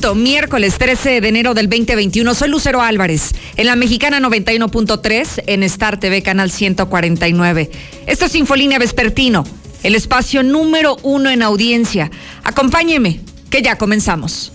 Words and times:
miércoles 0.00 0.78
13 0.78 1.20
de 1.20 1.28
enero 1.28 1.52
del 1.52 1.68
2021. 1.68 2.34
Soy 2.34 2.48
Lucero 2.48 2.80
Álvarez, 2.80 3.32
en 3.56 3.66
la 3.66 3.76
mexicana 3.76 4.18
91.3, 4.18 5.44
en 5.46 5.62
Star 5.62 6.00
TV, 6.00 6.22
canal 6.22 6.50
149. 6.50 7.70
Esto 8.06 8.24
es 8.24 8.34
Infolínea 8.34 8.78
Vespertino, 8.78 9.44
el 9.82 9.94
espacio 9.94 10.42
número 10.42 10.96
uno 11.02 11.28
en 11.28 11.42
audiencia. 11.42 12.10
Acompáñeme, 12.42 13.20
que 13.50 13.60
ya 13.60 13.76
comenzamos. 13.76 14.52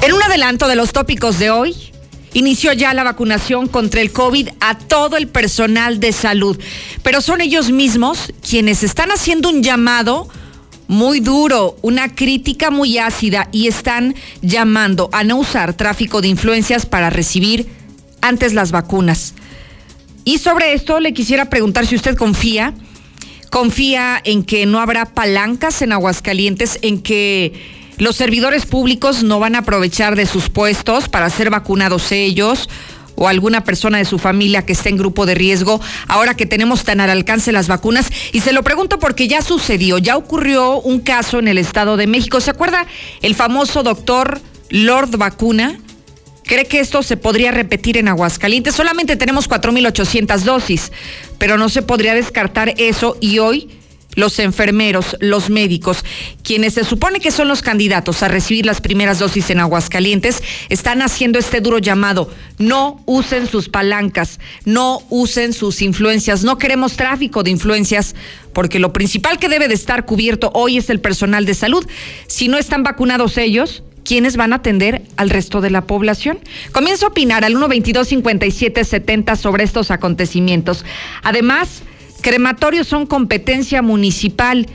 En 0.00 0.12
un 0.12 0.22
adelanto 0.22 0.68
de 0.68 0.76
los 0.76 0.92
tópicos 0.92 1.40
de 1.40 1.50
hoy, 1.50 1.74
inició 2.36 2.74
ya 2.74 2.92
la 2.92 3.02
vacunación 3.02 3.66
contra 3.66 4.02
el 4.02 4.12
COVID 4.12 4.50
a 4.60 4.76
todo 4.76 5.16
el 5.16 5.26
personal 5.26 6.00
de 6.00 6.12
salud, 6.12 6.60
pero 7.02 7.22
son 7.22 7.40
ellos 7.40 7.70
mismos 7.70 8.30
quienes 8.46 8.82
están 8.82 9.10
haciendo 9.10 9.48
un 9.48 9.62
llamado 9.62 10.28
muy 10.86 11.20
duro, 11.20 11.78
una 11.80 12.14
crítica 12.14 12.70
muy 12.70 12.98
ácida 12.98 13.48
y 13.52 13.68
están 13.68 14.14
llamando 14.42 15.08
a 15.12 15.24
no 15.24 15.36
usar 15.38 15.72
tráfico 15.72 16.20
de 16.20 16.28
influencias 16.28 16.84
para 16.84 17.08
recibir 17.08 17.68
antes 18.20 18.52
las 18.52 18.70
vacunas. 18.70 19.32
Y 20.24 20.36
sobre 20.36 20.74
esto 20.74 21.00
le 21.00 21.14
quisiera 21.14 21.48
preguntar 21.48 21.86
si 21.86 21.96
usted 21.96 22.16
confía, 22.18 22.74
confía 23.50 24.20
en 24.22 24.44
que 24.44 24.66
no 24.66 24.80
habrá 24.80 25.06
palancas 25.06 25.80
en 25.80 25.92
Aguascalientes, 25.92 26.80
en 26.82 27.00
que 27.00 27.54
los 27.98 28.16
servidores 28.16 28.66
públicos 28.66 29.22
no 29.22 29.38
van 29.40 29.54
a 29.54 29.60
aprovechar 29.60 30.16
de 30.16 30.26
sus 30.26 30.48
puestos 30.48 31.08
para 31.08 31.30
ser 31.30 31.50
vacunados 31.50 32.12
ellos 32.12 32.68
o 33.16 33.28
alguna 33.28 33.64
persona 33.64 33.98
de 33.98 34.04
su 34.04 34.18
familia 34.18 34.64
que 34.64 34.74
esté 34.74 34.90
en 34.90 34.98
grupo 34.98 35.26
de 35.26 35.34
riesgo, 35.34 35.80
ahora 36.06 36.36
que 36.36 36.46
tenemos 36.46 36.84
tan 36.84 37.00
al 37.00 37.10
alcance 37.10 37.50
las 37.50 37.66
vacunas. 37.66 38.10
Y 38.32 38.40
se 38.40 38.52
lo 38.52 38.62
pregunto 38.62 38.98
porque 38.98 39.26
ya 39.26 39.42
sucedió, 39.42 39.98
ya 39.98 40.16
ocurrió 40.16 40.80
un 40.80 41.00
caso 41.00 41.38
en 41.38 41.48
el 41.48 41.58
Estado 41.58 41.96
de 41.96 42.06
México. 42.06 42.40
¿Se 42.40 42.50
acuerda 42.50 42.86
el 43.22 43.34
famoso 43.34 43.82
doctor 43.82 44.40
Lord 44.68 45.16
Vacuna? 45.16 45.78
¿Cree 46.44 46.66
que 46.66 46.78
esto 46.78 47.02
se 47.02 47.16
podría 47.16 47.50
repetir 47.50 47.96
en 47.96 48.06
Aguascalientes? 48.06 48.74
Solamente 48.74 49.16
tenemos 49.16 49.48
4.800 49.48 50.42
dosis, 50.42 50.92
pero 51.38 51.58
no 51.58 51.68
se 51.68 51.82
podría 51.82 52.14
descartar 52.14 52.74
eso 52.76 53.16
y 53.20 53.40
hoy 53.40 53.68
los 54.16 54.40
enfermeros, 54.40 55.16
los 55.20 55.50
médicos, 55.50 56.04
quienes 56.42 56.74
se 56.74 56.84
supone 56.84 57.20
que 57.20 57.30
son 57.30 57.46
los 57.46 57.62
candidatos 57.62 58.24
a 58.24 58.28
recibir 58.28 58.66
las 58.66 58.80
primeras 58.80 59.20
dosis 59.20 59.50
en 59.50 59.60
Aguascalientes, 59.60 60.42
están 60.68 61.02
haciendo 61.02 61.38
este 61.38 61.60
duro 61.60 61.78
llamado. 61.78 62.28
No 62.58 63.00
usen 63.06 63.46
sus 63.46 63.68
palancas, 63.68 64.40
no 64.64 65.02
usen 65.10 65.52
sus 65.52 65.82
influencias, 65.82 66.42
no 66.42 66.58
queremos 66.58 66.96
tráfico 66.96 67.42
de 67.42 67.50
influencias, 67.50 68.16
porque 68.52 68.78
lo 68.78 68.92
principal 68.92 69.38
que 69.38 69.48
debe 69.48 69.68
de 69.68 69.74
estar 69.74 70.06
cubierto 70.06 70.50
hoy 70.54 70.78
es 70.78 70.90
el 70.90 70.98
personal 71.00 71.44
de 71.44 71.54
salud. 71.54 71.86
Si 72.26 72.48
no 72.48 72.56
están 72.56 72.82
vacunados 72.82 73.36
ellos, 73.36 73.82
¿quiénes 74.02 74.38
van 74.38 74.54
a 74.54 74.56
atender 74.56 75.02
al 75.16 75.28
resto 75.28 75.60
de 75.60 75.68
la 75.68 75.82
población? 75.82 76.38
Comienzo 76.72 77.04
a 77.04 77.08
opinar 77.10 77.44
al 77.44 77.54
122-5770 77.54 79.36
sobre 79.36 79.64
estos 79.64 79.90
acontecimientos. 79.90 80.86
Además, 81.22 81.82
Crematorios 82.26 82.88
son 82.88 83.06
competencia 83.06 83.82
municipal 83.82 84.66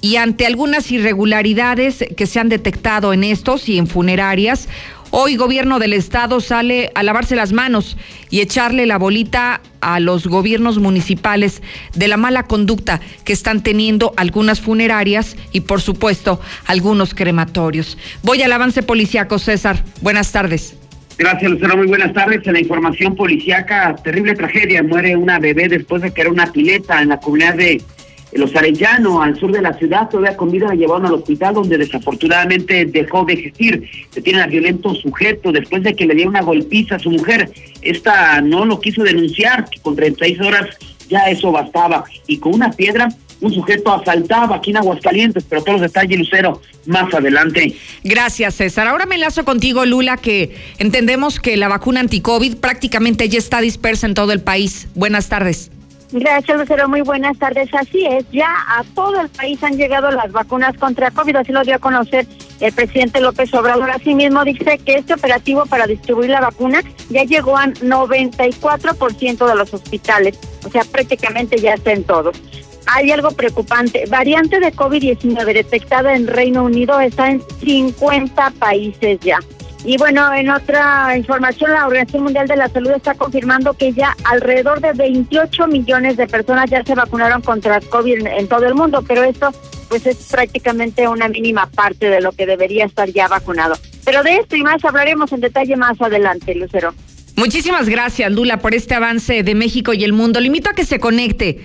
y 0.00 0.14
ante 0.14 0.46
algunas 0.46 0.92
irregularidades 0.92 2.04
que 2.16 2.24
se 2.24 2.38
han 2.38 2.48
detectado 2.48 3.12
en 3.12 3.24
estos 3.24 3.68
y 3.68 3.78
en 3.78 3.88
funerarias, 3.88 4.68
hoy 5.10 5.34
gobierno 5.34 5.80
del 5.80 5.92
estado 5.92 6.40
sale 6.40 6.92
a 6.94 7.02
lavarse 7.02 7.34
las 7.34 7.52
manos 7.52 7.96
y 8.30 8.38
echarle 8.42 8.86
la 8.86 8.96
bolita 8.96 9.60
a 9.80 9.98
los 9.98 10.28
gobiernos 10.28 10.78
municipales 10.78 11.62
de 11.96 12.06
la 12.06 12.16
mala 12.16 12.44
conducta 12.44 13.00
que 13.24 13.32
están 13.32 13.64
teniendo 13.64 14.14
algunas 14.16 14.60
funerarias 14.60 15.36
y 15.50 15.62
por 15.62 15.80
supuesto 15.80 16.40
algunos 16.66 17.12
crematorios. 17.12 17.98
Voy 18.22 18.40
al 18.42 18.52
avance 18.52 18.84
policíaco, 18.84 19.40
César. 19.40 19.82
Buenas 20.00 20.30
tardes. 20.30 20.79
Gracias, 21.20 21.50
Lucero. 21.50 21.76
Muy 21.76 21.86
buenas 21.86 22.14
tardes. 22.14 22.46
En 22.46 22.54
la 22.54 22.60
información 22.60 23.14
policíaca, 23.14 23.94
terrible 24.02 24.34
tragedia. 24.34 24.82
Muere 24.82 25.14
una 25.16 25.38
bebé 25.38 25.68
después 25.68 26.00
de 26.00 26.12
que 26.12 26.22
era 26.22 26.30
una 26.30 26.50
pileta 26.50 27.02
en 27.02 27.10
la 27.10 27.20
comunidad 27.20 27.56
de 27.56 27.82
Los 28.32 28.56
Arellano, 28.56 29.20
al 29.20 29.38
sur 29.38 29.52
de 29.52 29.60
la 29.60 29.74
ciudad. 29.74 30.08
Todavía 30.08 30.38
con 30.38 30.50
vida 30.50 30.68
la 30.68 30.76
llevaron 30.76 31.04
al 31.04 31.12
hospital, 31.12 31.52
donde 31.52 31.76
desafortunadamente 31.76 32.86
dejó 32.86 33.26
de 33.26 33.34
existir. 33.34 33.86
Se 34.08 34.22
tiene 34.22 34.40
a 34.40 34.46
violento 34.46 34.94
sujeto 34.94 35.52
después 35.52 35.82
de 35.82 35.94
que 35.94 36.06
le 36.06 36.14
diera 36.14 36.30
una 36.30 36.40
golpiza 36.40 36.96
a 36.96 36.98
su 36.98 37.10
mujer. 37.10 37.52
Esta 37.82 38.40
no 38.40 38.64
lo 38.64 38.80
quiso 38.80 39.02
denunciar, 39.02 39.66
con 39.82 39.96
36 39.96 40.40
horas 40.40 40.70
ya 41.10 41.24
eso 41.28 41.52
bastaba. 41.52 42.02
Y 42.28 42.38
con 42.38 42.54
una 42.54 42.70
piedra 42.70 43.10
un 43.40 43.52
sujeto 43.52 43.92
asaltaba 43.92 44.56
aquí 44.56 44.70
en 44.70 44.78
Aguascalientes, 44.78 45.44
pero 45.48 45.62
todos 45.62 45.80
los 45.80 45.92
detalles, 45.92 46.18
Lucero, 46.18 46.60
más 46.86 47.12
adelante. 47.14 47.76
Gracias, 48.04 48.54
César. 48.54 48.86
Ahora 48.86 49.06
me 49.06 49.14
enlazo 49.14 49.44
contigo, 49.44 49.84
Lula, 49.86 50.16
que 50.16 50.56
entendemos 50.78 51.40
que 51.40 51.56
la 51.56 51.68
vacuna 51.68 52.00
anti-COVID 52.00 52.56
prácticamente 52.56 53.28
ya 53.28 53.38
está 53.38 53.60
dispersa 53.60 54.06
en 54.06 54.14
todo 54.14 54.32
el 54.32 54.40
país. 54.40 54.88
Buenas 54.94 55.28
tardes. 55.28 55.70
Gracias, 56.12 56.58
Lucero. 56.58 56.88
Muy 56.88 57.02
buenas 57.02 57.38
tardes. 57.38 57.72
Así 57.72 58.04
es, 58.04 58.24
ya 58.32 58.48
a 58.48 58.82
todo 58.94 59.20
el 59.20 59.28
país 59.28 59.62
han 59.62 59.76
llegado 59.76 60.10
las 60.10 60.32
vacunas 60.32 60.76
contra 60.76 61.12
COVID, 61.12 61.36
así 61.36 61.52
lo 61.52 61.62
dio 61.62 61.76
a 61.76 61.78
conocer 61.78 62.26
el 62.58 62.72
presidente 62.72 63.20
López 63.20 63.54
Obrador. 63.54 63.90
Asimismo, 63.90 64.44
dice 64.44 64.78
que 64.84 64.94
este 64.94 65.14
operativo 65.14 65.66
para 65.66 65.86
distribuir 65.86 66.30
la 66.30 66.40
vacuna 66.40 66.82
ya 67.10 67.22
llegó 67.22 67.56
a 67.56 67.66
94% 67.66 69.46
de 69.46 69.54
los 69.54 69.72
hospitales, 69.72 70.36
o 70.66 70.70
sea, 70.70 70.82
prácticamente 70.82 71.58
ya 71.58 71.74
está 71.74 71.92
en 71.92 72.02
todos 72.02 72.36
hay 72.86 73.10
algo 73.10 73.30
preocupante. 73.32 74.04
Variante 74.08 74.60
de 74.60 74.72
COVID-19 74.72 75.52
detectada 75.52 76.14
en 76.14 76.26
Reino 76.26 76.64
Unido 76.64 77.00
está 77.00 77.30
en 77.30 77.42
50 77.62 78.50
países 78.58 79.18
ya. 79.20 79.38
Y 79.84 79.96
bueno, 79.96 80.32
en 80.34 80.50
otra 80.50 81.16
información, 81.16 81.70
la 81.70 81.86
Organización 81.86 82.24
Mundial 82.24 82.46
de 82.46 82.56
la 82.56 82.68
Salud 82.68 82.90
está 82.90 83.14
confirmando 83.14 83.72
que 83.72 83.92
ya 83.92 84.14
alrededor 84.24 84.80
de 84.80 84.92
28 84.92 85.68
millones 85.68 86.18
de 86.18 86.26
personas 86.26 86.68
ya 86.68 86.84
se 86.84 86.94
vacunaron 86.94 87.40
contra 87.40 87.80
COVID 87.80 88.26
en, 88.26 88.46
todo 88.46 88.66
el 88.66 88.74
mundo, 88.74 89.02
pero 89.06 89.24
esto 89.24 89.50
pues 89.88 90.06
es 90.06 90.16
prácticamente 90.30 91.08
una 91.08 91.28
mínima 91.28 91.66
parte 91.66 92.10
de 92.10 92.20
lo 92.20 92.32
que 92.32 92.46
debería 92.46 92.84
estar 92.84 93.10
ya 93.10 93.26
vacunado. 93.26 93.74
Pero 94.04 94.22
de 94.22 94.36
esto 94.36 94.54
y 94.54 94.62
más 94.62 94.84
hablaremos 94.84 95.32
en 95.32 95.40
detalle 95.40 95.76
más 95.76 96.00
adelante, 96.00 96.54
Lucero. 96.54 96.94
Muchísimas 97.36 97.88
gracias, 97.88 98.30
Lula, 98.30 98.58
por 98.58 98.74
este 98.74 98.94
avance 98.94 99.42
de 99.42 99.54
México 99.54 99.94
y 99.94 100.04
el 100.04 100.12
mundo. 100.12 100.40
Limito 100.40 100.68
a 100.68 100.74
que 100.74 100.84
se 100.84 101.00
conecte 101.00 101.64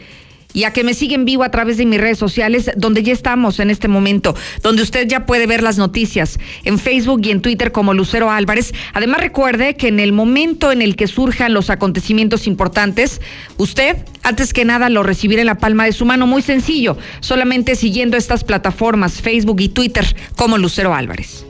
y 0.55 0.63
a 0.63 0.73
que 0.73 0.83
me 0.83 0.95
siguen 0.95 1.25
vivo 1.25 1.43
a 1.43 1.51
través 1.51 1.77
de 1.77 1.85
mis 1.85 1.99
redes 1.99 2.17
sociales, 2.17 2.71
donde 2.75 3.03
ya 3.03 3.13
estamos 3.13 3.59
en 3.59 3.69
este 3.69 3.87
momento, 3.87 4.33
donde 4.63 4.81
usted 4.81 5.07
ya 5.07 5.27
puede 5.27 5.45
ver 5.45 5.61
las 5.61 5.77
noticias 5.77 6.39
en 6.63 6.79
Facebook 6.79 7.21
y 7.23 7.31
en 7.31 7.41
Twitter 7.41 7.71
como 7.71 7.93
Lucero 7.93 8.31
Álvarez. 8.31 8.73
Además, 8.93 9.19
recuerde 9.19 9.75
que 9.75 9.89
en 9.89 9.99
el 9.99 10.13
momento 10.13 10.71
en 10.71 10.81
el 10.81 10.95
que 10.95 11.07
surjan 11.07 11.53
los 11.53 11.69
acontecimientos 11.69 12.47
importantes, 12.47 13.21
usted, 13.57 13.97
antes 14.23 14.53
que 14.53 14.65
nada, 14.65 14.89
lo 14.89 15.03
recibirá 15.03 15.41
en 15.41 15.47
la 15.47 15.59
palma 15.59 15.85
de 15.85 15.91
su 15.91 16.05
mano. 16.05 16.25
Muy 16.25 16.41
sencillo, 16.41 16.97
solamente 17.19 17.75
siguiendo 17.75 18.15
estas 18.15 18.43
plataformas, 18.45 19.21
Facebook 19.21 19.59
y 19.59 19.69
Twitter 19.69 20.05
como 20.35 20.57
Lucero 20.57 20.95
Álvarez. 20.95 21.45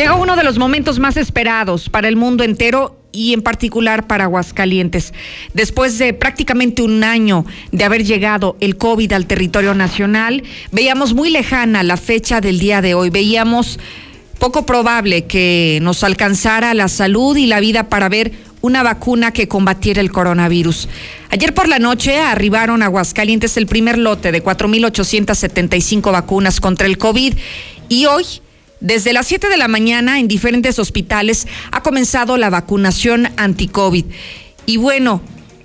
Llega 0.00 0.14
uno 0.14 0.34
de 0.34 0.44
los 0.44 0.56
momentos 0.56 0.98
más 0.98 1.18
esperados 1.18 1.90
para 1.90 2.08
el 2.08 2.16
mundo 2.16 2.42
entero 2.42 2.96
y 3.12 3.34
en 3.34 3.42
particular 3.42 4.06
para 4.06 4.24
Aguascalientes. 4.24 5.12
Después 5.52 5.98
de 5.98 6.14
prácticamente 6.14 6.80
un 6.80 7.04
año 7.04 7.44
de 7.70 7.84
haber 7.84 8.02
llegado 8.02 8.56
el 8.60 8.78
COVID 8.78 9.12
al 9.12 9.26
territorio 9.26 9.74
nacional, 9.74 10.42
veíamos 10.72 11.12
muy 11.12 11.28
lejana 11.28 11.82
la 11.82 11.98
fecha 11.98 12.40
del 12.40 12.58
día 12.58 12.80
de 12.80 12.94
hoy. 12.94 13.10
Veíamos 13.10 13.78
poco 14.38 14.64
probable 14.64 15.26
que 15.26 15.80
nos 15.82 16.02
alcanzara 16.02 16.72
la 16.72 16.88
salud 16.88 17.36
y 17.36 17.44
la 17.44 17.60
vida 17.60 17.90
para 17.90 18.08
ver 18.08 18.32
una 18.62 18.82
vacuna 18.82 19.34
que 19.34 19.48
combatiera 19.48 20.00
el 20.00 20.10
coronavirus. 20.10 20.88
Ayer 21.28 21.52
por 21.52 21.68
la 21.68 21.78
noche 21.78 22.16
arribaron 22.16 22.80
a 22.82 22.86
Aguascalientes 22.86 23.58
el 23.58 23.66
primer 23.66 23.98
lote 23.98 24.32
de 24.32 24.42
4.875 24.42 26.10
vacunas 26.10 26.58
contra 26.58 26.86
el 26.86 26.96
COVID 26.96 27.34
y 27.90 28.06
hoy 28.06 28.24
desde 28.80 29.12
las 29.12 29.26
7 29.26 29.48
de 29.48 29.56
la 29.56 29.68
mañana 29.68 30.18
en 30.18 30.28
diferentes 30.28 30.78
hospitales 30.78 31.46
ha 31.70 31.82
comenzado 31.82 32.36
la 32.36 32.50
vacunación 32.50 33.28
anti-COVID. 33.36 34.06
Y 34.66 34.76
bueno, 34.78 35.20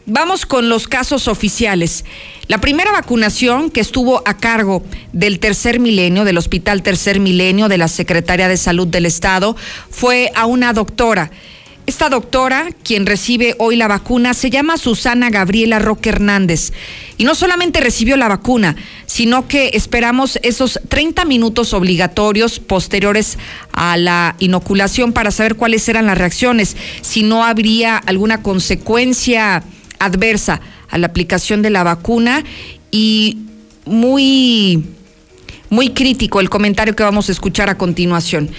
vamos 0.05 0.45
con 0.45 0.69
los 0.69 0.87
casos 0.87 1.27
oficiales. 1.27 2.05
La 2.47 2.59
primera 2.59 2.91
vacunación 2.91 3.71
que 3.71 3.79
estuvo 3.79 4.21
a 4.25 4.37
cargo 4.37 4.83
del 5.13 5.39
tercer 5.39 5.79
milenio, 5.79 6.25
del 6.25 6.37
Hospital 6.37 6.83
Tercer 6.83 7.19
Milenio 7.19 7.69
de 7.69 7.77
la 7.77 7.87
Secretaría 7.87 8.47
de 8.47 8.57
Salud 8.57 8.87
del 8.87 9.05
Estado, 9.05 9.55
fue 9.89 10.31
a 10.35 10.45
una 10.45 10.73
doctora 10.73 11.31
Esta 11.87 12.09
doctora, 12.09 12.69
quien 12.83 13.05
recibe 13.05 13.55
hoy 13.59 13.75
la 13.75 13.87
vacuna, 13.87 14.33
se 14.33 14.49
llama 14.49 14.77
Susana 14.77 15.29
Gabriela 15.29 15.77
Roque 15.77 16.09
Hernández. 16.09 16.73
Y 17.17 17.25
no 17.25 17.35
solamente 17.35 17.79
recibió 17.79 18.17
la 18.17 18.27
vacuna, 18.27 18.75
sino 19.05 19.47
que 19.47 19.69
esperamos 19.73 20.39
esos 20.41 20.79
30 20.89 21.25
minutos 21.25 21.75
obligatorios 21.75 22.59
posteriores 22.59 23.37
a 23.71 23.97
la 23.97 24.35
inoculación 24.39 25.13
para 25.13 25.29
saber 25.29 25.57
cuáles 25.57 25.87
eran 25.87 26.07
las 26.07 26.17
reacciones, 26.17 26.75
si 27.01 27.21
no 27.21 27.43
habría 27.43 27.97
alguna 27.97 28.41
consecuencia 28.41 29.63
adversa 29.99 30.61
a 30.89 30.97
la 30.97 31.05
aplicación 31.05 31.61
de 31.61 31.69
la 31.69 31.83
vacuna. 31.83 32.43
Y 32.89 33.37
muy 33.85 34.83
muy 35.69 35.89
crítico 35.89 36.39
el 36.39 36.49
comentario 36.49 36.95
que 36.95 37.03
vamos 37.03 37.29
a 37.29 37.31
escuchar 37.31 37.69
a 37.69 37.77
continuación. 37.77 38.49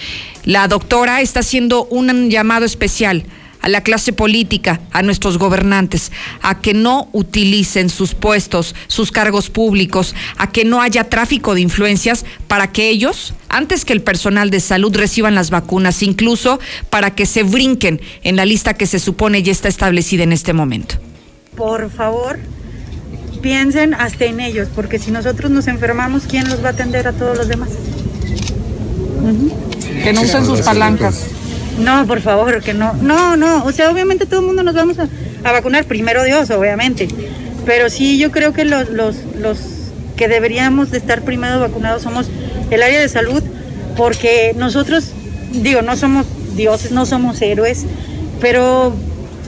La 0.47 0.69
doctora 0.69 1.19
está 1.19 1.41
haciendo 1.41 1.83
un 1.87 2.29
llamado 2.29 2.63
especial 2.63 3.25
a 3.59 3.67
la 3.67 3.81
clase 3.81 4.13
política, 4.13 4.79
a 4.93 5.01
nuestros 5.01 5.37
gobernantes, 5.37 6.13
a 6.41 6.61
que 6.61 6.73
no 6.73 7.09
utilicen 7.11 7.89
sus 7.89 8.15
puestos, 8.15 8.73
sus 8.87 9.11
cargos 9.11 9.49
públicos, 9.49 10.15
a 10.37 10.49
que 10.49 10.63
no 10.63 10.81
haya 10.81 11.09
tráfico 11.09 11.53
de 11.53 11.59
influencias 11.59 12.23
para 12.47 12.71
que 12.71 12.87
ellos, 12.87 13.33
antes 13.49 13.83
que 13.83 13.91
el 13.91 14.01
personal 14.01 14.49
de 14.49 14.61
salud, 14.61 14.95
reciban 14.95 15.35
las 15.35 15.49
vacunas, 15.49 16.01
incluso 16.01 16.61
para 16.89 17.13
que 17.13 17.25
se 17.25 17.43
brinquen 17.43 17.99
en 18.23 18.37
la 18.37 18.45
lista 18.45 18.73
que 18.73 18.85
se 18.85 18.99
supone 18.99 19.43
ya 19.43 19.51
está 19.51 19.67
establecida 19.67 20.23
en 20.23 20.31
este 20.31 20.53
momento. 20.53 20.95
Por 21.57 21.91
favor, 21.91 22.39
piensen 23.41 23.93
hasta 23.93 24.23
en 24.23 24.39
ellos, 24.39 24.69
porque 24.73 24.97
si 24.97 25.11
nosotros 25.11 25.51
nos 25.51 25.67
enfermamos, 25.67 26.23
¿quién 26.23 26.47
los 26.47 26.63
va 26.63 26.69
a 26.69 26.71
atender 26.71 27.05
a 27.05 27.11
todos 27.11 27.37
los 27.37 27.49
demás? 27.49 27.67
Que 30.03 30.13
no 30.13 30.21
usen 30.21 30.45
sus 30.45 30.61
palancas. 30.61 31.25
No, 31.79 32.07
por 32.07 32.21
favor, 32.21 32.61
que 32.61 32.73
no. 32.73 32.93
No, 32.93 33.37
no, 33.37 33.63
o 33.65 33.71
sea, 33.71 33.91
obviamente 33.91 34.25
todo 34.25 34.39
el 34.39 34.45
mundo 34.47 34.63
nos 34.63 34.75
vamos 34.75 34.97
a, 34.99 35.07
vacunar, 35.51 35.85
primero 35.85 36.23
Dios, 36.23 36.49
obviamente. 36.49 37.07
Pero 37.65 37.89
sí, 37.89 38.17
yo 38.17 38.31
creo 38.31 38.53
que 38.53 38.65
los, 38.65 38.89
los, 38.89 39.15
los 39.39 39.59
que 40.15 40.27
deberíamos 40.27 40.91
de 40.91 40.97
estar 40.97 41.21
primero 41.21 41.59
vacunados 41.59 42.01
somos 42.01 42.27
el 42.71 42.81
área 42.81 42.99
de 42.99 43.07
salud, 43.09 43.43
porque 43.95 44.53
nosotros, 44.57 45.11
digo, 45.51 45.81
no 45.81 45.95
somos 45.95 46.25
dioses, 46.55 46.91
no 46.91 47.05
somos 47.05 47.41
héroes, 47.41 47.85
pero 48.41 48.93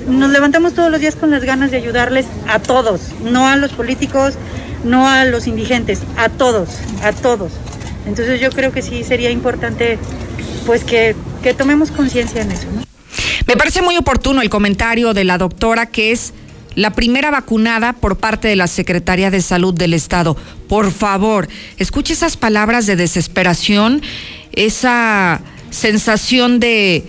nos 0.08 0.30
levantamos 0.30 0.74
todos 0.74 0.92
los 0.92 1.00
días 1.00 1.16
con 1.16 1.32
las 1.32 1.44
ganas 1.44 1.72
de 1.72 1.78
ayudarles 1.78 2.26
a 2.48 2.60
todos, 2.60 3.02
no 3.24 3.48
a 3.48 3.56
los 3.56 3.72
políticos, 3.72 4.36
no 4.84 5.08
a 5.08 5.26
los 5.26 5.48
indigentes, 5.48 6.02
a 6.18 6.30
todos, 6.30 6.70
a 7.04 7.12
todos. 7.12 7.52
Entonces 8.10 8.42
yo 8.42 8.50
creo 8.50 8.72
que 8.72 8.82
sí 8.82 9.04
sería 9.04 9.30
importante 9.30 10.00
pues 10.66 10.84
que, 10.84 11.16
que 11.44 11.54
tomemos 11.54 11.92
conciencia 11.92 12.42
en 12.42 12.52
eso. 12.52 12.68
Me 13.48 13.56
parece 13.56 13.82
muy 13.82 13.98
oportuno 13.98 14.42
el 14.42 14.50
comentario 14.50 15.14
de 15.14 15.24
la 15.24 15.38
doctora 15.38 15.86
que 15.86 16.12
es 16.12 16.34
la 16.76 16.92
primera 16.92 17.30
vacunada 17.30 17.94
por 17.94 18.18
parte 18.18 18.48
de 18.48 18.56
la 18.56 18.68
Secretaría 18.68 19.30
de 19.32 19.42
Salud 19.42 19.74
del 19.74 19.94
Estado. 19.94 20.36
Por 20.68 20.92
favor, 20.92 21.48
escuche 21.78 22.14
esas 22.14 22.36
palabras 22.36 22.88
de 22.88 22.96
desesperación, 22.96 24.02
esa 24.54 25.42
sensación 25.70 26.60
de 26.60 27.06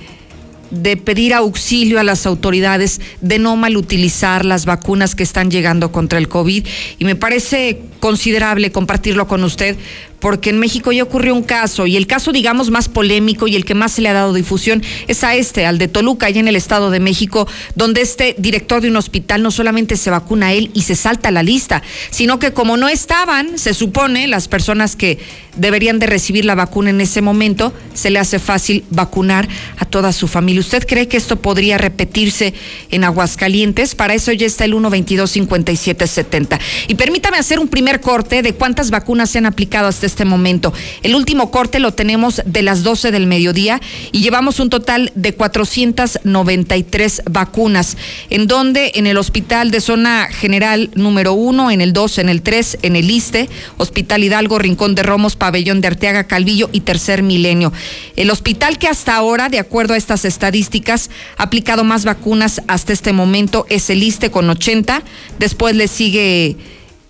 de 0.71 0.97
pedir 0.97 1.35
auxilio 1.35 1.99
a 1.99 2.05
las 2.05 2.27
autoridades, 2.27 3.01
de 3.21 3.39
no 3.39 3.57
mal 3.57 3.77
utilizar 3.77 4.45
las 4.45 4.67
vacunas 4.67 5.17
que 5.17 5.25
están 5.25 5.51
llegando 5.51 5.91
contra 5.91 6.19
el 6.19 6.29
COVID. 6.29 6.67
Y 6.99 7.05
me 7.05 7.17
parece 7.17 7.83
considerable 8.01 8.73
compartirlo 8.73 9.29
con 9.29 9.45
usted, 9.45 9.77
porque 10.21 10.51
en 10.51 10.59
México 10.59 10.93
ya 10.93 11.03
ocurrió 11.03 11.35
un 11.35 11.43
caso, 11.43 11.87
y 11.87 11.97
el 11.97 12.07
caso, 12.07 12.33
digamos, 12.33 12.71
más 12.71 12.89
polémico 12.89 13.49
y 13.49 13.57
el 13.57 13.65
que 13.65 13.75
más 13.75 13.93
se 13.93 14.03
le 14.03 14.09
ha 14.11 14.13
dado 14.13 14.35
difusión 14.35 14.83
es 15.09 15.25
a 15.25 15.35
este, 15.35 15.67
al 15.67 15.79
de 15.79 15.89
Toluca, 15.89 16.27
allá 16.27 16.41
en 16.41 16.49
el 16.49 16.57
Estado 16.57 16.91
de 16.91 17.01
México, 17.01 17.49
donde 17.75 18.03
este 18.03 18.35
director 18.39 18.83
de 18.83 18.89
un 18.89 18.97
hospital 18.97 19.43
no 19.43 19.51
solamente 19.51 19.97
se 19.97 20.11
vacuna 20.11 20.49
a 20.49 20.53
él 20.53 20.71
y 20.75 20.83
se 20.83 20.95
salta 20.95 21.31
la 21.31 21.43
lista, 21.43 21.83
sino 22.11 22.39
que 22.39 22.53
como 22.53 22.77
no 22.77 22.89
estaban, 22.89 23.59
se 23.59 23.75
supone, 23.75 24.29
las 24.29 24.47
personas 24.47 24.95
que 24.95 25.19
deberían 25.57 25.99
de 25.99 26.07
recibir 26.07 26.45
la 26.45 26.55
vacuna 26.55 26.91
en 26.91 27.01
ese 27.01 27.23
momento, 27.23 27.73
se 27.95 28.11
le 28.11 28.19
hace 28.19 28.39
fácil 28.39 28.85
vacunar 28.91 29.49
a 29.79 29.85
toda 29.85 30.13
su 30.13 30.29
familia. 30.29 30.61
¿Usted 30.61 30.87
cree 30.87 31.09
que 31.09 31.17
esto 31.17 31.37
podría 31.37 31.79
repetirse 31.79 32.55
en 32.91 33.05
Aguascalientes? 33.05 33.95
Para 33.95 34.15
eso 34.15 34.33
ya 34.33 34.47
está 34.47 34.65
el 34.65 34.75
122-5770. 34.75 36.61
Y 36.89 36.95
permítame 36.95 37.39
hacer 37.39 37.59
un 37.59 37.69
primer 37.69 37.90
corte 37.99 38.43
de 38.43 38.55
cuántas 38.55 38.93
vacunas 38.93 39.31
se 39.31 39.39
han 39.39 39.47
aplicado 39.47 39.89
hasta 39.89 40.07
este 40.07 40.25
momento. 40.25 40.73
El 41.03 41.17
último 41.17 41.51
corte 41.51 41.81
lo 41.81 41.93
tenemos 41.93 42.41
de 42.47 42.63
las 42.63 42.85
12 42.85 43.11
del 43.11 43.27
mediodía 43.27 43.81
y 44.13 44.23
llevamos 44.23 44.61
un 44.61 44.71
total 44.71 45.11
de 45.17 45.35
493 45.35 47.23
vacunas, 47.29 47.97
en 48.31 48.47
donde 48.47 48.93
en 48.95 49.09
el 49.09 49.17
hospital 49.17 49.73
de 49.73 49.81
zona 49.81 50.29
general 50.31 50.91
número 50.95 51.33
1, 51.33 51.73
en 51.73 51.81
el 51.81 51.93
2, 51.93 52.19
en 52.19 52.29
el 52.29 52.43
3, 52.43 52.79
en 52.83 52.95
el 52.95 53.11
ISTE, 53.11 53.49
Hospital 53.79 54.23
Hidalgo, 54.23 54.61
Rincón 54.61 54.95
de 54.95 55.03
Romos, 55.03 55.35
Pabellón 55.35 55.81
de 55.81 55.89
Arteaga, 55.89 56.25
Calvillo 56.25 56.71
y 56.73 56.83
Tercer 56.83 57.25
Milenio. 57.25 57.73
El 58.15 58.31
hospital 58.31 58.79
que 58.79 58.87
hasta 58.87 59.17
ahora, 59.17 59.49
de 59.49 59.59
acuerdo 59.59 59.95
a 59.95 59.97
estas 59.97 60.25
estadísticas, 60.25 61.11
ha 61.37 61.45
aplicado 61.45 61.83
más 61.83 62.05
vacunas 62.05 62.61
hasta 62.69 62.93
este 62.93 63.13
momento 63.13 63.67
es 63.71 63.89
el 63.91 64.03
ISTE 64.03 64.31
con 64.31 64.49
80, 64.51 65.03
después 65.39 65.75
le 65.75 65.89
sigue 65.89 66.57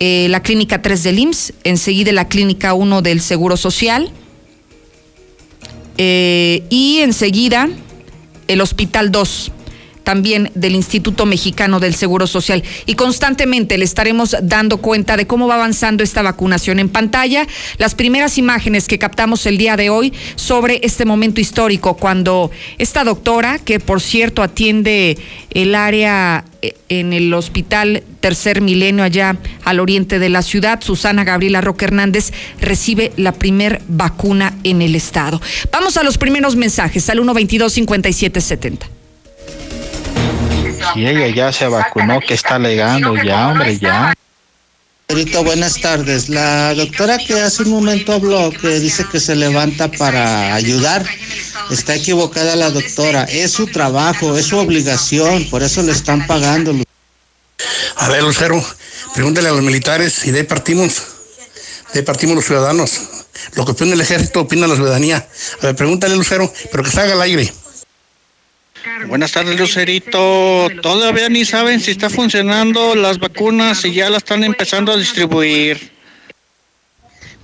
eh, 0.01 0.29
la 0.31 0.43
clínica 0.43 0.81
3 0.81 1.03
del 1.03 1.19
IMSS, 1.19 1.53
enseguida 1.63 2.11
la 2.13 2.27
clínica 2.27 2.73
1 2.73 3.03
del 3.03 3.21
Seguro 3.21 3.57
Social 3.59 4.11
eh, 5.99 6.65
y 6.71 7.01
enseguida 7.01 7.69
el 8.49 8.63
Hospital 8.63 9.13
2 9.13 9.53
también 10.11 10.51
del 10.57 10.75
Instituto 10.75 11.25
Mexicano 11.25 11.79
del 11.79 11.95
Seguro 11.95 12.27
Social. 12.27 12.65
Y 12.85 12.97
constantemente 12.97 13.79
le 13.79 13.85
estaremos 13.85 14.35
dando 14.43 14.79
cuenta 14.79 15.17
de 15.17 15.29
cómo 15.29 15.47
va 15.47 15.55
avanzando 15.55 16.03
esta 16.03 16.21
vacunación 16.21 16.81
en 16.81 16.89
pantalla. 16.89 17.47
Las 17.79 17.95
primeras 17.95 18.37
imágenes 18.37 18.89
que 18.89 18.99
captamos 18.99 19.47
el 19.47 19.57
día 19.57 19.77
de 19.77 19.89
hoy 19.89 20.13
sobre 20.35 20.81
este 20.83 21.05
momento 21.05 21.41
histórico, 21.41 21.95
cuando 21.95 22.51
esta 22.79 23.05
doctora, 23.05 23.61
que 23.61 23.79
por 23.79 24.01
cierto 24.01 24.43
atiende 24.43 25.17
el 25.51 25.77
área 25.77 26.45
eh, 26.61 26.75
en 26.89 27.13
el 27.13 27.33
hospital 27.33 28.03
Tercer 28.19 28.63
Milenio 28.63 29.05
allá 29.05 29.37
al 29.65 29.79
oriente 29.79 30.19
de 30.19 30.29
la 30.29 30.43
ciudad, 30.43 30.81
Susana 30.83 31.23
Gabriela 31.23 31.61
Roque 31.61 31.85
Hernández, 31.85 32.33
recibe 32.61 33.13
la 33.17 33.31
primer 33.31 33.81
vacuna 33.87 34.59
en 34.65 34.83
el 34.83 34.97
estado. 34.97 35.41
Vamos 35.71 35.97
a 35.97 36.03
los 36.03 36.19
primeros 36.19 36.57
mensajes 36.57 37.09
al 37.11 37.19
122 37.19 37.73
5770 37.73 39.00
si 40.95 41.07
ella 41.07 41.29
ya 41.29 41.53
se 41.53 41.67
vacunó, 41.67 42.21
que 42.21 42.35
está 42.35 42.57
alegando 42.57 43.15
ya, 43.23 43.49
hombre, 43.49 43.79
ya. 43.79 44.15
Ahorita, 45.09 45.41
buenas 45.41 45.81
tardes. 45.81 46.29
La 46.29 46.75
doctora 46.75 47.19
que 47.19 47.35
hace 47.41 47.65
un 47.65 47.71
momento 47.71 48.13
habló, 48.13 48.51
que 48.51 48.79
dice 48.79 49.05
que 49.11 49.19
se 49.19 49.35
levanta 49.35 49.91
para 49.91 50.55
ayudar, 50.55 51.05
está 51.71 51.97
equivocada 51.97 52.55
la 52.55 52.71
doctora. 52.71 53.25
Es 53.25 53.53
su 53.53 53.67
trabajo, 53.67 54.37
es 54.37 54.47
su 54.47 54.57
obligación, 54.57 55.49
por 55.51 55.63
eso 55.63 55.83
le 55.83 55.93
están 55.93 56.27
pagando. 56.27 56.73
A 57.97 58.09
ver, 58.09 58.23
Lucero, 58.23 58.65
pregúntale 59.15 59.49
a 59.49 59.53
los 59.53 59.63
militares 59.63 60.25
y 60.25 60.31
de 60.31 60.41
ahí 60.41 60.47
partimos. 60.47 61.03
De 61.93 62.01
ahí 62.01 62.05
partimos 62.05 62.37
los 62.37 62.45
ciudadanos. 62.45 63.01
Lo 63.55 63.65
que 63.65 63.73
opina 63.73 63.95
el 63.95 64.01
ejército, 64.01 64.43
opina 64.43 64.69
la 64.69 64.77
ciudadanía. 64.77 65.29
A 65.61 65.67
ver, 65.67 65.77
pregúntale, 65.77 66.15
Lucero, 66.15 66.53
pero 66.71 66.85
que 66.85 66.91
salga 66.91 67.15
al 67.15 67.23
aire. 67.23 67.53
Buenas 69.09 69.33
tardes, 69.33 69.59
Lucerito. 69.59 70.69
Todavía 70.83 71.29
ni 71.29 71.45
saben 71.45 71.81
si 71.81 71.91
está 71.91 72.11
funcionando 72.11 72.95
las 72.95 73.19
vacunas 73.19 73.85
y 73.85 73.93
ya 73.93 74.09
las 74.09 74.19
están 74.19 74.45
empezando 74.45 74.93
a 74.93 74.97
distribuir. 74.97 75.91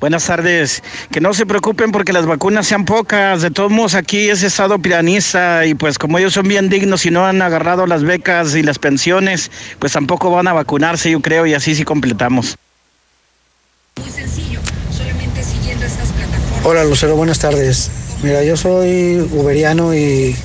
Buenas 0.00 0.26
tardes. 0.26 0.82
Que 1.10 1.20
no 1.20 1.32
se 1.32 1.46
preocupen 1.46 1.90
porque 1.90 2.12
las 2.12 2.26
vacunas 2.26 2.66
sean 2.66 2.84
pocas. 2.84 3.42
De 3.42 3.50
todos 3.50 3.70
modos, 3.70 3.94
aquí 3.94 4.28
es 4.28 4.42
estado 4.42 4.78
piranista 4.78 5.64
y 5.64 5.74
pues 5.74 5.98
como 5.98 6.18
ellos 6.18 6.34
son 6.34 6.48
bien 6.48 6.68
dignos 6.68 7.06
y 7.06 7.10
no 7.10 7.26
han 7.26 7.40
agarrado 7.40 7.86
las 7.86 8.02
becas 8.02 8.54
y 8.54 8.62
las 8.62 8.78
pensiones, 8.78 9.50
pues 9.78 9.92
tampoco 9.92 10.30
van 10.30 10.48
a 10.48 10.52
vacunarse, 10.52 11.10
yo 11.10 11.20
creo, 11.20 11.46
y 11.46 11.54
así 11.54 11.74
sí 11.74 11.84
completamos. 11.84 12.56
Muy 13.98 14.10
sencillo, 14.10 14.60
solamente 14.94 15.42
siguiendo 15.42 15.86
estas 15.86 16.12
plataformas. 16.12 16.66
Hola, 16.66 16.84
Lucero, 16.84 17.16
buenas 17.16 17.38
tardes. 17.38 17.90
Mira, 18.22 18.44
yo 18.44 18.56
soy 18.56 19.26
uberiano 19.32 19.94
y 19.94 20.36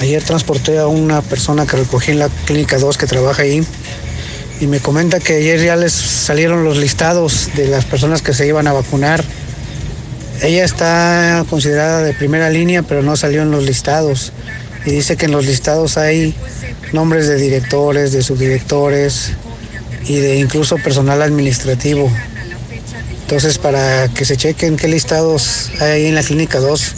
Ayer 0.00 0.22
transporté 0.22 0.78
a 0.78 0.86
una 0.86 1.22
persona 1.22 1.66
que 1.66 1.76
recogí 1.76 2.10
en 2.10 2.18
la 2.18 2.28
clínica 2.46 2.78
2 2.78 2.98
que 2.98 3.06
trabaja 3.06 3.42
ahí 3.42 3.64
y 4.60 4.66
me 4.66 4.80
comenta 4.80 5.20
que 5.20 5.34
ayer 5.34 5.60
ya 5.62 5.76
les 5.76 5.92
salieron 5.92 6.64
los 6.64 6.78
listados 6.78 7.50
de 7.54 7.68
las 7.68 7.84
personas 7.84 8.22
que 8.22 8.32
se 8.32 8.46
iban 8.46 8.66
a 8.66 8.72
vacunar. 8.72 9.24
Ella 10.42 10.64
está 10.64 11.44
considerada 11.48 12.02
de 12.02 12.12
primera 12.12 12.50
línea, 12.50 12.82
pero 12.82 13.02
no 13.02 13.16
salió 13.16 13.42
en 13.42 13.50
los 13.50 13.64
listados. 13.64 14.32
Y 14.84 14.90
dice 14.90 15.16
que 15.16 15.26
en 15.26 15.32
los 15.32 15.46
listados 15.46 15.96
hay 15.96 16.34
nombres 16.92 17.26
de 17.26 17.36
directores, 17.36 18.12
de 18.12 18.22
subdirectores 18.22 19.32
y 20.06 20.16
de 20.16 20.36
incluso 20.36 20.76
personal 20.76 21.22
administrativo. 21.22 22.10
Entonces, 23.22 23.58
para 23.58 24.08
que 24.08 24.24
se 24.24 24.36
chequen 24.36 24.76
qué 24.76 24.86
listados 24.86 25.70
hay 25.80 26.06
en 26.06 26.14
la 26.14 26.22
clínica 26.22 26.58
2. 26.58 26.94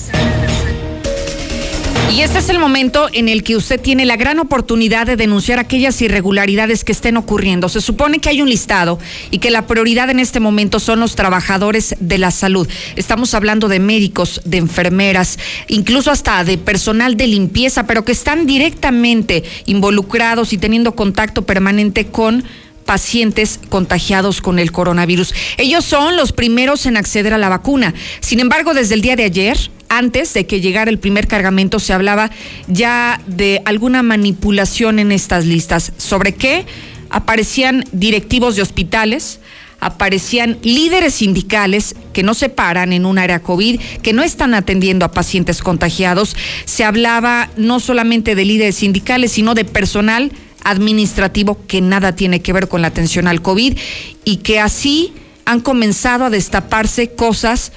Y 2.08 2.22
este 2.22 2.38
es 2.38 2.48
el 2.48 2.58
momento 2.58 3.08
en 3.12 3.28
el 3.28 3.42
que 3.42 3.56
usted 3.56 3.80
tiene 3.80 4.06
la 4.06 4.16
gran 4.16 4.38
oportunidad 4.38 5.06
de 5.06 5.16
denunciar 5.16 5.58
aquellas 5.58 6.00
irregularidades 6.00 6.84
que 6.84 6.92
estén 6.92 7.16
ocurriendo. 7.16 7.68
Se 7.68 7.80
supone 7.80 8.20
que 8.20 8.28
hay 8.28 8.40
un 8.40 8.48
listado 8.48 8.98
y 9.30 9.38
que 9.38 9.50
la 9.50 9.66
prioridad 9.66 10.08
en 10.08 10.20
este 10.20 10.40
momento 10.40 10.78
son 10.78 11.00
los 11.00 11.16
trabajadores 11.16 11.96
de 11.98 12.18
la 12.18 12.30
salud. 12.30 12.68
Estamos 12.94 13.34
hablando 13.34 13.68
de 13.68 13.80
médicos, 13.80 14.40
de 14.44 14.58
enfermeras, 14.58 15.38
incluso 15.68 16.10
hasta 16.10 16.42
de 16.44 16.58
personal 16.58 17.16
de 17.16 17.26
limpieza, 17.26 17.86
pero 17.86 18.04
que 18.04 18.12
están 18.12 18.46
directamente 18.46 19.42
involucrados 19.66 20.52
y 20.52 20.58
teniendo 20.58 20.94
contacto 20.94 21.44
permanente 21.44 22.06
con 22.06 22.44
pacientes 22.86 23.60
contagiados 23.68 24.40
con 24.40 24.58
el 24.58 24.72
coronavirus. 24.72 25.34
Ellos 25.58 25.84
son 25.84 26.16
los 26.16 26.32
primeros 26.32 26.86
en 26.86 26.96
acceder 26.96 27.34
a 27.34 27.38
la 27.38 27.48
vacuna. 27.48 27.92
Sin 28.20 28.40
embargo, 28.40 28.72
desde 28.72 28.94
el 28.94 29.02
día 29.02 29.16
de 29.16 29.25
ayer, 29.25 29.58
antes 29.88 30.35
de 30.35 30.47
que 30.47 30.61
llegara 30.61 30.90
el 30.90 30.99
primer 30.99 31.26
cargamento, 31.26 31.78
se 31.78 31.93
hablaba 31.93 32.31
ya 32.66 33.21
de 33.26 33.62
alguna 33.64 34.02
manipulación 34.02 34.99
en 34.99 35.12
estas 35.12 35.47
listas. 35.47 35.93
¿Sobre 35.97 36.35
qué? 36.35 36.66
Aparecían 37.11 37.85
directivos 37.93 38.57
de 38.57 38.62
hospitales, 38.62 39.40
aparecían 39.81 40.59
líderes 40.62 41.14
sindicales 41.14 41.95
que 42.12 42.23
no 42.23 42.35
se 42.35 42.49
paran 42.49 42.93
en 42.93 43.07
un 43.07 43.19
área 43.19 43.40
COVID, 43.40 43.81
que 44.02 44.12
no 44.12 44.23
están 44.23 44.55
atendiendo 44.55 45.05
a 45.05 45.12
pacientes 45.12 45.62
contagiados. 45.62 46.37
Se 46.64 46.85
hablaba 46.85 47.50
no 47.57 47.81
solamente 47.81 48.35
de 48.35 48.45
líderes 48.45 48.76
sindicales, 48.76 49.33
sino 49.33 49.55
de 49.55 49.64
personal 49.64 50.33
administrativo 50.64 51.64
que 51.69 51.81
nada 51.81 52.16
tiene 52.16 52.40
que 52.43 52.52
ver 52.52 52.69
con 52.69 52.83
la 52.83 52.88
atención 52.88 53.28
al 53.28 53.40
COVID 53.40 53.78
y 54.25 54.37
que 54.38 54.59
así 54.59 55.12
han 55.45 55.61
comenzado 55.61 56.25
a 56.25 56.31
destaparse 56.31 57.11
cosas 57.11 57.73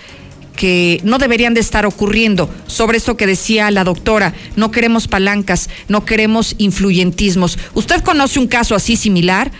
que 0.59 0.99
no 1.05 1.19
deberían 1.19 1.53
de 1.53 1.61
estar 1.61 1.85
ocurriendo. 1.85 2.49
Sobre 2.67 2.97
esto 2.97 3.15
que 3.15 3.25
decía 3.25 3.71
la 3.71 3.85
doctora, 3.85 4.33
no 4.57 4.71
queremos 4.71 5.07
palancas, 5.07 5.69
no 5.87 6.03
queremos 6.03 6.55
influyentismos. 6.57 7.57
¿Usted 7.75 8.01
conoce 8.01 8.39
un 8.39 8.47
caso 8.47 8.75
así 8.75 8.97
similar? 8.97 9.53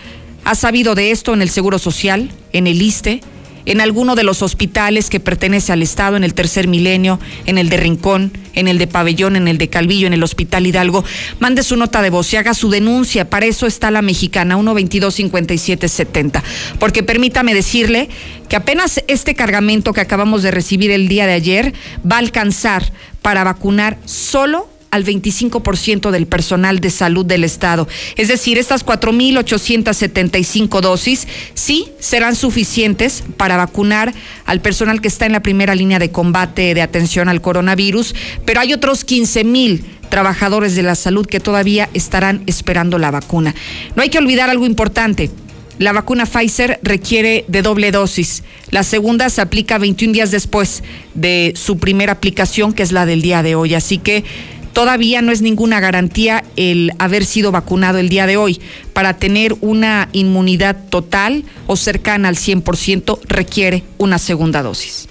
¿Ha 0.44 0.54
sabido 0.54 0.94
de 0.94 1.10
esto 1.10 1.32
en 1.32 1.40
el 1.40 1.48
Seguro 1.48 1.78
Social, 1.78 2.30
en 2.52 2.66
el 2.66 2.82
ISTE? 2.82 3.22
En 3.66 3.80
alguno 3.80 4.14
de 4.14 4.24
los 4.24 4.42
hospitales 4.42 5.10
que 5.10 5.20
pertenece 5.20 5.72
al 5.72 5.82
Estado, 5.82 6.16
en 6.16 6.24
el 6.24 6.34
Tercer 6.34 6.68
Milenio, 6.68 7.18
en 7.46 7.58
el 7.58 7.68
de 7.68 7.76
Rincón, 7.76 8.32
en 8.54 8.68
el 8.68 8.78
de 8.78 8.86
Pabellón, 8.86 9.36
en 9.36 9.48
el 9.48 9.58
de 9.58 9.68
Calvillo, 9.68 10.06
en 10.06 10.12
el 10.12 10.22
Hospital 10.22 10.66
Hidalgo, 10.66 11.04
mande 11.38 11.62
su 11.62 11.76
nota 11.76 12.02
de 12.02 12.10
voz 12.10 12.32
y 12.32 12.36
haga 12.36 12.54
su 12.54 12.70
denuncia. 12.70 13.28
Para 13.28 13.46
eso 13.46 13.66
está 13.66 13.90
la 13.90 14.02
mexicana 14.02 14.56
122-5770. 14.56 16.42
Porque 16.78 17.02
permítame 17.02 17.54
decirle 17.54 18.08
que 18.48 18.56
apenas 18.56 19.02
este 19.08 19.34
cargamento 19.34 19.92
que 19.92 20.00
acabamos 20.00 20.42
de 20.42 20.50
recibir 20.50 20.90
el 20.90 21.08
día 21.08 21.26
de 21.26 21.34
ayer 21.34 21.74
va 22.10 22.16
a 22.16 22.20
alcanzar 22.20 22.92
para 23.22 23.44
vacunar 23.44 23.98
solo 24.06 24.69
al 24.90 25.04
25% 25.04 26.10
del 26.10 26.26
personal 26.26 26.80
de 26.80 26.90
salud 26.90 27.24
del 27.24 27.44
Estado. 27.44 27.86
Es 28.16 28.28
decir, 28.28 28.58
estas 28.58 28.84
4.875 28.84 30.80
dosis 30.80 31.28
sí 31.54 31.88
serán 31.98 32.34
suficientes 32.34 33.22
para 33.36 33.56
vacunar 33.56 34.12
al 34.46 34.60
personal 34.60 35.00
que 35.00 35.08
está 35.08 35.26
en 35.26 35.32
la 35.32 35.42
primera 35.42 35.74
línea 35.74 35.98
de 35.98 36.10
combate 36.10 36.74
de 36.74 36.82
atención 36.82 37.28
al 37.28 37.40
coronavirus, 37.40 38.14
pero 38.44 38.60
hay 38.60 38.72
otros 38.72 39.06
15.000 39.06 39.82
trabajadores 40.08 40.74
de 40.74 40.82
la 40.82 40.96
salud 40.96 41.26
que 41.26 41.40
todavía 41.40 41.88
estarán 41.94 42.42
esperando 42.46 42.98
la 42.98 43.10
vacuna. 43.10 43.54
No 43.94 44.02
hay 44.02 44.10
que 44.10 44.18
olvidar 44.18 44.50
algo 44.50 44.66
importante. 44.66 45.30
La 45.78 45.92
vacuna 45.92 46.26
Pfizer 46.26 46.78
requiere 46.82 47.46
de 47.48 47.62
doble 47.62 47.90
dosis. 47.90 48.42
La 48.70 48.82
segunda 48.82 49.30
se 49.30 49.40
aplica 49.40 49.78
21 49.78 50.12
días 50.12 50.30
después 50.30 50.82
de 51.14 51.54
su 51.56 51.78
primera 51.78 52.12
aplicación, 52.12 52.74
que 52.74 52.82
es 52.82 52.92
la 52.92 53.06
del 53.06 53.22
día 53.22 53.42
de 53.42 53.54
hoy. 53.54 53.74
Así 53.74 53.96
que 53.96 54.24
todavía 54.72 55.22
no 55.22 55.32
es 55.32 55.42
ninguna 55.42 55.80
garantía 55.80 56.44
el 56.56 56.92
haber 56.98 57.24
sido 57.24 57.52
vacunado 57.52 57.98
el 57.98 58.08
día 58.08 58.26
de 58.26 58.36
hoy. 58.36 58.60
Para 58.92 59.18
tener 59.18 59.56
una 59.60 60.08
inmunidad 60.12 60.76
total 60.88 61.44
o 61.66 61.76
cercana 61.76 62.28
al 62.28 62.36
100% 62.36 63.20
requiere 63.26 63.84
una 63.98 64.18
segunda 64.18 64.62
dosis. 64.62 65.09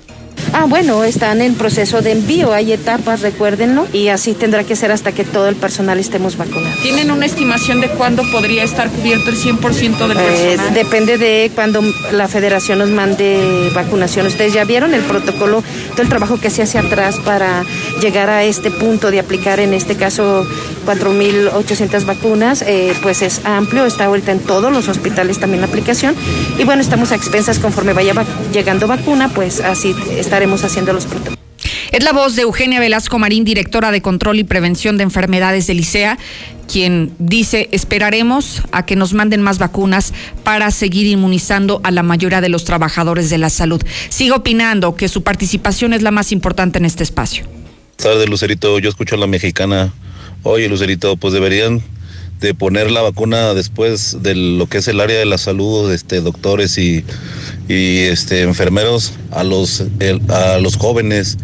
Ah, 0.53 0.65
bueno, 0.67 1.03
están 1.03 1.41
en 1.41 1.55
proceso 1.55 2.01
de 2.01 2.11
envío, 2.11 2.53
hay 2.53 2.73
etapas, 2.73 3.21
recuérdenlo, 3.21 3.87
y 3.93 4.07
así 4.07 4.33
tendrá 4.33 4.63
que 4.63 4.75
ser 4.75 4.91
hasta 4.91 5.11
que 5.11 5.23
todo 5.23 5.47
el 5.47 5.55
personal 5.55 5.99
estemos 5.99 6.37
vacunados. 6.37 6.79
¿Tienen 6.81 7.11
una 7.11 7.25
estimación 7.25 7.81
de 7.81 7.89
cuándo 7.89 8.23
podría 8.31 8.63
estar 8.63 8.89
cubierto 8.89 9.29
el 9.29 9.37
100% 9.37 10.07
del 10.07 10.17
eh, 10.17 10.21
personal? 10.21 10.73
depende 10.73 11.17
de 11.17 11.51
cuando 11.53 11.81
la 12.11 12.27
federación 12.27 12.79
nos 12.79 12.89
mande 12.89 13.69
vacunación. 13.73 14.25
Ustedes 14.25 14.53
ya 14.53 14.63
vieron 14.63 14.93
el 14.93 15.01
protocolo, 15.01 15.63
todo 15.91 16.01
el 16.01 16.09
trabajo 16.09 16.39
que 16.39 16.49
se 16.49 16.61
hace 16.61 16.79
atrás 16.79 17.17
para 17.23 17.63
llegar 18.01 18.29
a 18.29 18.43
este 18.43 18.71
punto 18.71 19.11
de 19.11 19.19
aplicar, 19.19 19.59
en 19.59 19.73
este 19.73 19.95
caso, 19.95 20.45
4.800 20.85 22.05
vacunas, 22.05 22.63
eh, 22.63 22.93
pues 23.01 23.21
es 23.21 23.41
amplio, 23.45 23.85
está 23.85 24.05
ahorita 24.05 24.31
en 24.31 24.39
todos 24.39 24.71
los 24.71 24.87
hospitales 24.87 25.39
también 25.39 25.61
la 25.61 25.67
aplicación, 25.67 26.15
y 26.57 26.63
bueno, 26.63 26.81
estamos 26.81 27.11
a 27.11 27.15
expensas 27.15 27.59
conforme 27.59 27.93
vaya 27.93 28.13
llegando 28.51 28.87
vacuna, 28.87 29.29
pues 29.29 29.59
así 29.61 29.95
estaremos 30.39 30.63
haciendo 30.63 30.93
los 30.93 31.05
protocolos. 31.05 31.37
Es 31.91 32.01
la 32.01 32.13
voz 32.13 32.37
de 32.37 32.43
Eugenia 32.43 32.79
Velasco 32.79 33.19
Marín, 33.19 33.43
directora 33.43 33.91
de 33.91 34.01
Control 34.01 34.39
y 34.39 34.45
Prevención 34.45 34.95
de 34.95 35.03
Enfermedades 35.03 35.67
del 35.67 35.81
ICEA, 35.81 36.17
quien 36.71 37.13
dice, 37.19 37.67
esperaremos 37.73 38.61
a 38.71 38.85
que 38.85 38.95
nos 38.95 39.13
manden 39.13 39.41
más 39.41 39.59
vacunas 39.59 40.13
para 40.45 40.71
seguir 40.71 41.07
inmunizando 41.07 41.81
a 41.83 41.91
la 41.91 42.03
mayoría 42.03 42.39
de 42.39 42.47
los 42.47 42.63
trabajadores 42.63 43.29
de 43.29 43.37
la 43.37 43.49
salud. 43.49 43.81
Sigo 44.07 44.37
opinando 44.37 44.95
que 44.95 45.09
su 45.09 45.23
participación 45.23 45.91
es 45.91 46.03
la 46.03 46.11
más 46.11 46.31
importante 46.31 46.79
en 46.79 46.85
este 46.85 47.03
espacio. 47.03 47.43
Buenas 47.43 47.97
tardes, 47.97 48.29
Lucerito. 48.29 48.79
Yo 48.79 48.87
escucho 48.87 49.15
a 49.15 49.17
la 49.17 49.27
mexicana. 49.27 49.91
Oye, 50.43 50.69
Lucerito, 50.69 51.17
pues 51.17 51.33
deberían 51.33 51.81
de 52.39 52.53
poner 52.53 52.89
la 52.89 53.01
vacuna 53.01 53.53
después 53.53 54.23
de 54.23 54.35
lo 54.35 54.67
que 54.67 54.79
es 54.79 54.87
el 54.87 54.99
área 54.99 55.19
de 55.19 55.25
la 55.25 55.37
salud, 55.37 55.91
este, 55.91 56.21
doctores 56.21 56.77
y, 56.77 57.03
y 57.67 57.99
este, 58.05 58.41
enfermeros 58.43 59.13
a 59.31 59.43
los, 59.43 59.83
a 60.29 60.57
los 60.59 60.77
jóvenes. 60.77 61.37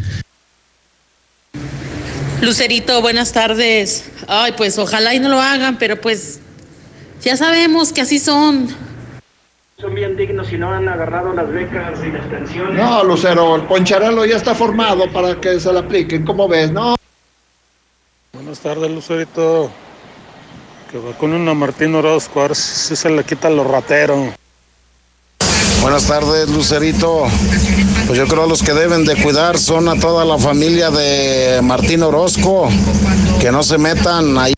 Lucerito, 2.42 3.02
buenas 3.02 3.34
tardes. 3.34 4.06
Ay, 4.28 4.54
pues 4.56 4.78
ojalá 4.78 5.14
y 5.14 5.20
no 5.20 5.30
lo 5.30 5.42
hagan, 5.42 5.78
pero 5.78 6.00
pues 6.00 6.40
ya 7.22 7.36
sabemos 7.36 7.92
que 7.92 8.02
así 8.02 8.20
son. 8.20 8.68
Son 9.80 9.94
bien 9.94 10.16
dignos 10.16 10.52
y 10.54 10.58
no 10.58 10.72
han 10.72 10.88
agarrado 10.88 11.34
las 11.34 11.52
becas 11.52 12.00
y 12.06 12.12
las 12.12 12.25
pensiones. 12.28 12.75
No, 12.75 13.04
Lucero, 13.04 13.58
el 13.58 13.64
poncharelo 13.64 14.25
ya 14.25 14.38
está 14.38 14.56
formado 14.56 15.12
para 15.12 15.40
que 15.42 15.60
se 15.60 15.72
le 15.74 15.80
apliquen. 15.80 16.24
¿Cómo 16.24 16.48
ves? 16.48 16.72
No. 16.72 16.96
Buenas 18.32 18.60
tardes, 18.60 18.90
Lucerito. 18.90 19.72
Que 20.96 21.02
vacunen 21.02 21.46
a 21.50 21.54
Martín 21.54 21.94
Orozco, 21.94 22.56
si 22.56 22.96
se 22.96 23.10
le 23.10 23.25
quita 23.25 23.50
lo 23.50 23.66
ratero. 23.66 24.34
Buenas 25.82 26.08
tardes, 26.08 26.48
Lucerito. 26.48 27.25
Pues 28.08 28.18
yo 28.18 28.25
creo 28.28 28.48
los 28.48 28.64
que 28.64 28.74
deben 28.74 29.04
de 29.04 29.22
cuidar 29.22 29.58
son 29.58 29.90
a 29.90 30.00
toda 30.00 30.24
la 30.24 30.38
familia 30.38 30.92
de 30.92 31.60
Martín 31.62 32.02
Orozco, 32.02 32.70
que 33.42 33.52
no 33.52 33.62
se 33.62 33.78
metan 33.78 34.38
ahí. 34.38 34.54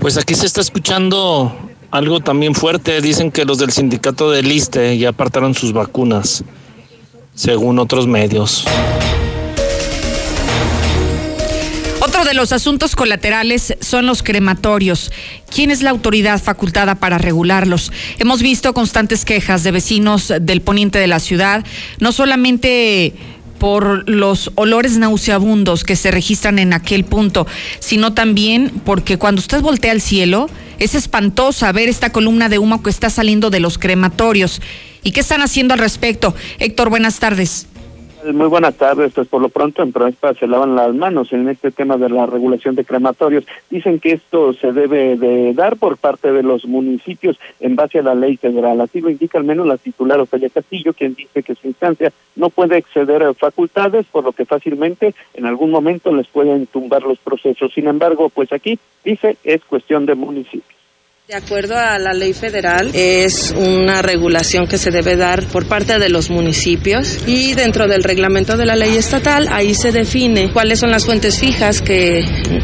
Pues 0.00 0.18
aquí 0.18 0.34
se 0.34 0.44
está 0.44 0.60
escuchando 0.60 1.56
algo 1.90 2.20
también 2.20 2.54
fuerte. 2.54 3.00
Dicen 3.00 3.32
que 3.32 3.46
los 3.46 3.56
del 3.56 3.72
sindicato 3.72 4.30
del 4.30 4.52
ISTE 4.52 4.98
ya 4.98 5.08
apartaron 5.08 5.54
sus 5.54 5.72
vacunas, 5.72 6.44
según 7.34 7.78
otros 7.78 8.06
medios. 8.06 8.66
De 12.26 12.34
los 12.34 12.52
asuntos 12.52 12.96
colaterales 12.96 13.74
son 13.80 14.04
los 14.06 14.22
crematorios. 14.22 15.12
¿Quién 15.48 15.70
es 15.70 15.82
la 15.82 15.90
autoridad 15.90 16.42
facultada 16.42 16.96
para 16.96 17.18
regularlos? 17.18 17.92
Hemos 18.18 18.42
visto 18.42 18.74
constantes 18.74 19.24
quejas 19.24 19.62
de 19.62 19.70
vecinos 19.70 20.32
del 20.40 20.60
poniente 20.60 20.98
de 20.98 21.06
la 21.06 21.20
ciudad, 21.20 21.64
no 22.00 22.12
solamente 22.12 23.14
por 23.58 24.08
los 24.08 24.50
olores 24.56 24.98
nauseabundos 24.98 25.84
que 25.84 25.96
se 25.96 26.10
registran 26.10 26.58
en 26.58 26.72
aquel 26.72 27.04
punto, 27.04 27.46
sino 27.78 28.12
también 28.12 28.72
porque 28.84 29.16
cuando 29.16 29.38
usted 29.38 29.62
voltea 29.62 29.92
al 29.92 30.00
cielo, 30.00 30.50
es 30.78 30.94
espantosa 30.94 31.72
ver 31.72 31.88
esta 31.88 32.10
columna 32.10 32.48
de 32.48 32.58
humo 32.58 32.82
que 32.82 32.90
está 32.90 33.08
saliendo 33.08 33.50
de 33.50 33.60
los 33.60 33.78
crematorios. 33.78 34.60
¿Y 35.02 35.12
qué 35.12 35.20
están 35.20 35.42
haciendo 35.42 35.74
al 35.74 35.80
respecto? 35.80 36.34
Héctor, 36.58 36.90
buenas 36.90 37.20
tardes. 37.20 37.66
Muy 38.32 38.48
buenas 38.48 38.76
tardes. 38.76 39.12
Pues 39.12 39.28
por 39.28 39.40
lo 39.40 39.48
pronto 39.48 39.82
en 39.82 39.92
Proespa 39.92 40.34
se 40.34 40.46
lavan 40.46 40.74
las 40.74 40.94
manos 40.94 41.32
en 41.32 41.48
este 41.48 41.70
tema 41.70 41.96
de 41.96 42.08
la 42.08 42.26
regulación 42.26 42.74
de 42.74 42.84
crematorios. 42.84 43.44
Dicen 43.70 44.00
que 44.00 44.12
esto 44.12 44.52
se 44.52 44.72
debe 44.72 45.16
de 45.16 45.54
dar 45.54 45.76
por 45.76 45.96
parte 45.96 46.32
de 46.32 46.42
los 46.42 46.64
municipios 46.66 47.38
en 47.60 47.76
base 47.76 48.00
a 48.00 48.02
la 48.02 48.14
ley 48.14 48.36
federal. 48.36 48.80
Así 48.80 49.00
lo 49.00 49.10
indica 49.10 49.38
al 49.38 49.44
menos 49.44 49.66
la 49.66 49.76
titular 49.76 50.18
Ofelia 50.18 50.50
Castillo, 50.50 50.92
quien 50.92 51.14
dice 51.14 51.42
que 51.42 51.54
su 51.54 51.68
instancia 51.68 52.12
no 52.34 52.50
puede 52.50 52.78
exceder 52.78 53.22
a 53.22 53.34
facultades, 53.34 54.06
por 54.06 54.24
lo 54.24 54.32
que 54.32 54.44
fácilmente 54.44 55.14
en 55.34 55.46
algún 55.46 55.70
momento 55.70 56.12
les 56.12 56.26
pueden 56.26 56.66
tumbar 56.66 57.02
los 57.02 57.18
procesos. 57.18 57.72
Sin 57.74 57.86
embargo, 57.86 58.28
pues 58.28 58.52
aquí 58.52 58.78
dice 59.04 59.36
es 59.44 59.64
cuestión 59.64 60.04
de 60.06 60.14
municipios. 60.14 60.75
De 61.28 61.34
acuerdo 61.34 61.76
a 61.76 61.98
la 61.98 62.14
ley 62.14 62.32
federal, 62.34 62.92
es 62.94 63.52
una 63.58 64.00
regulación 64.00 64.68
que 64.68 64.78
se 64.78 64.92
debe 64.92 65.16
dar 65.16 65.42
por 65.46 65.66
parte 65.66 65.98
de 65.98 66.08
los 66.08 66.30
municipios 66.30 67.18
y 67.26 67.54
dentro 67.54 67.88
del 67.88 68.04
reglamento 68.04 68.56
de 68.56 68.64
la 68.64 68.76
ley 68.76 68.96
estatal, 68.96 69.48
ahí 69.50 69.74
se 69.74 69.90
define 69.90 70.52
cuáles 70.52 70.78
son 70.78 70.92
las 70.92 71.04
fuentes 71.04 71.40
fijas 71.40 71.82
que 71.82 72.20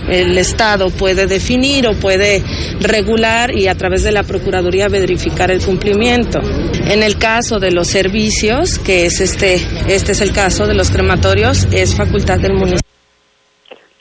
el 0.08 0.38
Estado 0.38 0.90
puede 0.90 1.26
definir 1.26 1.88
o 1.88 1.98
puede 1.98 2.40
regular 2.78 3.52
y 3.52 3.66
a 3.66 3.74
través 3.74 4.04
de 4.04 4.12
la 4.12 4.22
Procuraduría 4.22 4.86
verificar 4.86 5.50
el 5.50 5.60
cumplimiento. 5.60 6.38
En 6.86 7.02
el 7.02 7.18
caso 7.18 7.58
de 7.58 7.72
los 7.72 7.88
servicios, 7.88 8.78
que 8.78 9.06
es 9.06 9.20
este, 9.20 9.60
este 9.88 10.12
es 10.12 10.20
el 10.20 10.30
caso 10.30 10.68
de 10.68 10.74
los 10.74 10.88
crematorios, 10.90 11.66
es 11.72 11.96
facultad 11.96 12.38
del 12.38 12.52
municipio. 12.52 12.91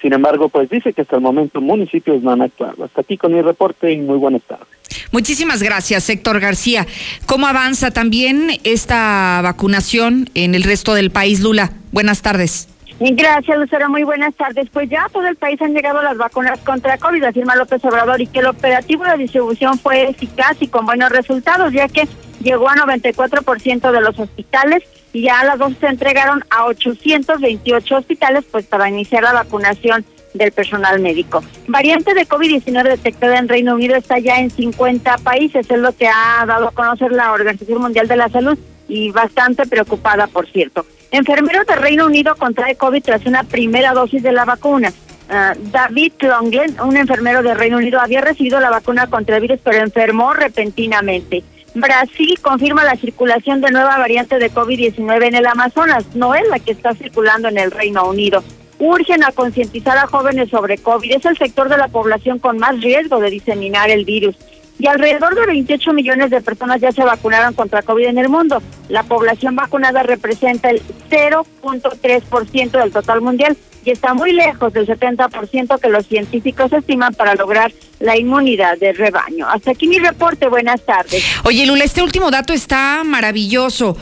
Sin 0.02 0.14
embargo, 0.14 0.50
pues 0.50 0.70
dice 0.70 0.94
que 0.94 1.02
hasta 1.02 1.18
el 1.18 1.22
momento 1.22 1.62
municipios 1.62 2.24
no 2.24 2.32
han 2.32 2.42
actuado. 2.42 2.86
Hasta 2.86 3.02
aquí 3.02 3.18
con 3.18 3.34
mi 3.34 3.42
reporte 3.42 3.92
y 3.92 3.98
muy 3.98 4.18
buenas 4.18 4.42
tardes. 4.44 4.68
Muchísimas 5.12 5.62
gracias, 5.62 6.10
Héctor 6.10 6.40
García. 6.40 6.88
¿Cómo 7.28 7.48
avanza 7.48 7.92
también 7.92 8.50
esta 8.64 9.42
vacunación 9.44 10.30
en 10.34 10.56
el 10.56 10.64
resto 10.64 10.96
del 10.96 11.12
país, 11.12 11.42
Lula? 11.42 11.72
Buenas 11.92 12.22
tardes. 12.22 12.68
Gracias, 13.00 13.58
Lucero. 13.58 13.90
Muy 13.90 14.04
buenas 14.04 14.34
tardes. 14.36 14.70
Pues 14.72 14.90
ya 14.90 15.06
a 15.06 15.10
todo 15.10 15.28
el 15.28 15.36
país 15.36 15.62
han 15.62 15.74
llegado 15.74 16.02
las 16.02 16.18
vacunas 16.18 16.60
contra 16.60 16.98
COVID, 16.98 17.24
afirma 17.24 17.56
López 17.56 17.84
Obrador, 17.84 18.22
y 18.22 18.28
que 18.28 18.40
el 18.40 18.48
operativo 18.48 19.04
de 19.06 19.18
distribución 19.18 19.78
fue 19.80 20.10
eficaz 20.10 20.58
y 20.60 20.68
con 20.68 20.86
buenos 20.86 21.12
resultados, 21.12 21.74
ya 21.74 21.88
que 21.88 22.08
llegó 22.44 22.70
a 22.70 22.76
94% 22.76 23.92
de 23.92 24.02
los 24.02 24.20
hospitales 24.20 24.84
y 25.14 25.24
ya 25.24 25.44
las 25.44 25.60
dos 25.60 25.74
se 25.80 25.88
entregaron 25.88 26.44
a 26.50 26.66
828 26.66 27.96
hospitales 27.96 28.46
pues 28.50 28.66
para 28.66 28.90
iniciar 28.90 29.24
la 29.24 29.34
vacunación 29.34 30.06
del 30.34 30.52
personal 30.52 31.00
médico. 31.00 31.44
Variante 31.68 32.14
de 32.14 32.28
COVID-19 32.28 32.84
detectada 32.84 33.38
en 33.38 33.50
Reino 33.50 33.76
Unido 33.76 33.96
está 33.96 34.20
ya 34.20 34.40
en 34.40 34.50
50 34.50 35.18
países, 35.18 35.70
es 35.70 35.80
lo 35.80 35.92
que 35.94 36.08
ha 36.08 36.46
dado 36.46 36.70
a 36.70 36.72
conocer 36.72 37.12
la 37.12 37.34
Organización 37.34 37.82
Mundial 37.82 38.08
de 38.08 38.16
la 38.16 38.30
Salud 38.30 38.58
y 38.88 39.12
bastante 39.12 39.66
preocupada, 39.66 40.28
por 40.28 40.48
cierto. 40.50 40.86
Enfermeros 41.12 41.68
de 41.68 41.76
Reino 41.76 42.06
Unido 42.06 42.36
contrae 42.36 42.76
COVID 42.76 43.04
tras 43.04 43.26
una 43.26 43.44
primera 43.44 43.94
dosis 43.94 44.24
de 44.24 44.32
la 44.32 44.46
vacuna. 44.46 44.94
Ah, 45.30 45.54
David 45.58 46.14
Longlen, 46.20 46.80
un 46.82 46.98
enfermero 46.98 47.42
de 47.42 47.54
Reino 47.54 47.78
Unido, 47.78 48.00
había 48.00 48.22
recibido 48.22 48.60
la 48.60 48.70
vacuna 48.70 49.08
contra 49.08 49.38
el 49.38 49.42
virus, 49.42 49.60
pero 49.64 49.78
enfermó 49.78 50.34
repentinamente. 50.34 51.44
Brasil 51.74 52.38
confirma 52.42 52.84
la 52.84 52.98
circulación 52.98 53.62
de 53.62 53.72
nueva 53.72 53.98
variante 53.98 54.40
de 54.40 54.52
COVID-19 54.52 55.28
en 55.28 55.36
el 55.36 55.46
Amazonas, 55.46 56.06
no 56.16 56.36
es 56.36 56.48
la 56.50 56.60
que 56.60 56.72
está 56.72 56.94
circulando 56.94 57.48
en 57.48 57.58
el 57.58 57.72
Reino 57.72 58.08
Unido. 58.10 58.44
Urgen 58.78 59.24
a 59.24 59.32
concientizar 59.32 59.98
a 59.98 60.08
jóvenes 60.08 60.50
sobre 60.50 60.78
COVID. 60.78 61.14
Es 61.14 61.26
el 61.26 61.38
sector 61.38 61.70
de 61.70 61.78
la 61.78 61.88
población 61.88 62.40
con 62.40 62.58
más 62.58 62.82
riesgo 62.82 63.20
de 63.20 63.30
diseminar 63.30 63.90
el 63.90 64.06
virus. 64.06 64.36
Y 64.82 64.88
alrededor 64.88 65.36
de 65.36 65.46
28 65.46 65.94
millones 65.94 66.32
de 66.32 66.42
personas 66.42 66.82
ya 66.82 66.92
se 66.92 67.04
vacunaron 67.04 67.54
contra 67.54 67.84
COVID 67.84 68.08
en 68.08 68.18
el 68.18 68.30
mundo. 68.30 68.64
La 68.90 69.04
población 69.04 69.56
vacunada 69.56 70.02
representa 70.02 70.72
el 70.72 70.82
0.3% 71.08 72.72
del 72.72 72.92
total 72.92 73.22
mundial 73.22 73.56
y 73.86 73.92
está 73.92 74.16
muy 74.16 74.34
lejos 74.34 74.74
del 74.74 74.88
70% 74.88 75.80
que 75.80 75.88
los 75.88 76.08
científicos 76.08 76.74
estiman 76.74 77.14
para 77.14 77.36
lograr 77.36 77.72
la 78.00 78.18
inmunidad 78.18 78.80
de 78.80 78.94
rebaño. 78.94 79.48
Hasta 79.48 79.70
aquí 79.70 79.88
mi 79.88 80.00
reporte. 80.00 80.48
Buenas 80.48 80.84
tardes. 80.84 81.24
Oye, 81.44 81.68
Lula, 81.68 81.84
este 81.84 82.02
último 82.02 82.32
dato 82.32 82.52
está 82.52 83.04
maravilloso. 83.06 83.96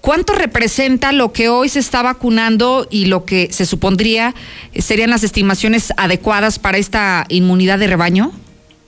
¿Cuánto 0.00 0.32
representa 0.32 1.12
lo 1.12 1.34
que 1.34 1.50
hoy 1.50 1.68
se 1.68 1.80
está 1.80 2.00
vacunando 2.00 2.86
y 2.88 3.06
lo 3.06 3.26
que 3.26 3.52
se 3.52 3.66
supondría 3.66 4.34
serían 4.74 5.10
las 5.10 5.22
estimaciones 5.22 5.92
adecuadas 5.98 6.58
para 6.58 6.78
esta 6.78 7.26
inmunidad 7.28 7.78
de 7.78 7.88
rebaño? 7.88 8.32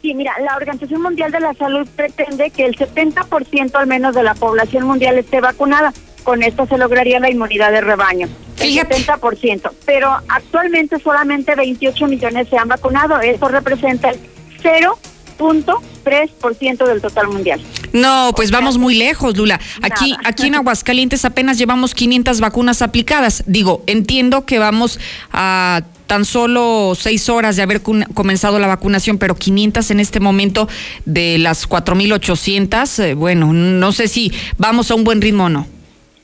Sí, 0.03 0.15
mira, 0.15 0.33
la 0.41 0.57
Organización 0.57 1.03
Mundial 1.03 1.31
de 1.33 1.41
la 1.41 1.55
Salud 1.55 1.87
pretende 1.97 2.51
que 2.51 2.65
el 2.65 2.77
70% 2.77 3.75
al 3.75 3.87
menos 3.87 4.15
de 4.15 4.23
la 4.23 4.35
población 4.35 4.87
mundial 4.87 5.19
esté 5.19 5.41
vacunada. 5.41 5.93
Con 6.23 6.43
esto 6.43 6.67
se 6.67 6.79
lograría 6.79 7.21
la 7.21 7.31
inmunidad 7.31 7.73
de 7.73 7.81
rebaño. 7.81 8.29
El 8.61 8.75
70%. 8.75 9.71
Pero 9.85 10.11
actualmente 10.29 10.99
solamente 10.99 11.55
28 11.55 12.07
millones 12.07 12.49
se 12.49 12.57
han 12.59 12.69
vacunado. 12.69 13.21
Eso 13.21 13.49
representa 13.49 14.11
el 14.11 14.19
0.3% 14.63 16.87
del 16.87 17.01
total 17.01 17.29
mundial. 17.29 17.61
No, 17.93 18.33
pues 18.35 18.51
vamos 18.51 18.79
muy 18.79 18.95
lejos, 18.95 19.37
Lula. 19.37 19.61
Aquí, 19.83 20.17
aquí 20.25 20.49
en 20.49 20.55
Aguascalientes 20.57 21.25
apenas 21.25 21.59
llevamos 21.59 21.95
500 21.95 22.41
vacunas 22.41 22.83
aplicadas. 22.83 23.45
Digo, 23.47 23.85
entiendo 23.87 24.47
que 24.47 24.59
vamos 24.59 24.99
a 25.33 25.83
tan 26.07 26.25
solo 26.25 26.95
seis 26.95 27.29
horas 27.29 27.57
de 27.57 27.63
haber 27.63 27.83
comenzado 27.83 28.59
la 28.59 28.67
vacunación, 28.67 29.19
pero 29.19 29.35
500 29.35 29.91
en 29.91 30.01
este 30.01 30.21
momento 30.21 30.69
de 31.05 31.39
las 31.39 31.69
4.800, 31.69 33.05
eh, 33.05 33.15
bueno, 33.15 33.53
no 33.53 33.93
sé 33.93 34.09
si 34.09 34.33
vamos 34.59 34.91
a 34.91 34.95
un 34.95 35.05
buen 35.05 35.21
ritmo 35.21 35.45
o 35.45 35.49
no. 35.49 35.67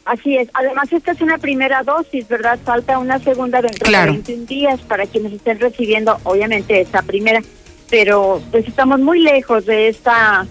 Así 0.04 0.36
es. 0.36 0.48
Además, 0.54 0.92
esta 0.92 1.12
es 1.12 1.20
una 1.20 1.38
primera 1.38 1.82
dosis, 1.82 2.26
¿verdad? 2.26 2.58
Falta 2.64 2.98
una 2.98 3.18
segunda 3.20 3.62
dentro 3.62 3.90
de 3.90 4.06
21 4.06 4.46
días 4.46 4.80
para 4.80 5.06
quienes 5.06 5.32
estén 5.32 5.60
recibiendo, 5.60 6.18
obviamente, 6.24 6.80
esta 6.80 7.02
primera. 7.02 7.40
Pero 7.88 8.42
pues 8.50 8.66
estamos 8.66 9.00
muy 9.00 9.20
lejos 9.20 9.66
de 9.66 9.88
esta 9.88 10.46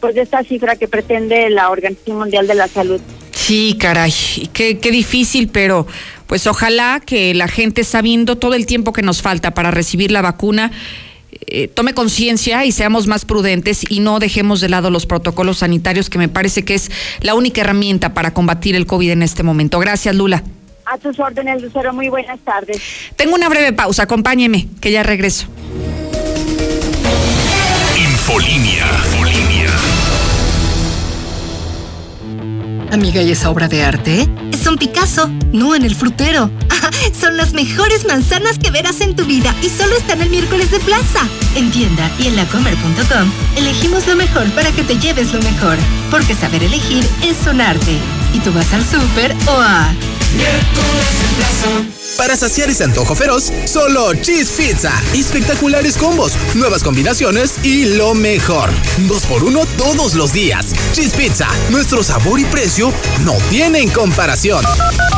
pues 0.00 0.14
de 0.14 0.22
esta 0.22 0.44
cifra 0.44 0.76
que 0.76 0.86
pretende 0.86 1.50
la 1.50 1.70
Organización 1.70 2.18
Mundial 2.18 2.46
de 2.46 2.54
la 2.54 2.68
Salud. 2.68 3.00
Sí, 3.32 3.76
caray, 3.78 4.12
qué, 4.52 4.78
qué 4.78 4.90
difícil, 4.90 5.48
pero 5.48 5.86
pues 6.28 6.46
ojalá 6.46 7.00
que 7.04 7.34
la 7.34 7.48
gente 7.48 7.82
sabiendo 7.82 8.36
todo 8.36 8.54
el 8.54 8.66
tiempo 8.66 8.92
que 8.92 9.02
nos 9.02 9.22
falta 9.22 9.54
para 9.54 9.70
recibir 9.70 10.12
la 10.12 10.22
vacuna, 10.22 10.70
eh, 11.46 11.68
tome 11.68 11.94
conciencia 11.94 12.64
y 12.66 12.72
seamos 12.72 13.06
más 13.06 13.24
prudentes 13.24 13.84
y 13.88 14.00
no 14.00 14.18
dejemos 14.18 14.60
de 14.60 14.68
lado 14.68 14.90
los 14.90 15.06
protocolos 15.06 15.58
sanitarios, 15.58 16.10
que 16.10 16.18
me 16.18 16.28
parece 16.28 16.64
que 16.64 16.74
es 16.74 16.90
la 17.20 17.34
única 17.34 17.62
herramienta 17.62 18.12
para 18.12 18.34
combatir 18.34 18.76
el 18.76 18.86
COVID 18.86 19.10
en 19.10 19.22
este 19.22 19.42
momento. 19.42 19.78
Gracias, 19.78 20.14
Lula. 20.14 20.42
A 20.84 20.98
tus 20.98 21.18
órdenes, 21.18 21.62
Lucero. 21.62 21.92
Muy 21.92 22.08
buenas 22.08 22.38
tardes. 22.40 22.80
Tengo 23.16 23.34
una 23.34 23.48
breve 23.48 23.72
pausa. 23.72 24.02
Acompáñeme, 24.04 24.68
que 24.80 24.90
ya 24.92 25.02
regreso. 25.02 25.46
Infolinia. 27.96 28.86
Infolinia. 29.04 29.70
Amiga, 32.90 33.22
¿y 33.22 33.32
esa 33.32 33.50
obra 33.50 33.68
de 33.68 33.82
arte? 33.82 34.28
Picasso, 34.76 35.30
no 35.52 35.74
en 35.74 35.84
el 35.84 35.94
frutero. 35.94 36.50
Son 37.18 37.36
las 37.36 37.52
mejores 37.52 38.06
manzanas 38.06 38.58
que 38.58 38.70
verás 38.70 39.00
en 39.00 39.16
tu 39.16 39.24
vida 39.24 39.54
y 39.62 39.68
solo 39.68 39.96
están 39.96 40.20
el 40.20 40.30
miércoles 40.30 40.70
de 40.70 40.80
plaza. 40.80 41.20
En 41.54 41.70
tienda 41.70 42.10
y 42.18 42.26
en 42.26 42.36
lacomer.com 42.36 43.30
elegimos 43.56 44.06
lo 44.06 44.16
mejor 44.16 44.50
para 44.50 44.72
que 44.72 44.84
te 44.84 44.98
lleves 44.98 45.32
lo 45.32 45.40
mejor. 45.42 45.78
Porque 46.10 46.34
saber 46.34 46.62
elegir 46.62 47.04
es 47.22 47.46
un 47.46 47.60
arte. 47.60 47.98
Y 48.34 48.40
tú 48.40 48.52
vas 48.52 48.72
al 48.72 48.84
súper 48.84 49.34
o 49.46 49.60
a... 49.60 49.92
Miércoles 50.36 51.06
en 51.24 51.36
plaza. 51.36 51.97
Para 52.18 52.36
saciar 52.36 52.68
ese 52.68 52.82
antojo 52.82 53.14
feroz, 53.14 53.52
solo 53.64 54.12
Cheese 54.12 54.50
Pizza. 54.50 54.92
Espectaculares 55.14 55.96
combos, 55.96 56.32
nuevas 56.56 56.82
combinaciones 56.82 57.54
y 57.62 57.84
lo 57.84 58.12
mejor. 58.12 58.70
Dos 59.06 59.24
por 59.24 59.44
uno 59.44 59.64
todos 59.76 60.14
los 60.14 60.32
días. 60.32 60.66
Cheese 60.92 61.14
Pizza, 61.14 61.46
nuestro 61.70 62.02
sabor 62.02 62.40
y 62.40 62.44
precio 62.44 62.92
no 63.24 63.34
tienen 63.50 63.88
comparación. 63.90 64.64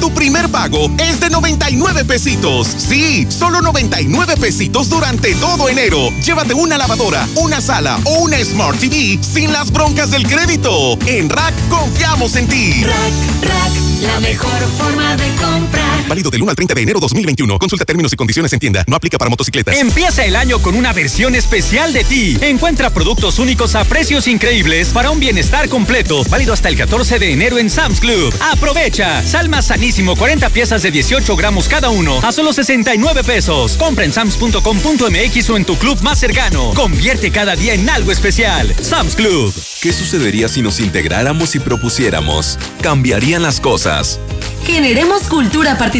Tu 0.00 0.12
primer 0.12 0.48
pago 0.48 0.90
es 0.98 1.20
de 1.20 1.30
99 1.30 2.04
pesitos. 2.04 2.66
Sí, 2.66 3.26
solo 3.28 3.60
99 3.60 4.36
pesitos 4.36 4.88
durante 4.88 5.34
todo 5.36 5.68
enero. 5.68 6.10
Llévate 6.24 6.54
una 6.54 6.78
lavadora, 6.78 7.26
una 7.36 7.60
sala 7.60 7.98
o 8.04 8.18
una 8.20 8.38
Smart 8.44 8.78
TV 8.78 9.18
sin 9.22 9.52
las 9.52 9.70
broncas 9.70 10.10
del 10.10 10.26
crédito. 10.26 10.98
En 11.06 11.28
Rack 11.28 11.54
confiamos 11.68 12.36
en 12.36 12.48
ti. 12.48 12.82
Rack, 12.84 13.48
Rack, 13.48 13.72
la 14.02 14.20
mejor 14.20 14.60
forma 14.78 15.16
de 15.16 15.34
comprar. 15.36 15.87
Válido 16.08 16.30
del 16.30 16.42
1 16.42 16.50
al 16.50 16.56
30 16.56 16.74
de 16.74 16.82
enero 16.82 17.00
2021. 17.00 17.58
Consulta 17.58 17.84
términos 17.84 18.12
y 18.12 18.16
condiciones 18.16 18.52
en 18.52 18.58
tienda. 18.58 18.84
No 18.86 18.96
aplica 18.96 19.18
para 19.18 19.28
motocicletas. 19.28 19.76
Empieza 19.76 20.24
el 20.24 20.36
año 20.36 20.60
con 20.60 20.74
una 20.74 20.92
versión 20.92 21.34
especial 21.34 21.92
de 21.92 22.04
ti. 22.04 22.38
Encuentra 22.40 22.90
productos 22.90 23.38
únicos 23.38 23.74
a 23.74 23.84
precios 23.84 24.26
increíbles 24.26 24.88
para 24.88 25.10
un 25.10 25.20
bienestar 25.20 25.68
completo. 25.68 26.24
Válido 26.30 26.52
hasta 26.54 26.68
el 26.68 26.76
14 26.76 27.18
de 27.18 27.32
enero 27.32 27.58
en 27.58 27.68
Sam's 27.68 28.00
Club. 28.00 28.34
Aprovecha. 28.40 29.22
Salma 29.22 29.60
sanísimo, 29.60 30.16
40 30.16 30.48
piezas 30.50 30.82
de 30.82 30.90
18 30.90 31.36
gramos 31.36 31.68
cada 31.68 31.90
uno 31.90 32.20
a 32.22 32.32
solo 32.32 32.52
69 32.52 33.22
pesos. 33.24 33.76
Compra 33.76 34.04
en 34.04 34.12
sams.com.mx 34.12 35.50
o 35.50 35.56
en 35.56 35.64
tu 35.64 35.76
club 35.76 36.00
más 36.00 36.18
cercano. 36.18 36.72
Convierte 36.74 37.30
cada 37.30 37.54
día 37.54 37.74
en 37.74 37.88
algo 37.90 38.12
especial. 38.12 38.74
Sam's 38.80 39.14
Club. 39.14 39.52
¿Qué 39.82 39.92
sucedería 39.92 40.48
si 40.48 40.62
nos 40.62 40.80
integráramos 40.80 41.54
y 41.54 41.60
propusiéramos? 41.60 42.58
Cambiarían 42.80 43.42
las 43.42 43.60
cosas. 43.60 44.18
Generemos 44.64 45.22
cultura 45.24 45.78
participativa 45.78 45.97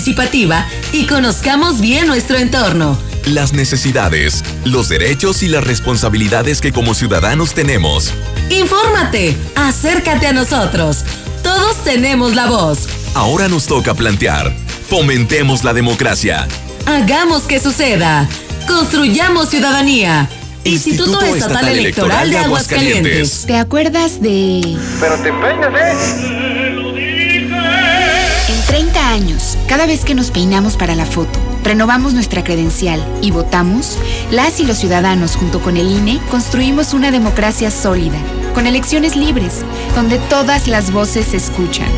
y 0.93 1.07
conozcamos 1.07 1.81
bien 1.81 2.07
nuestro 2.07 2.39
entorno. 2.39 2.97
Las 3.27 3.53
necesidades, 3.53 4.45
los 4.65 4.89
derechos 4.89 5.43
y 5.43 5.49
las 5.49 5.65
responsabilidades 5.65 6.61
que 6.61 6.73
como 6.73 6.95
ciudadanos 6.95 7.53
tenemos. 7.53 8.13
Infórmate, 8.49 9.37
acércate 9.57 10.29
a 10.29 10.33
nosotros. 10.33 11.05
Todos 11.43 11.83
tenemos 11.83 12.37
la 12.37 12.47
voz. 12.47 12.89
Ahora 13.15 13.49
nos 13.49 13.67
toca 13.67 13.95
plantear. 13.95 14.55
Fomentemos 14.89 15.65
la 15.65 15.75
democracia. 15.75 16.47
Hagamos 16.87 17.43
que 17.43 17.59
suceda. 17.59 18.29
Construyamos 18.69 19.49
ciudadanía. 19.49 20.29
Instituto, 20.63 21.21
Estatal, 21.23 21.69
Electoral, 21.69 22.31
de 22.31 22.39
Aguascalientes. 22.39 23.45
¿Te 23.47 23.57
acuerdas 23.57 24.23
de...? 24.23 24.77
Pero 25.01 25.17
te 25.17 25.33
peinas, 25.33 25.73
¿eh? 25.75 26.88
En 28.69 28.85
30 28.85 29.11
años, 29.11 29.57
cada 29.67 29.87
vez 29.87 30.05
que 30.05 30.15
nos 30.15 30.31
peinamos 30.31 30.77
para 30.77 30.95
la 30.95 31.07
foto, 31.07 31.39
renovamos 31.65 32.13
nuestra 32.13 32.45
credencial 32.45 33.03
y 33.23 33.31
votamos, 33.31 33.99
las 34.31 34.61
y 34.61 34.67
los 34.67 34.77
ciudadanos 34.77 35.37
junto 35.37 35.61
con 35.61 35.79
el 35.79 35.91
INE 35.91 36.21
construimos 36.31 36.93
una 36.93 37.11
democracia 37.11 37.71
sólida, 37.71 38.19
con 38.55 38.67
elecciones 38.67 39.17
libres, 39.17 39.65
donde 39.95 40.19
todas 40.19 40.69
las 40.69 40.93
voces 40.93 41.29
se 41.29 41.39
escuchan. 41.39 41.89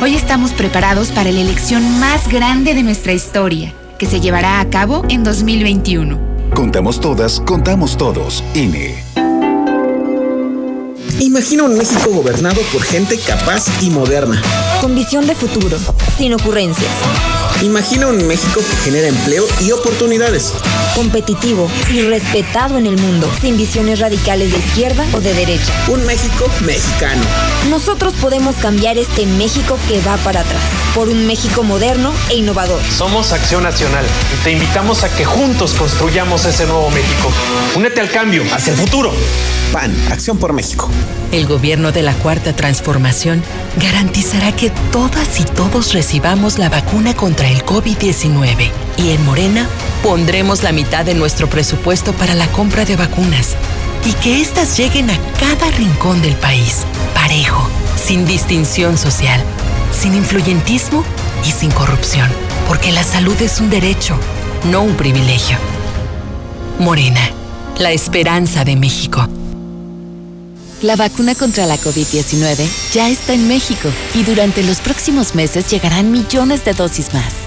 Hoy 0.00 0.14
estamos 0.14 0.52
preparados 0.52 1.10
para 1.10 1.32
la 1.32 1.40
elección 1.40 1.98
más 1.98 2.28
grande 2.28 2.74
de 2.74 2.84
nuestra 2.84 3.12
historia, 3.12 3.74
que 3.98 4.06
se 4.06 4.20
llevará 4.20 4.60
a 4.60 4.70
cabo 4.70 5.04
en 5.08 5.24
2021. 5.24 6.16
Contamos 6.54 7.00
todas, 7.00 7.40
contamos 7.40 7.96
todos. 7.96 8.44
INE. 8.54 9.09
Imagina 11.20 11.64
un 11.64 11.76
México 11.76 12.10
gobernado 12.10 12.62
por 12.72 12.82
gente 12.82 13.18
capaz 13.18 13.66
y 13.82 13.90
moderna. 13.90 14.40
Con 14.80 14.94
visión 14.94 15.26
de 15.26 15.34
futuro, 15.34 15.76
sin 16.16 16.32
ocurrencias. 16.32 16.90
Imagina 17.62 18.06
un 18.06 18.26
México 18.26 18.60
que 18.60 18.76
genera 18.84 19.08
empleo 19.08 19.46
y 19.60 19.70
oportunidades. 19.72 20.54
Competitivo 20.94 21.70
y 21.92 22.00
respetado 22.00 22.78
en 22.78 22.86
el 22.86 22.96
mundo, 22.96 23.30
sin 23.38 23.58
visiones 23.58 24.00
radicales 24.00 24.50
de 24.50 24.58
izquierda 24.58 25.04
o 25.12 25.20
de 25.20 25.34
derecha. 25.34 25.70
Un 25.88 26.06
México 26.06 26.46
mexicano. 26.64 27.20
Nosotros 27.68 28.14
podemos 28.14 28.56
cambiar 28.56 28.96
este 28.96 29.26
México 29.26 29.78
que 29.88 30.00
va 30.00 30.16
para 30.18 30.40
atrás, 30.40 30.62
por 30.94 31.08
un 31.10 31.26
México 31.26 31.62
moderno 31.62 32.14
e 32.30 32.36
innovador. 32.36 32.80
Somos 32.96 33.32
Acción 33.32 33.62
Nacional 33.62 34.06
y 34.34 34.42
te 34.42 34.52
invitamos 34.52 35.04
a 35.04 35.14
que 35.14 35.26
juntos 35.26 35.74
construyamos 35.74 36.46
ese 36.46 36.64
nuevo 36.64 36.88
México. 36.90 37.30
Únete 37.76 38.00
al 38.00 38.10
cambio, 38.10 38.42
hacia 38.54 38.72
el 38.72 38.78
futuro. 38.78 39.12
PAN, 39.70 39.94
Acción 40.10 40.38
por 40.38 40.54
México. 40.54 40.90
El 41.30 41.46
gobierno 41.46 41.92
de 41.92 42.02
la 42.02 42.14
Cuarta 42.14 42.56
Transformación 42.56 43.44
garantizará 43.80 44.50
que 44.50 44.70
todas 44.90 45.38
y 45.38 45.44
todos 45.44 45.92
recibamos 45.92 46.58
la 46.58 46.68
vacuna 46.68 47.14
contra 47.14 47.49
el 47.50 47.64
COVID-19. 47.64 48.70
Y 48.96 49.10
en 49.10 49.24
Morena 49.24 49.68
pondremos 50.02 50.62
la 50.62 50.72
mitad 50.72 51.04
de 51.04 51.14
nuestro 51.14 51.48
presupuesto 51.48 52.12
para 52.12 52.34
la 52.34 52.46
compra 52.48 52.84
de 52.84 52.96
vacunas 52.96 53.56
y 54.04 54.12
que 54.14 54.40
éstas 54.40 54.76
lleguen 54.76 55.10
a 55.10 55.18
cada 55.38 55.70
rincón 55.72 56.22
del 56.22 56.34
país, 56.36 56.84
parejo, 57.14 57.68
sin 57.96 58.24
distinción 58.24 58.96
social, 58.96 59.42
sin 59.92 60.14
influyentismo 60.14 61.04
y 61.46 61.50
sin 61.50 61.70
corrupción, 61.70 62.28
porque 62.66 62.92
la 62.92 63.04
salud 63.04 63.40
es 63.42 63.60
un 63.60 63.70
derecho, 63.70 64.16
no 64.70 64.82
un 64.82 64.96
privilegio. 64.96 65.58
Morena, 66.78 67.20
la 67.78 67.92
esperanza 67.92 68.64
de 68.64 68.76
México. 68.76 69.28
La 70.82 70.96
vacuna 70.96 71.34
contra 71.34 71.66
la 71.66 71.76
COVID-19 71.76 72.66
ya 72.94 73.10
está 73.10 73.34
en 73.34 73.48
México 73.48 73.90
y 74.14 74.22
durante 74.22 74.62
los 74.62 74.80
próximos 74.80 75.34
meses 75.34 75.70
llegarán 75.70 76.10
millones 76.10 76.64
de 76.64 76.72
dosis 76.72 77.12
más. 77.12 77.39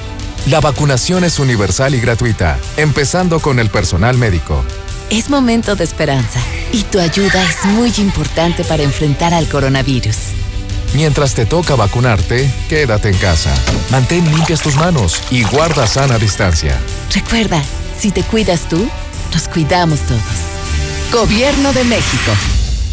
La 0.47 0.59
vacunación 0.59 1.23
es 1.23 1.39
universal 1.39 1.95
y 1.95 2.01
gratuita, 2.01 2.59
empezando 2.75 3.39
con 3.39 3.59
el 3.59 3.69
personal 3.69 4.17
médico. 4.17 4.61
Es 5.09 5.29
momento 5.29 5.77
de 5.77 5.85
esperanza 5.85 6.39
y 6.73 6.83
tu 6.83 6.99
ayuda 6.99 7.41
es 7.41 7.63
muy 7.63 7.93
importante 7.97 8.65
para 8.65 8.83
enfrentar 8.83 9.33
al 9.33 9.47
coronavirus. 9.47 10.17
Mientras 10.95 11.33
te 11.33 11.45
toca 11.45 11.75
vacunarte, 11.75 12.51
quédate 12.67 13.09
en 13.09 13.17
casa. 13.19 13.53
Mantén 13.89 14.29
limpias 14.35 14.61
tus 14.61 14.75
manos 14.75 15.21
y 15.31 15.43
guarda 15.43 15.87
sana 15.87 16.17
distancia. 16.17 16.77
Recuerda, 17.13 17.63
si 17.97 18.11
te 18.11 18.23
cuidas 18.23 18.67
tú, 18.67 18.85
nos 19.33 19.47
cuidamos 19.47 20.01
todos. 20.01 20.21
Gobierno 21.13 21.71
de 21.71 21.85
México. 21.85 22.31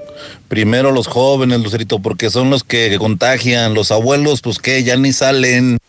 primero 0.47 0.91
los 0.91 1.07
jóvenes, 1.07 1.61
Lucerito, 1.61 1.97
porque 1.99 2.29
son 2.29 2.51
los 2.51 2.63
que 2.63 2.95
contagian. 2.99 3.73
Los 3.73 3.91
abuelos, 3.91 4.41
pues 4.41 4.59
que 4.59 4.83
ya 4.83 4.95
ni 4.97 5.11
salen. 5.11 5.79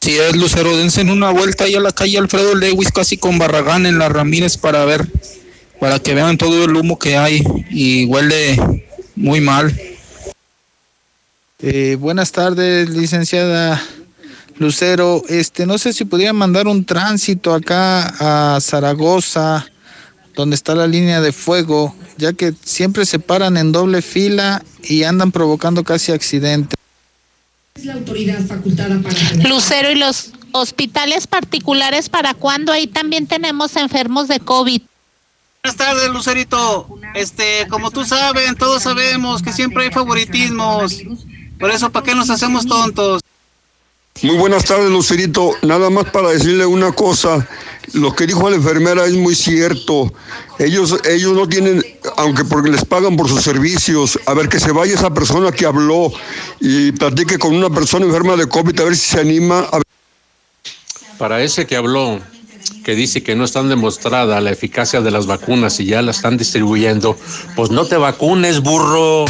Si 0.00 0.18
es 0.18 0.34
Lucero, 0.34 0.76
dense 0.76 1.00
en 1.00 1.10
una 1.10 1.30
vuelta 1.30 1.62
ahí 1.64 1.76
a 1.76 1.80
la 1.80 1.92
calle 1.92 2.18
Alfredo 2.18 2.56
Lewis, 2.56 2.90
casi 2.90 3.16
con 3.16 3.38
Barragán 3.38 3.86
en 3.86 4.00
la 4.00 4.08
Ramírez 4.08 4.56
para 4.56 4.84
ver, 4.84 5.06
para 5.78 6.00
que 6.00 6.14
vean 6.14 6.38
todo 6.38 6.64
el 6.64 6.74
humo 6.74 6.98
que 6.98 7.16
hay 7.16 7.44
y 7.70 8.06
huele 8.06 8.58
muy 9.14 9.40
mal. 9.40 9.72
Eh, 11.60 11.96
buenas 11.98 12.32
tardes, 12.32 12.90
licenciada 12.90 13.80
Lucero. 14.58 15.22
Este, 15.28 15.66
no 15.66 15.78
sé 15.78 15.92
si 15.92 16.04
podría 16.04 16.32
mandar 16.32 16.66
un 16.66 16.84
tránsito 16.84 17.54
acá 17.54 18.54
a 18.56 18.60
Zaragoza, 18.60 19.66
donde 20.34 20.56
está 20.56 20.74
la 20.74 20.86
línea 20.86 21.20
de 21.20 21.32
fuego, 21.32 21.94
ya 22.16 22.32
que 22.32 22.54
siempre 22.64 23.04
se 23.04 23.18
paran 23.18 23.56
en 23.56 23.72
doble 23.72 24.02
fila 24.02 24.62
y 24.82 25.04
andan 25.04 25.30
provocando 25.32 25.84
casi 25.84 26.12
accidentes. 26.12 26.76
Es 27.76 27.84
la 27.84 27.94
autoridad 27.94 28.44
facultada 28.46 29.00
para... 29.00 29.48
Lucero 29.48 29.90
y 29.90 29.96
los 29.96 30.32
hospitales 30.52 31.26
particulares, 31.26 32.08
¿para 32.08 32.34
cuándo? 32.34 32.72
Ahí 32.72 32.86
también 32.86 33.26
tenemos 33.26 33.76
enfermos 33.76 34.28
de 34.28 34.40
COVID. 34.40 34.82
Buenas 35.62 35.76
tardes, 35.78 36.08
Lucerito. 36.10 36.88
Este, 37.14 37.66
como 37.70 37.90
tú 37.90 38.04
sabes, 38.04 38.54
todos 38.58 38.82
sabemos 38.82 39.42
que 39.42 39.52
siempre 39.52 39.84
hay 39.84 39.90
favoritismos. 39.90 41.02
Por 41.64 41.70
eso, 41.70 41.88
¿para 41.88 42.04
qué 42.04 42.14
nos 42.14 42.28
hacemos 42.28 42.66
tontos? 42.66 43.22
Muy 44.20 44.36
buenas 44.36 44.66
tardes, 44.66 44.90
Lucerito. 44.90 45.52
Nada 45.62 45.88
más 45.88 46.04
para 46.10 46.28
decirle 46.28 46.66
una 46.66 46.92
cosa. 46.92 47.48
Lo 47.94 48.14
que 48.14 48.26
dijo 48.26 48.50
la 48.50 48.56
enfermera 48.56 49.06
es 49.06 49.14
muy 49.14 49.34
cierto. 49.34 50.12
Ellos, 50.58 50.94
ellos 51.08 51.32
no 51.32 51.48
tienen, 51.48 51.82
aunque 52.18 52.44
porque 52.44 52.68
les 52.68 52.84
pagan 52.84 53.16
por 53.16 53.30
sus 53.30 53.40
servicios, 53.40 54.20
a 54.26 54.34
ver 54.34 54.50
que 54.50 54.60
se 54.60 54.72
vaya 54.72 54.92
esa 54.92 55.14
persona 55.14 55.52
que 55.52 55.64
habló 55.64 56.12
y 56.60 56.92
platique 56.92 57.38
con 57.38 57.54
una 57.54 57.70
persona 57.70 58.04
enferma 58.04 58.36
de 58.36 58.46
COVID, 58.46 58.80
a 58.80 58.84
ver 58.84 58.94
si 58.94 59.12
se 59.12 59.20
anima 59.20 59.60
a 59.60 59.80
Para 61.16 61.42
ese 61.42 61.66
que 61.66 61.76
habló, 61.76 62.20
que 62.84 62.94
dice 62.94 63.22
que 63.22 63.36
no 63.36 63.44
están 63.46 63.70
demostrada 63.70 64.38
la 64.42 64.50
eficacia 64.50 65.00
de 65.00 65.10
las 65.10 65.24
vacunas 65.24 65.80
y 65.80 65.86
ya 65.86 66.02
la 66.02 66.10
están 66.10 66.36
distribuyendo, 66.36 67.16
pues 67.56 67.70
no 67.70 67.86
te 67.86 67.96
vacunes, 67.96 68.60
burro. 68.60 69.24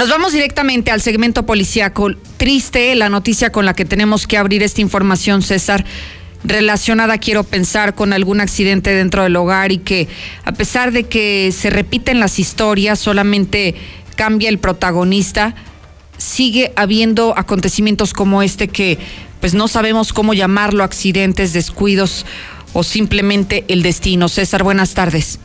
Nos 0.00 0.08
vamos 0.08 0.32
directamente 0.32 0.90
al 0.90 1.02
segmento 1.02 1.44
policíaco. 1.44 2.08
Triste 2.38 2.94
la 2.94 3.10
noticia 3.10 3.52
con 3.52 3.66
la 3.66 3.74
que 3.74 3.84
tenemos 3.84 4.26
que 4.26 4.38
abrir 4.38 4.62
esta 4.62 4.80
información, 4.80 5.42
César, 5.42 5.84
relacionada, 6.42 7.18
quiero 7.18 7.44
pensar, 7.44 7.94
con 7.94 8.14
algún 8.14 8.40
accidente 8.40 8.94
dentro 8.94 9.24
del 9.24 9.36
hogar 9.36 9.72
y 9.72 9.76
que 9.76 10.08
a 10.46 10.52
pesar 10.52 10.92
de 10.92 11.04
que 11.04 11.52
se 11.52 11.68
repiten 11.68 12.18
las 12.18 12.38
historias, 12.38 12.98
solamente 12.98 13.74
cambia 14.16 14.48
el 14.48 14.58
protagonista, 14.58 15.54
sigue 16.16 16.72
habiendo 16.76 17.34
acontecimientos 17.36 18.14
como 18.14 18.42
este 18.42 18.68
que 18.68 18.96
pues 19.42 19.52
no 19.52 19.68
sabemos 19.68 20.14
cómo 20.14 20.32
llamarlo, 20.32 20.82
accidentes, 20.82 21.52
descuidos 21.52 22.24
o 22.72 22.84
simplemente 22.84 23.66
el 23.68 23.82
destino. 23.82 24.30
César, 24.30 24.62
buenas 24.62 24.94
tardes. 24.94 25.40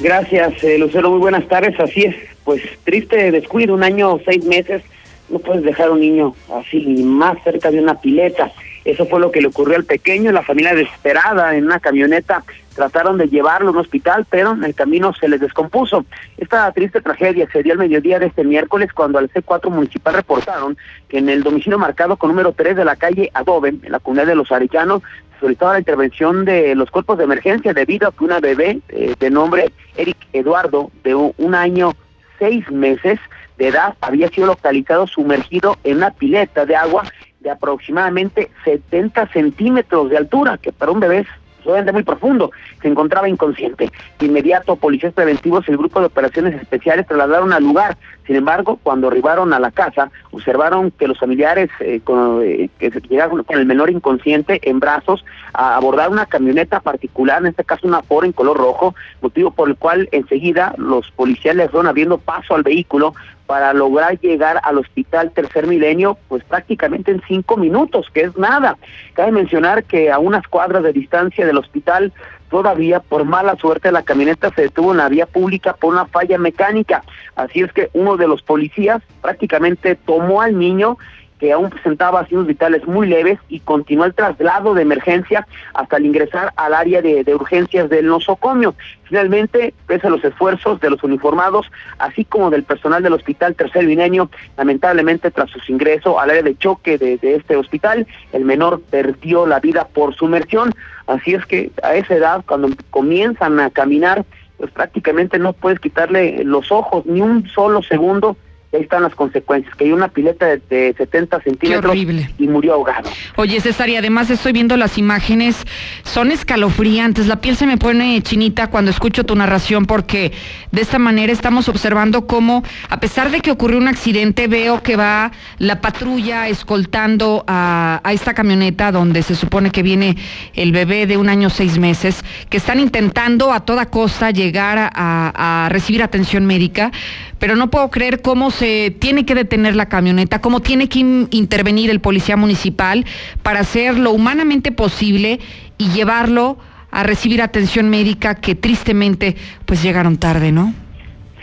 Gracias, 0.00 0.62
eh, 0.62 0.78
Lucero. 0.78 1.10
Muy 1.10 1.18
buenas 1.18 1.46
tardes. 1.48 1.78
Así 1.80 2.04
es, 2.04 2.14
pues 2.44 2.62
triste 2.84 3.32
descuido, 3.32 3.74
un 3.74 3.82
año, 3.82 4.20
seis 4.24 4.44
meses. 4.44 4.82
No 5.28 5.40
puedes 5.40 5.62
dejar 5.62 5.88
a 5.88 5.92
un 5.92 6.00
niño 6.00 6.34
así, 6.54 7.02
más 7.02 7.42
cerca 7.42 7.70
de 7.70 7.80
una 7.80 8.00
pileta. 8.00 8.52
Eso 8.84 9.06
fue 9.06 9.20
lo 9.20 9.30
que 9.30 9.42
le 9.42 9.48
ocurrió 9.48 9.76
al 9.76 9.84
pequeño, 9.84 10.32
la 10.32 10.42
familia 10.42 10.74
desesperada 10.74 11.54
en 11.56 11.64
una 11.64 11.80
camioneta. 11.80 12.44
Trataron 12.74 13.18
de 13.18 13.26
llevarlo 13.26 13.68
a 13.68 13.72
un 13.72 13.78
hospital, 13.78 14.24
pero 14.30 14.52
en 14.52 14.62
el 14.62 14.74
camino 14.74 15.12
se 15.12 15.28
les 15.28 15.40
descompuso. 15.40 16.06
Esta 16.38 16.70
triste 16.72 17.00
tragedia 17.00 17.48
se 17.52 17.64
dio 17.64 17.72
al 17.72 17.78
mediodía 17.78 18.20
de 18.20 18.26
este 18.26 18.44
miércoles 18.44 18.92
cuando 18.92 19.18
al 19.18 19.28
C4 19.30 19.68
municipal 19.68 20.14
reportaron 20.14 20.78
que 21.08 21.18
en 21.18 21.28
el 21.28 21.42
domicilio 21.42 21.78
marcado 21.78 22.16
con 22.16 22.30
número 22.30 22.52
3 22.52 22.76
de 22.76 22.84
la 22.84 22.94
calle 22.94 23.30
Adobe, 23.34 23.70
en 23.70 23.92
la 23.92 23.98
comunidad 23.98 24.28
de 24.28 24.36
Los 24.36 24.52
Arellanos, 24.52 25.02
solicitaba 25.40 25.74
la 25.74 25.78
intervención 25.78 26.44
de 26.44 26.74
los 26.74 26.90
cuerpos 26.90 27.18
de 27.18 27.24
emergencia 27.24 27.72
debido 27.72 28.08
a 28.08 28.12
que 28.12 28.24
una 28.24 28.40
bebé 28.40 28.80
eh, 28.88 29.14
de 29.18 29.30
nombre 29.30 29.72
Eric 29.96 30.16
Eduardo, 30.32 30.90
de 31.04 31.14
un, 31.14 31.54
año 31.54 31.92
seis 32.38 32.70
meses 32.70 33.18
de 33.56 33.68
edad, 33.68 33.94
había 34.00 34.28
sido 34.28 34.46
localizado 34.46 35.06
sumergido 35.06 35.76
en 35.84 35.98
una 35.98 36.10
pileta 36.10 36.64
de 36.64 36.76
agua 36.76 37.04
de 37.40 37.50
aproximadamente 37.50 38.50
70 38.64 39.28
centímetros 39.28 40.10
de 40.10 40.16
altura, 40.16 40.58
que 40.58 40.72
para 40.72 40.92
un 40.92 41.00
bebé 41.00 41.20
es 41.20 41.26
obviamente 41.64 41.92
muy 41.92 42.02
profundo, 42.02 42.50
se 42.80 42.88
encontraba 42.88 43.28
inconsciente. 43.28 43.90
De 44.18 44.26
inmediato, 44.26 44.76
policías 44.76 45.12
preventivos 45.12 45.68
y 45.68 45.72
el 45.72 45.76
grupo 45.76 46.00
de 46.00 46.06
operaciones 46.06 46.54
especiales 46.54 47.06
trasladaron 47.06 47.52
al 47.52 47.62
lugar. 47.62 47.96
Sin 48.28 48.36
embargo, 48.36 48.78
cuando 48.82 49.08
arribaron 49.08 49.54
a 49.54 49.58
la 49.58 49.70
casa, 49.70 50.10
observaron 50.32 50.90
que 50.90 51.08
los 51.08 51.18
familiares 51.18 51.70
eh, 51.80 52.00
con, 52.04 52.42
eh, 52.44 52.68
que 52.78 52.90
llegaron 53.08 53.42
con 53.42 53.58
el 53.58 53.64
menor 53.64 53.88
inconsciente 53.88 54.60
en 54.68 54.80
brazos 54.80 55.24
a 55.54 55.76
abordar 55.76 56.10
una 56.10 56.26
camioneta 56.26 56.80
particular, 56.80 57.38
en 57.38 57.46
este 57.46 57.64
caso 57.64 57.86
una 57.86 58.02
Ford 58.02 58.26
en 58.26 58.32
color 58.32 58.58
rojo, 58.58 58.94
motivo 59.22 59.50
por 59.50 59.70
el 59.70 59.76
cual 59.76 60.10
enseguida 60.12 60.74
los 60.76 61.10
policías 61.12 61.56
les 61.56 61.70
fueron 61.70 61.86
abriendo 61.86 62.18
paso 62.18 62.54
al 62.54 62.64
vehículo 62.64 63.14
para 63.46 63.72
lograr 63.72 64.20
llegar 64.20 64.60
al 64.62 64.76
hospital 64.76 65.30
Tercer 65.30 65.66
Milenio, 65.66 66.18
pues 66.28 66.44
prácticamente 66.44 67.12
en 67.12 67.22
cinco 67.26 67.56
minutos, 67.56 68.08
que 68.12 68.24
es 68.24 68.36
nada. 68.36 68.76
Cabe 69.14 69.32
mencionar 69.32 69.84
que 69.84 70.12
a 70.12 70.18
unas 70.18 70.46
cuadras 70.48 70.82
de 70.82 70.92
distancia 70.92 71.46
del 71.46 71.56
hospital, 71.56 72.12
todavía 72.50 73.00
por 73.00 73.24
mala 73.24 73.56
suerte 73.56 73.92
la 73.92 74.02
camioneta 74.02 74.50
se 74.54 74.62
detuvo 74.62 74.92
en 74.92 74.98
la 74.98 75.08
vía 75.08 75.26
pública 75.26 75.74
por 75.74 75.92
una 75.92 76.06
falla 76.06 76.38
mecánica. 76.38 77.02
Así 77.36 77.60
es 77.60 77.72
que 77.72 77.90
uno 77.92 78.16
de 78.16 78.28
los 78.28 78.42
policías 78.42 79.02
prácticamente 79.20 79.94
tomó 79.94 80.42
al 80.42 80.58
niño 80.58 80.98
que 81.38 81.52
aún 81.52 81.70
presentaba 81.70 82.26
signos 82.26 82.46
vitales 82.46 82.86
muy 82.86 83.06
leves 83.06 83.38
y 83.48 83.60
continuó 83.60 84.04
el 84.04 84.14
traslado 84.14 84.74
de 84.74 84.82
emergencia 84.82 85.46
hasta 85.74 85.96
el 85.96 86.06
ingresar 86.06 86.52
al 86.56 86.74
área 86.74 87.00
de, 87.00 87.24
de, 87.24 87.34
urgencias 87.34 87.88
del 87.88 88.06
nosocomio. 88.06 88.74
Finalmente, 89.04 89.72
pese 89.86 90.06
a 90.06 90.10
los 90.10 90.24
esfuerzos 90.24 90.80
de 90.80 90.90
los 90.90 91.02
uniformados, 91.02 91.70
así 91.98 92.24
como 92.24 92.50
del 92.50 92.64
personal 92.64 93.02
del 93.02 93.14
hospital 93.14 93.54
Tercer 93.54 93.86
Milenio, 93.86 94.30
lamentablemente 94.56 95.30
tras 95.30 95.50
su 95.50 95.72
ingreso 95.72 96.20
al 96.20 96.30
área 96.30 96.42
de 96.42 96.56
choque 96.56 96.98
de, 96.98 97.18
de 97.18 97.36
este 97.36 97.56
hospital, 97.56 98.06
el 98.32 98.44
menor 98.44 98.80
perdió 98.90 99.46
la 99.46 99.60
vida 99.60 99.86
por 99.86 100.14
sumersión. 100.14 100.74
Así 101.06 101.34
es 101.34 101.46
que 101.46 101.70
a 101.82 101.94
esa 101.94 102.14
edad, 102.14 102.44
cuando 102.46 102.68
comienzan 102.90 103.60
a 103.60 103.70
caminar, 103.70 104.24
pues 104.58 104.70
prácticamente 104.72 105.38
no 105.38 105.52
puedes 105.52 105.78
quitarle 105.78 106.42
los 106.44 106.70
ojos 106.72 107.06
ni 107.06 107.20
un 107.20 107.48
solo 107.48 107.82
segundo 107.82 108.36
ahí 108.72 108.82
están 108.82 109.02
las 109.02 109.14
consecuencias, 109.14 109.74
que 109.76 109.84
hay 109.84 109.92
una 109.92 110.08
pileta 110.08 110.46
de, 110.46 110.60
de 110.68 110.94
70 110.96 111.40
centímetros 111.40 111.96
y 111.96 112.48
murió 112.48 112.74
ahogado. 112.74 113.08
Oye, 113.36 113.60
César, 113.60 113.88
y 113.88 113.96
además 113.96 114.28
estoy 114.30 114.52
viendo 114.52 114.76
las 114.76 114.98
imágenes, 114.98 115.64
son 116.04 116.30
escalofriantes, 116.30 117.26
la 117.26 117.40
piel 117.40 117.56
se 117.56 117.66
me 117.66 117.78
pone 117.78 118.20
chinita 118.22 118.68
cuando 118.68 118.90
escucho 118.90 119.24
tu 119.24 119.34
narración 119.34 119.86
porque 119.86 120.32
de 120.70 120.82
esta 120.82 120.98
manera 120.98 121.32
estamos 121.32 121.68
observando 121.68 122.26
cómo, 122.26 122.62
a 122.90 123.00
pesar 123.00 123.30
de 123.30 123.40
que 123.40 123.50
ocurrió 123.50 123.78
un 123.78 123.88
accidente, 123.88 124.48
veo 124.48 124.82
que 124.82 124.96
va 124.96 125.32
la 125.58 125.80
patrulla 125.80 126.48
escoltando 126.48 127.44
a, 127.46 128.00
a 128.04 128.12
esta 128.12 128.34
camioneta 128.34 128.92
donde 128.92 129.22
se 129.22 129.34
supone 129.34 129.70
que 129.70 129.82
viene 129.82 130.16
el 130.54 130.72
bebé 130.72 131.06
de 131.06 131.16
un 131.16 131.28
año 131.28 131.48
seis 131.48 131.78
meses, 131.78 132.22
que 132.50 132.58
están 132.58 132.80
intentando 132.80 133.52
a 133.52 133.60
toda 133.60 133.86
costa 133.86 134.30
llegar 134.30 134.78
a, 134.78 134.90
a, 134.94 135.66
a 135.66 135.68
recibir 135.70 136.02
atención 136.02 136.44
médica, 136.44 136.92
pero 137.38 137.56
no 137.56 137.70
puedo 137.70 137.88
creer 137.90 138.20
cómo 138.20 138.50
se 138.58 138.90
tiene 138.90 139.24
que 139.24 139.34
detener 139.34 139.76
la 139.76 139.86
camioneta, 139.88 140.40
cómo 140.40 140.60
tiene 140.60 140.88
que 140.88 140.98
in 140.98 141.28
intervenir 141.30 141.90
el 141.90 142.00
policía 142.00 142.36
municipal 142.36 143.04
para 143.42 143.60
hacer 143.60 143.98
lo 143.98 144.10
humanamente 144.10 144.72
posible 144.72 145.38
y 145.78 145.88
llevarlo 145.90 146.58
a 146.90 147.02
recibir 147.04 147.40
atención 147.40 147.88
médica 147.88 148.34
que 148.34 148.54
tristemente 148.54 149.36
pues 149.64 149.82
llegaron 149.82 150.16
tarde, 150.16 150.50
¿no? 150.52 150.74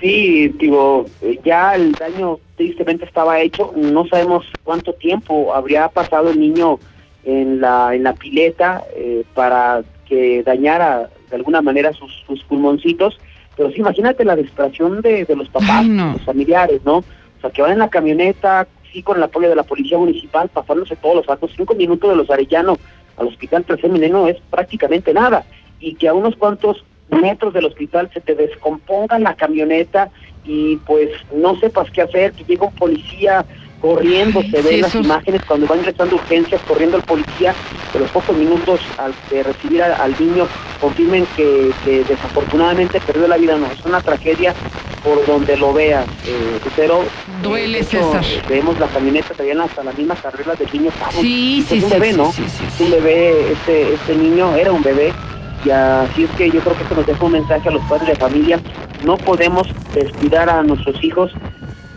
Sí, 0.01 0.49
digo, 0.59 1.05
eh, 1.21 1.39
ya 1.45 1.75
el 1.75 1.93
daño 1.93 2.39
tristemente 2.57 3.05
estaba 3.05 3.39
hecho. 3.39 3.71
No 3.75 4.05
sabemos 4.07 4.45
cuánto 4.63 4.93
tiempo 4.93 5.53
habría 5.53 5.87
pasado 5.87 6.31
el 6.31 6.39
niño 6.39 6.79
en 7.23 7.61
la 7.61 7.95
en 7.95 8.03
la 8.03 8.13
pileta 8.13 8.83
eh, 8.95 9.23
para 9.33 9.83
que 10.07 10.43
dañara 10.43 11.09
de 11.29 11.35
alguna 11.35 11.61
manera 11.61 11.93
sus, 11.93 12.11
sus 12.27 12.43
pulmoncitos. 12.43 13.17
Pero 13.55 13.71
sí, 13.71 13.79
imagínate 13.79 14.25
la 14.25 14.35
desesperación 14.35 15.01
de, 15.01 15.25
de 15.25 15.35
los 15.35 15.49
papás, 15.49 15.85
los 15.85 16.21
familiares, 16.23 16.81
¿no? 16.83 16.97
O 16.97 17.41
sea, 17.41 17.49
que 17.49 17.61
van 17.61 17.71
en 17.71 17.79
la 17.79 17.89
camioneta, 17.89 18.67
sí, 18.91 19.01
con 19.01 19.17
el 19.17 19.23
apoyo 19.23 19.49
de 19.49 19.55
la 19.55 19.63
policía 19.63 19.97
municipal, 19.97 20.49
pasándose 20.49 20.95
todos 20.95 21.15
los 21.15 21.25
datos, 21.25 21.51
cinco 21.55 21.75
minutos 21.75 22.09
de 22.09 22.15
los 22.15 22.29
Arellano 22.29 22.77
al 23.17 23.27
hospital 23.27 23.63
Tercer 23.63 23.89
Milenio 23.89 24.27
es 24.27 24.37
prácticamente 24.49 25.13
nada. 25.13 25.45
Y 25.79 25.95
que 25.95 26.07
a 26.07 26.13
unos 26.13 26.35
cuantos 26.35 26.83
metros 27.09 27.53
del 27.53 27.65
hospital 27.65 28.09
se 28.13 28.21
te 28.21 28.35
descomponga 28.35 29.19
la 29.19 29.35
camioneta 29.35 30.09
y 30.43 30.77
pues 30.77 31.09
no 31.33 31.57
sepas 31.59 31.89
qué 31.91 32.01
hacer, 32.01 32.33
que 32.33 32.43
llega 32.43 32.67
un 32.67 32.75
policía 32.75 33.45
corriendo, 33.77 34.41
se 34.43 34.61
ven 34.61 34.81
las 34.81 34.97
imágenes 34.99 35.43
cuando 35.45 35.67
va 35.67 35.77
ingresando 35.77 36.15
urgencias, 36.17 36.61
corriendo 36.63 36.97
el 36.97 37.03
policía, 37.03 37.57
de 37.91 37.99
los 37.99 38.11
pocos 38.11 38.35
minutos 38.35 38.81
al 38.97 39.15
de 39.29 39.43
recibir 39.43 39.81
a- 39.81 39.95
al 39.95 40.15
niño 40.17 40.51
confirmen 40.77 41.27
que, 41.27 41.77
que 41.81 42.03
desafortunadamente 42.03 43.01
perdió 43.01 43.27
la 43.27 43.37
vida, 43.37 43.57
no, 43.57 43.71
es 43.71 43.83
una 43.85 44.01
tragedia 44.01 44.57
por 45.01 45.25
donde 45.25 45.55
lo 45.57 45.71
veas, 45.73 46.09
eh, 46.23 46.59
Lucero. 46.63 47.13
Duele, 47.27 47.79
hecho, 47.79 47.97
César. 47.99 48.23
eh, 48.25 48.43
Vemos 48.47 48.79
la 48.79 48.89
camioneta, 48.89 49.35
traían 49.35 49.61
hasta 49.61 49.83
las 49.83 49.95
mismas 49.95 50.19
carreras 50.19 50.57
del 50.57 50.69
niño. 50.73 50.91
Sí, 51.21 51.61
es 51.61 51.69
sí, 51.69 51.81
un 51.81 51.89
sí, 51.89 51.89
bebé, 51.91 52.13
¿no? 52.13 52.31
sí, 52.31 52.49
sí, 52.49 52.65
Es 52.65 52.79
un 52.79 52.89
bebé, 52.91 53.51
este, 53.51 53.93
este 53.93 54.15
niño 54.15 54.55
era 54.55 54.73
un 54.73 54.81
bebé. 54.81 55.15
Y 55.63 55.69
así 55.69 56.23
es 56.23 56.33
que 56.33 56.51
yo 56.51 56.61
creo 56.63 56.75
que 56.75 56.83
esto 56.83 56.95
nos 56.95 57.05
deja 57.05 57.23
un 57.25 57.31
mensaje 57.33 57.69
a 57.69 57.71
los 57.71 57.85
padres 57.85 58.09
de 58.09 58.17
familia. 58.17 58.61
No 58.99 59.21
podemos 59.21 59.67
descuidar 59.93 60.49
a 60.49 60.63
nuestros 60.63 61.03
hijos 61.03 61.37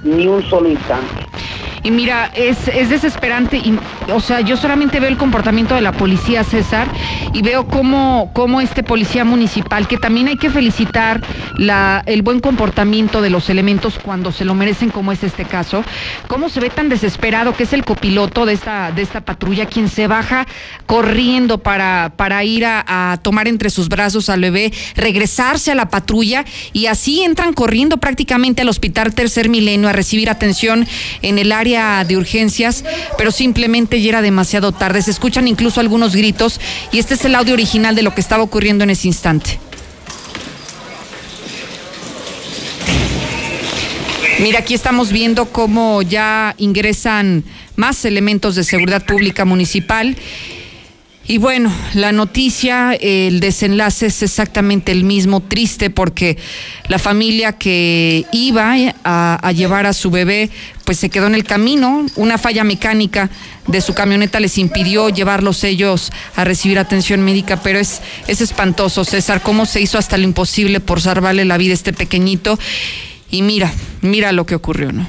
ni 0.03 0.27
un 0.27 0.43
solo 0.49 0.69
instante. 0.69 1.27
Y 1.83 1.91
mira, 1.91 2.31
es, 2.35 2.69
es 2.69 2.91
desesperante. 2.91 3.57
Y, 3.57 3.79
o 4.13 4.21
sea, 4.21 4.41
yo 4.41 4.57
solamente 4.57 5.01
veo 5.01 5.09
el 5.09 5.17
comportamiento 5.17 5.75
de 5.75 5.81
la 5.81 5.93
policía, 5.93 6.45
César, 6.45 6.89
y 7.33 7.43
veo 7.43 7.67
cómo, 7.67 8.31
cómo 8.35 8.61
este 8.61 8.83
policía 8.83 9.25
municipal, 9.25 9.87
que 9.87 9.97
también 9.97 10.29
hay 10.29 10.37
que 10.37 10.51
felicitar 10.51 11.23
la, 11.57 12.03
el 12.07 12.23
buen 12.23 12.41
comportamiento 12.41 13.23
de 13.23 13.31
los 13.31 13.49
elementos 13.49 13.99
cuando 14.03 14.33
se 14.33 14.45
lo 14.45 14.55
merecen, 14.55 14.91
como 14.91 15.13
es 15.13 15.23
este 15.23 15.45
caso, 15.45 15.85
cómo 16.27 16.49
se 16.49 16.61
ve 16.61 16.71
tan 16.71 16.89
desesperado, 16.89 17.55
que 17.55 17.63
es 17.63 17.73
el 17.73 17.85
copiloto 17.85 18.45
de 18.45 18.55
esta, 18.55 18.91
de 18.91 19.03
esta 19.03 19.21
patrulla, 19.21 19.67
quien 19.67 19.89
se 19.89 20.09
baja 20.09 20.47
corriendo 20.87 21.59
para, 21.59 22.13
para 22.17 22.43
ir 22.45 22.67
a, 22.67 23.13
a 23.13 23.19
tomar 23.19 23.47
entre 23.47 23.71
sus 23.71 23.89
brazos 23.89 24.29
al 24.29 24.41
bebé, 24.41 24.73
regresarse 24.97 25.71
a 25.71 25.75
la 25.75 25.89
patrulla, 25.89 26.45
y 26.73 26.87
así 26.87 27.23
entran 27.23 27.53
corriendo 27.53 27.99
prácticamente 27.99 28.63
al 28.63 28.69
hospital 28.69 29.15
Tercer 29.15 29.49
Milenio 29.49 29.88
a 29.90 29.92
recibir 29.92 30.31
atención 30.31 30.87
en 31.22 31.38
el 31.38 31.53
área 31.53 32.05
de 32.05 32.16
urgencias, 32.16 32.85
pero 33.16 33.31
simplemente 33.31 34.01
ya 34.01 34.11
era 34.11 34.22
demasiado 34.22 34.72
tarde. 34.72 35.03
Se 35.03 35.11
escuchan 35.11 35.48
incluso 35.48 35.81
algunos 35.81 36.14
gritos 36.14 36.61
y 36.92 36.98
este 36.98 37.14
es 37.14 37.24
el 37.24 37.35
audio 37.35 37.55
original 37.55 37.94
de 37.94 38.03
lo 38.03 38.14
que 38.14 38.20
estaba 38.20 38.42
ocurriendo 38.42 38.85
en 38.85 38.90
ese 38.90 39.09
instante. 39.09 39.59
Mira, 44.40 44.61
aquí 44.61 44.74
estamos 44.74 45.11
viendo 45.11 45.46
cómo 45.46 46.01
ya 46.03 46.55
ingresan 46.59 47.42
más 47.74 48.05
elementos 48.05 48.55
de 48.55 48.62
seguridad 48.62 49.05
pública 49.05 49.44
municipal. 49.44 50.16
Y 51.31 51.37
bueno, 51.37 51.71
la 51.95 52.11
noticia, 52.11 52.95
el 52.95 53.41
desenlace 53.41 54.07
es 54.07 54.23
exactamente 54.23 54.93
el 54.93 55.05
mismo, 55.05 55.43
triste 55.43 55.91
porque 55.91 56.38
la 56.88 56.99
familia 56.99 57.53
que 57.53 58.25
iba 58.33 58.75
a, 59.05 59.53
llevar 59.53 59.85
a 59.85 59.93
su 59.93 60.11
bebé, 60.11 60.49
pues 60.87 60.99
se 60.99 61.11
quedó 61.11 61.27
en 61.27 61.35
el 61.35 61.45
camino. 61.45 62.07
Una 62.17 62.38
falla 62.38 62.64
mecánica 62.64 63.29
de 63.67 63.83
su 63.83 63.93
camioneta 63.93 64.41
les 64.41 64.57
impidió 64.57 65.11
llevarlos 65.11 65.64
ellos 65.64 66.11
a 66.35 66.45
recibir 66.45 66.79
atención 66.79 67.23
médica, 67.23 67.61
pero 67.62 67.79
es, 67.79 68.01
es 68.27 68.41
espantoso, 68.41 69.05
César, 69.05 69.43
cómo 69.43 69.67
se 69.67 69.83
hizo 69.83 69.99
hasta 69.99 70.17
lo 70.17 70.25
imposible 70.25 70.81
por 70.81 71.03
salvarle 71.03 71.45
la 71.45 71.59
vida 71.59 71.73
a 71.73 71.75
este 71.75 71.93
pequeñito. 71.93 72.59
Y 73.31 73.43
mira, 73.43 73.71
mira 74.01 74.33
lo 74.33 74.47
que 74.47 74.55
ocurrió, 74.55 74.93
¿no? 74.93 75.07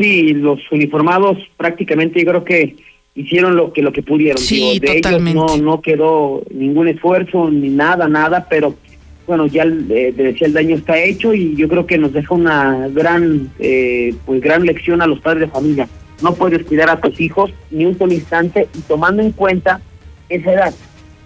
Sí, 0.00 0.34
los 0.34 0.58
uniformados 0.72 1.38
prácticamente 1.56 2.18
yo 2.18 2.26
creo 2.26 2.44
que 2.44 2.74
hicieron 3.14 3.56
lo 3.56 3.72
que 3.72 3.82
lo 3.82 3.92
que 3.92 4.02
pudieron. 4.02 4.38
Sí, 4.38 4.78
Digo, 4.80 4.92
de 4.92 5.00
totalmente. 5.00 5.38
ellos 5.38 5.58
no 5.58 5.64
no 5.76 5.80
quedó 5.82 6.42
ningún 6.50 6.88
esfuerzo 6.88 7.50
ni 7.50 7.68
nada, 7.68 8.08
nada, 8.08 8.46
pero 8.48 8.74
bueno, 9.26 9.46
ya 9.46 9.62
eh, 9.64 10.12
decía 10.16 10.46
el 10.46 10.52
daño 10.52 10.76
está 10.76 10.98
hecho 10.98 11.32
y 11.32 11.54
yo 11.56 11.68
creo 11.68 11.86
que 11.86 11.96
nos 11.96 12.12
deja 12.12 12.34
una 12.34 12.88
gran 12.88 13.50
eh, 13.58 14.14
pues 14.26 14.40
gran 14.40 14.64
lección 14.64 15.00
a 15.00 15.06
los 15.06 15.20
padres 15.20 15.42
de 15.42 15.48
familia. 15.48 15.88
No 16.22 16.34
puedes 16.34 16.64
cuidar 16.64 16.90
a 16.90 17.00
tus 17.00 17.20
hijos 17.20 17.50
ni 17.70 17.84
un 17.86 17.96
solo 17.98 18.12
instante 18.12 18.68
y 18.74 18.80
tomando 18.80 19.22
en 19.22 19.32
cuenta 19.32 19.80
esa 20.28 20.52
edad, 20.52 20.74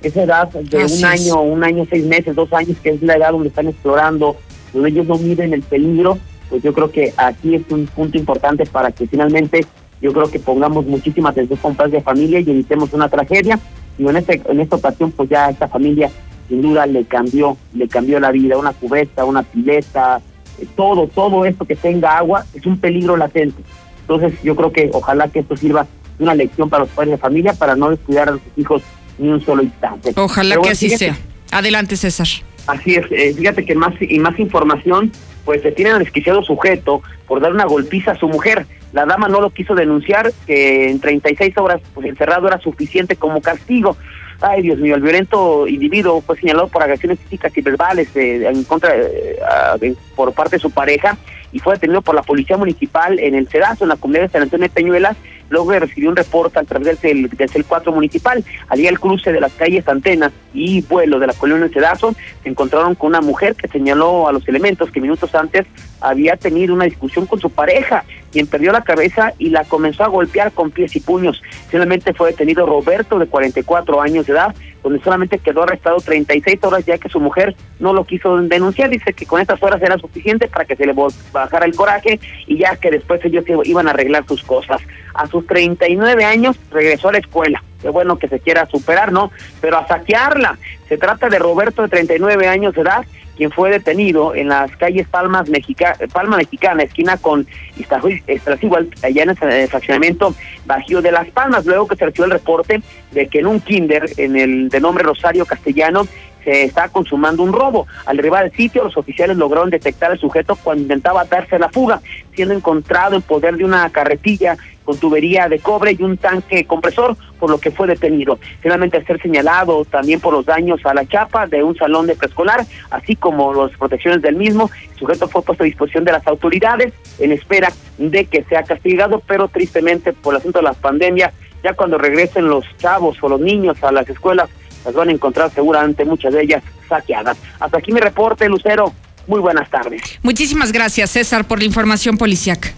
esa 0.02 0.22
edad 0.22 0.48
de 0.50 0.82
Así 0.82 1.04
un 1.04 1.12
es. 1.12 1.20
año, 1.28 1.40
un 1.42 1.62
año, 1.64 1.86
seis 1.88 2.04
meses, 2.04 2.34
dos 2.34 2.52
años, 2.52 2.76
que 2.82 2.90
es 2.90 3.02
la 3.02 3.16
edad 3.16 3.32
donde 3.32 3.48
están 3.48 3.68
explorando, 3.68 4.36
donde 4.72 4.90
ellos 4.90 5.06
no 5.06 5.16
miden 5.18 5.52
el 5.52 5.62
peligro, 5.62 6.18
pues 6.48 6.62
yo 6.62 6.72
creo 6.72 6.90
que 6.90 7.12
aquí 7.16 7.54
es 7.54 7.62
un 7.70 7.86
punto 7.86 8.16
importante 8.18 8.64
para 8.66 8.90
que 8.92 9.06
finalmente 9.06 9.64
yo 10.00 10.12
creo 10.12 10.30
que 10.30 10.38
pongamos 10.38 10.86
muchísima 10.86 11.30
atención 11.30 11.58
con 11.60 11.74
padres 11.74 11.92
de 11.94 12.00
familia 12.02 12.40
y 12.40 12.50
evitemos 12.50 12.92
una 12.92 13.08
tragedia. 13.08 13.58
Y 13.98 14.06
en 14.06 14.16
este 14.16 14.40
en 14.48 14.60
esta 14.60 14.76
ocasión, 14.76 15.10
pues 15.12 15.28
ya 15.28 15.46
a 15.46 15.50
esta 15.50 15.68
familia 15.68 16.10
sin 16.48 16.62
duda 16.62 16.86
le 16.86 17.04
cambió, 17.04 17.56
le 17.74 17.88
cambió 17.88 18.20
la 18.20 18.30
vida, 18.30 18.56
una 18.56 18.72
cubeta, 18.72 19.24
una 19.24 19.42
pileta, 19.42 20.20
eh, 20.60 20.66
todo, 20.76 21.06
todo 21.08 21.44
esto 21.44 21.64
que 21.64 21.76
tenga 21.76 22.16
agua 22.16 22.44
es 22.54 22.64
un 22.64 22.78
peligro 22.78 23.16
latente. 23.16 23.62
Entonces 24.02 24.32
yo 24.42 24.56
creo 24.56 24.72
que 24.72 24.88
ojalá 24.92 25.28
que 25.28 25.40
esto 25.40 25.56
sirva 25.56 25.86
de 26.16 26.24
una 26.24 26.34
lección 26.34 26.70
para 26.70 26.84
los 26.84 26.92
padres 26.92 27.12
de 27.12 27.18
familia 27.18 27.52
para 27.52 27.76
no 27.76 27.90
descuidar 27.90 28.28
a 28.28 28.32
sus 28.32 28.40
hijos 28.56 28.82
ni 29.18 29.28
un 29.28 29.40
solo 29.44 29.62
instante. 29.62 30.12
Ojalá 30.16 30.54
Pero 30.54 30.62
que 30.62 30.70
así 30.70 30.86
fíjate- 30.86 31.04
sea. 31.06 31.18
Adelante, 31.50 31.96
César. 31.96 32.26
Así 32.66 32.94
es, 32.94 33.04
eh, 33.10 33.34
fíjate 33.34 33.64
que 33.64 33.74
más 33.74 33.94
y 34.00 34.18
más 34.18 34.38
información, 34.38 35.10
pues 35.44 35.62
se 35.62 35.72
tiene 35.72 35.90
al 35.90 35.98
desquiciado 35.98 36.42
sujeto 36.42 37.02
por 37.26 37.40
dar 37.40 37.52
una 37.52 37.64
golpiza 37.64 38.12
a 38.12 38.18
su 38.18 38.28
mujer. 38.28 38.66
La 38.92 39.04
dama 39.04 39.28
no 39.28 39.40
lo 39.40 39.50
quiso 39.50 39.74
denunciar, 39.74 40.32
que 40.46 40.88
en 40.90 40.98
36 41.00 41.56
horas 41.58 41.80
pues 41.94 42.06
encerrado 42.06 42.48
era 42.48 42.58
suficiente 42.58 43.16
como 43.16 43.40
castigo. 43.42 43.96
Ay, 44.40 44.62
Dios 44.62 44.78
mío, 44.78 44.94
el 44.94 45.02
violento 45.02 45.66
individuo 45.66 46.20
fue 46.22 46.36
señalado 46.38 46.68
por 46.68 46.82
agresiones 46.82 47.18
físicas 47.18 47.56
y 47.56 47.60
verbales 47.60 48.08
eh, 48.16 48.46
en 48.48 48.62
contra 48.64 48.94
eh, 48.96 49.36
de- 49.80 49.96
por 50.14 50.32
parte 50.32 50.56
de 50.56 50.60
su 50.60 50.70
pareja 50.70 51.18
y 51.52 51.58
fue 51.58 51.74
detenido 51.74 52.02
por 52.02 52.14
la 52.14 52.22
policía 52.22 52.56
municipal 52.56 53.18
en 53.18 53.34
el 53.34 53.48
Cedazo, 53.48 53.84
en 53.84 53.88
la 53.90 53.96
comunidad 53.96 54.24
de 54.24 54.28
San 54.30 54.42
Antonio 54.42 54.64
de 54.68 54.74
Peñuelas, 54.74 55.16
luego 55.48 55.72
de 55.72 55.80
recibir 55.80 56.08
un 56.08 56.16
reporte 56.16 56.58
a 56.58 56.64
través 56.64 57.00
del, 57.00 57.28
del 57.28 57.50
CEL 57.50 57.64
4 57.64 57.92
municipal. 57.92 58.44
Allí 58.68 58.86
al 58.86 58.98
cruce 58.98 59.32
de 59.32 59.40
las 59.40 59.52
calles 59.52 59.86
Antenas 59.88 60.32
y 60.52 60.82
Vuelo 60.82 61.18
de 61.18 61.26
la 61.26 61.32
colonia 61.32 61.68
Cedazo, 61.68 62.14
se 62.42 62.48
encontraron 62.48 62.94
con 62.94 63.08
una 63.08 63.20
mujer 63.20 63.54
que 63.54 63.68
señaló 63.68 64.28
a 64.28 64.32
los 64.32 64.46
elementos 64.48 64.90
que 64.90 65.00
minutos 65.00 65.34
antes 65.34 65.66
había 66.00 66.36
tenido 66.36 66.74
una 66.74 66.84
discusión 66.84 67.26
con 67.26 67.40
su 67.40 67.50
pareja, 67.50 68.04
quien 68.32 68.46
perdió 68.46 68.72
la 68.72 68.82
cabeza 68.82 69.32
y 69.38 69.50
la 69.50 69.64
comenzó 69.64 70.04
a 70.04 70.08
golpear 70.08 70.52
con 70.52 70.70
pies 70.70 70.94
y 70.96 71.00
puños. 71.00 71.42
Finalmente 71.68 72.14
fue 72.14 72.30
detenido 72.30 72.66
Roberto, 72.66 73.18
de 73.18 73.26
44 73.26 74.00
años 74.00 74.26
de 74.26 74.32
edad, 74.32 74.54
donde 74.82 75.02
solamente 75.02 75.38
quedó 75.38 75.64
arrestado 75.64 75.96
36 75.98 76.62
horas 76.62 76.84
ya 76.86 76.98
que 76.98 77.08
su 77.08 77.20
mujer 77.20 77.56
no 77.80 77.92
lo 77.92 78.04
quiso 78.04 78.36
denunciar. 78.38 78.90
Dice 78.90 79.12
que 79.12 79.26
con 79.26 79.40
estas 79.40 79.62
horas 79.62 79.82
era 79.82 79.98
suficiente 79.98 80.48
para 80.48 80.64
que 80.64 80.76
se 80.76 80.86
le 80.86 80.94
bajara 81.32 81.66
el 81.66 81.74
coraje 81.74 82.20
y 82.46 82.58
ya 82.58 82.76
que 82.76 82.90
después 82.90 83.24
ellos 83.24 83.44
iban 83.64 83.88
a 83.88 83.90
arreglar 83.90 84.24
sus 84.26 84.42
cosas. 84.42 84.80
A 85.18 85.26
sus 85.26 85.44
39 85.46 86.24
años 86.24 86.56
regresó 86.70 87.08
a 87.08 87.12
la 87.12 87.18
escuela. 87.18 87.62
Qué 87.82 87.88
bueno 87.88 88.18
que 88.18 88.28
se 88.28 88.38
quiera 88.38 88.66
superar, 88.66 89.10
¿no? 89.10 89.32
Pero 89.60 89.78
a 89.78 89.86
saquearla. 89.86 90.58
Se 90.88 90.96
trata 90.96 91.28
de 91.28 91.40
Roberto, 91.40 91.82
de 91.82 91.88
39 91.88 92.46
años 92.46 92.74
de 92.74 92.82
edad, 92.82 93.04
quien 93.36 93.50
fue 93.50 93.70
detenido 93.70 94.34
en 94.34 94.48
las 94.48 94.76
calles 94.76 95.08
Palmas 95.08 95.48
Mexica, 95.48 95.96
Palma 96.12 96.36
Mexicana, 96.36 96.84
esquina 96.84 97.16
con 97.16 97.46
Iztaccíhuatl, 97.76 98.88
allá 99.04 99.22
en 99.24 99.30
el 99.30 99.68
fraccionamiento 99.68 100.34
Bajío 100.66 101.02
de 101.02 101.12
Las 101.12 101.28
Palmas, 101.30 101.66
luego 101.66 101.88
que 101.88 101.96
se 101.96 102.04
recibió 102.04 102.26
el 102.26 102.32
reporte 102.32 102.80
de 103.10 103.26
que 103.26 103.40
en 103.40 103.46
un 103.46 103.60
kinder, 103.60 104.08
en 104.16 104.36
el 104.36 104.68
de 104.68 104.80
nombre 104.80 105.04
Rosario 105.04 105.46
Castellano, 105.46 106.06
se 106.44 106.64
está 106.64 106.88
consumando 106.88 107.42
un 107.42 107.52
robo. 107.52 107.86
Al 108.06 108.18
arribar 108.18 108.44
al 108.44 108.52
sitio, 108.52 108.82
los 108.82 108.96
oficiales 108.96 109.36
lograron 109.36 109.70
detectar 109.70 110.10
al 110.10 110.18
sujeto 110.18 110.56
cuando 110.56 110.82
intentaba 110.82 111.24
darse 111.24 111.58
la 111.58 111.68
fuga, 111.68 112.00
siendo 112.34 112.54
encontrado 112.54 113.16
en 113.16 113.22
poder 113.22 113.56
de 113.56 113.64
una 113.64 113.88
carretilla 113.90 114.56
con 114.88 114.96
tubería 114.96 115.50
de 115.50 115.58
cobre 115.58 115.94
y 115.98 116.02
un 116.02 116.16
tanque 116.16 116.64
compresor, 116.64 117.14
por 117.38 117.50
lo 117.50 117.60
que 117.60 117.70
fue 117.70 117.86
detenido. 117.86 118.38
Finalmente, 118.62 118.96
al 118.96 119.04
ser 119.04 119.20
señalado 119.20 119.84
también 119.84 120.18
por 120.18 120.32
los 120.32 120.46
daños 120.46 120.80
a 120.86 120.94
la 120.94 121.04
chapa 121.04 121.46
de 121.46 121.62
un 121.62 121.76
salón 121.76 122.06
de 122.06 122.16
preescolar, 122.16 122.64
así 122.88 123.14
como 123.14 123.52
las 123.52 123.76
protecciones 123.76 124.22
del 124.22 124.36
mismo, 124.36 124.70
el 124.92 124.98
sujeto 124.98 125.28
fue 125.28 125.42
puesto 125.42 125.62
a 125.62 125.66
disposición 125.66 126.04
de 126.04 126.12
las 126.12 126.26
autoridades 126.26 126.94
en 127.18 127.32
espera 127.32 127.70
de 127.98 128.24
que 128.24 128.44
sea 128.44 128.62
castigado, 128.62 129.22
pero 129.26 129.48
tristemente 129.48 130.14
por 130.14 130.32
el 130.32 130.40
asunto 130.40 130.60
de 130.60 130.64
la 130.64 130.72
pandemia, 130.72 131.34
ya 131.62 131.74
cuando 131.74 131.98
regresen 131.98 132.48
los 132.48 132.64
chavos 132.78 133.18
o 133.20 133.28
los 133.28 133.42
niños 133.42 133.84
a 133.84 133.92
las 133.92 134.08
escuelas, 134.08 134.48
las 134.86 134.94
van 134.94 135.10
a 135.10 135.12
encontrar 135.12 135.50
seguramente 135.50 136.06
muchas 136.06 136.32
de 136.32 136.44
ellas 136.44 136.62
saqueadas. 136.88 137.36
Hasta 137.60 137.76
aquí 137.76 137.92
mi 137.92 138.00
reporte, 138.00 138.48
Lucero. 138.48 138.94
Muy 139.26 139.40
buenas 139.40 139.68
tardes. 139.68 140.00
Muchísimas 140.22 140.72
gracias, 140.72 141.10
César, 141.10 141.46
por 141.46 141.58
la 141.58 141.66
información 141.66 142.16
policiaca. 142.16 142.70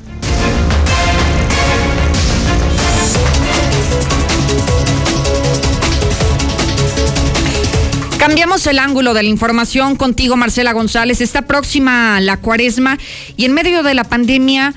Cambiamos 8.21 8.67
el 8.67 8.79
ángulo 8.79 9.15
de 9.15 9.23
la 9.23 9.31
información 9.31 9.97
contigo, 9.97 10.37
Marcela 10.37 10.75
González. 10.75 11.23
Está 11.23 11.47
próxima 11.47 12.21
la 12.21 12.37
cuaresma 12.37 12.99
y 13.39 13.47
en 13.47 13.55
medio 13.55 13.83
de 13.83 13.95
la 13.95 14.05
pandemia, 14.05 14.75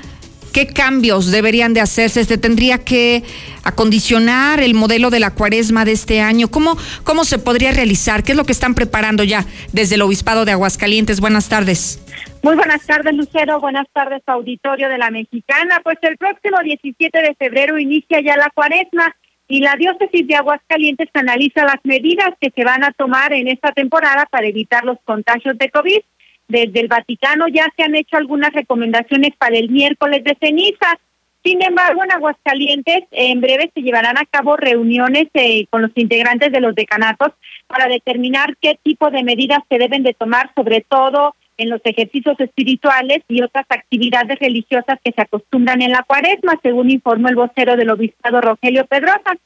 ¿qué 0.54 0.68
cambios 0.68 1.30
deberían 1.30 1.74
de 1.74 1.82
hacerse? 1.82 2.24
¿Se 2.24 2.38
tendría 2.38 2.78
que 2.78 3.22
acondicionar 3.66 4.62
el 4.62 4.76
modelo 4.76 5.10
de 5.10 5.20
la 5.20 5.32
cuaresma 5.32 5.84
de 5.84 5.92
este 5.92 6.22
año? 6.22 6.48
¿Cómo, 6.48 6.78
¿Cómo 7.04 7.26
se 7.26 7.38
podría 7.38 7.74
realizar? 7.74 8.24
¿Qué 8.24 8.32
es 8.32 8.38
lo 8.38 8.46
que 8.46 8.54
están 8.54 8.76
preparando 8.76 9.26
ya 9.26 9.46
desde 9.74 9.96
el 9.96 10.04
Obispado 10.04 10.46
de 10.46 10.54
Aguascalientes? 10.54 11.20
Buenas 11.20 11.50
tardes. 11.50 12.00
Muy 12.44 12.56
buenas 12.56 12.86
tardes, 12.86 13.14
Lucero. 13.14 13.60
Buenas 13.60 13.88
tardes, 13.92 14.22
auditorio 14.26 14.88
de 14.88 14.98
la 14.98 15.12
Mexicana. 15.12 15.82
Pues 15.84 15.98
el 16.04 16.16
próximo 16.18 16.60
17 16.64 17.22
de 17.22 17.36
febrero 17.38 17.78
inicia 17.78 18.22
ya 18.22 18.38
la 18.38 18.50
cuaresma 18.56 19.14
y 19.48 19.60
la 19.60 19.76
diócesis 19.76 20.28
de 20.28 20.36
Aguascalientes 20.36 21.10
analiza 21.14 21.66
las 21.66 21.80
medidas 21.84 22.30
que 22.40 22.52
se 22.56 22.64
van 22.64 22.84
a 22.84 22.92
tomar 22.92 23.34
en 23.34 23.48
esta 23.48 23.72
temporada 23.72 24.26
para 24.32 24.48
evitar 24.48 24.86
los 24.86 24.98
contagios 25.04 25.58
de 25.58 25.70
COVID. 25.70 26.00
Desde 26.48 26.80
el 26.80 26.88
Vaticano 26.88 27.48
ya 27.48 27.68
se 27.76 27.84
han 27.84 27.96
hecho 27.96 28.18
algunas 28.18 28.54
recomendaciones 28.54 29.32
para 29.38 29.58
el 29.58 29.70
miércoles 29.70 30.24
de 30.24 30.38
ceniza. 30.40 31.00
Sin 31.44 31.62
embargo, 31.62 32.04
en 32.04 32.12
Aguascalientes 32.12 33.04
en 33.12 33.42
breve 33.42 33.70
se 33.74 33.82
llevarán 33.82 34.18
a 34.18 34.26
cabo 34.26 34.56
reuniones 34.56 35.28
eh, 35.34 35.68
con 35.70 35.82
los 35.82 35.92
integrantes 35.96 36.52
de 36.52 36.62
los 36.62 36.74
decanatos 36.74 37.34
para 37.68 37.88
determinar 37.88 38.56
qué 38.62 38.80
tipo 38.82 39.12
de 39.12 39.24
medidas 39.24 39.60
se 39.70 39.78
deben 39.78 40.04
de 40.04 40.14
tomar, 40.14 40.52
sobre 40.56 40.82
todo 40.82 41.36
en 41.58 41.70
los 41.70 41.82
ejercicios 41.84 42.40
espirituales 42.40 43.24
y 43.28 43.42
otras 43.42 43.66
actividades 43.70 44.40
religiosas 44.40 45.00
que 45.04 45.12
se 45.12 45.22
acostumbran 45.22 45.82
en 45.82 45.92
la 45.92 46.04
cuaresma, 46.04 46.60
según 46.62 46.90
informó 46.90 47.30
el 47.30 47.36
vocero 47.36 47.76
del 47.76 47.90
obispado 47.90 48.42
Rogelio 48.42 48.86
Pedrosa. 48.86 49.38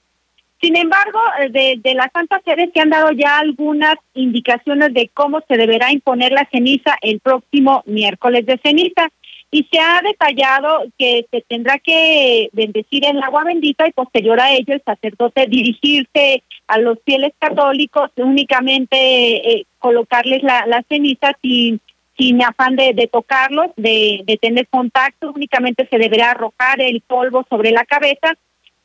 Sin 0.61 0.75
embargo, 0.75 1.19
de, 1.51 1.79
de 1.83 1.93
la 1.93 2.09
Santa 2.11 2.41
Sede 2.43 2.71
se 2.73 2.79
han 2.79 2.89
dado 2.89 3.11
ya 3.11 3.37
algunas 3.37 3.95
indicaciones 4.15 4.93
de 4.93 5.09
cómo 5.13 5.41
se 5.47 5.55
deberá 5.55 5.91
imponer 5.91 6.31
la 6.31 6.47
ceniza 6.51 6.97
el 7.01 7.19
próximo 7.19 7.83
miércoles 7.85 8.45
de 8.45 8.59
ceniza 8.63 9.09
y 9.49 9.65
se 9.71 9.79
ha 9.79 10.01
detallado 10.01 10.85
que 10.97 11.25
se 11.31 11.41
tendrá 11.41 11.79
que 11.79 12.49
bendecir 12.51 13.05
el 13.05 13.21
agua 13.23 13.45
bendita 13.45 13.87
y 13.87 13.93
posterior 13.93 14.39
a 14.39 14.51
ello 14.53 14.73
el 14.73 14.83
sacerdote 14.83 15.47
dirigirse 15.47 16.43
a 16.67 16.79
los 16.79 16.97
fieles 17.05 17.31
católicos 17.39 18.11
únicamente 18.17 18.97
eh, 18.97 19.65
colocarles 19.79 20.43
la, 20.43 20.65
la 20.65 20.83
ceniza 20.89 21.31
sin 21.41 21.79
sin 22.17 22.41
afán 22.43 22.75
de, 22.75 22.93
de 22.93 23.07
tocarlos, 23.07 23.67
de, 23.75 24.23
de, 24.25 24.37
tener 24.37 24.67
contacto, 24.67 25.31
únicamente 25.31 25.87
se 25.89 25.97
deberá 25.97 26.31
arrojar 26.31 26.81
el 26.81 27.01
polvo 27.01 27.45
sobre 27.49 27.71
la 27.71 27.85
cabeza 27.85 28.33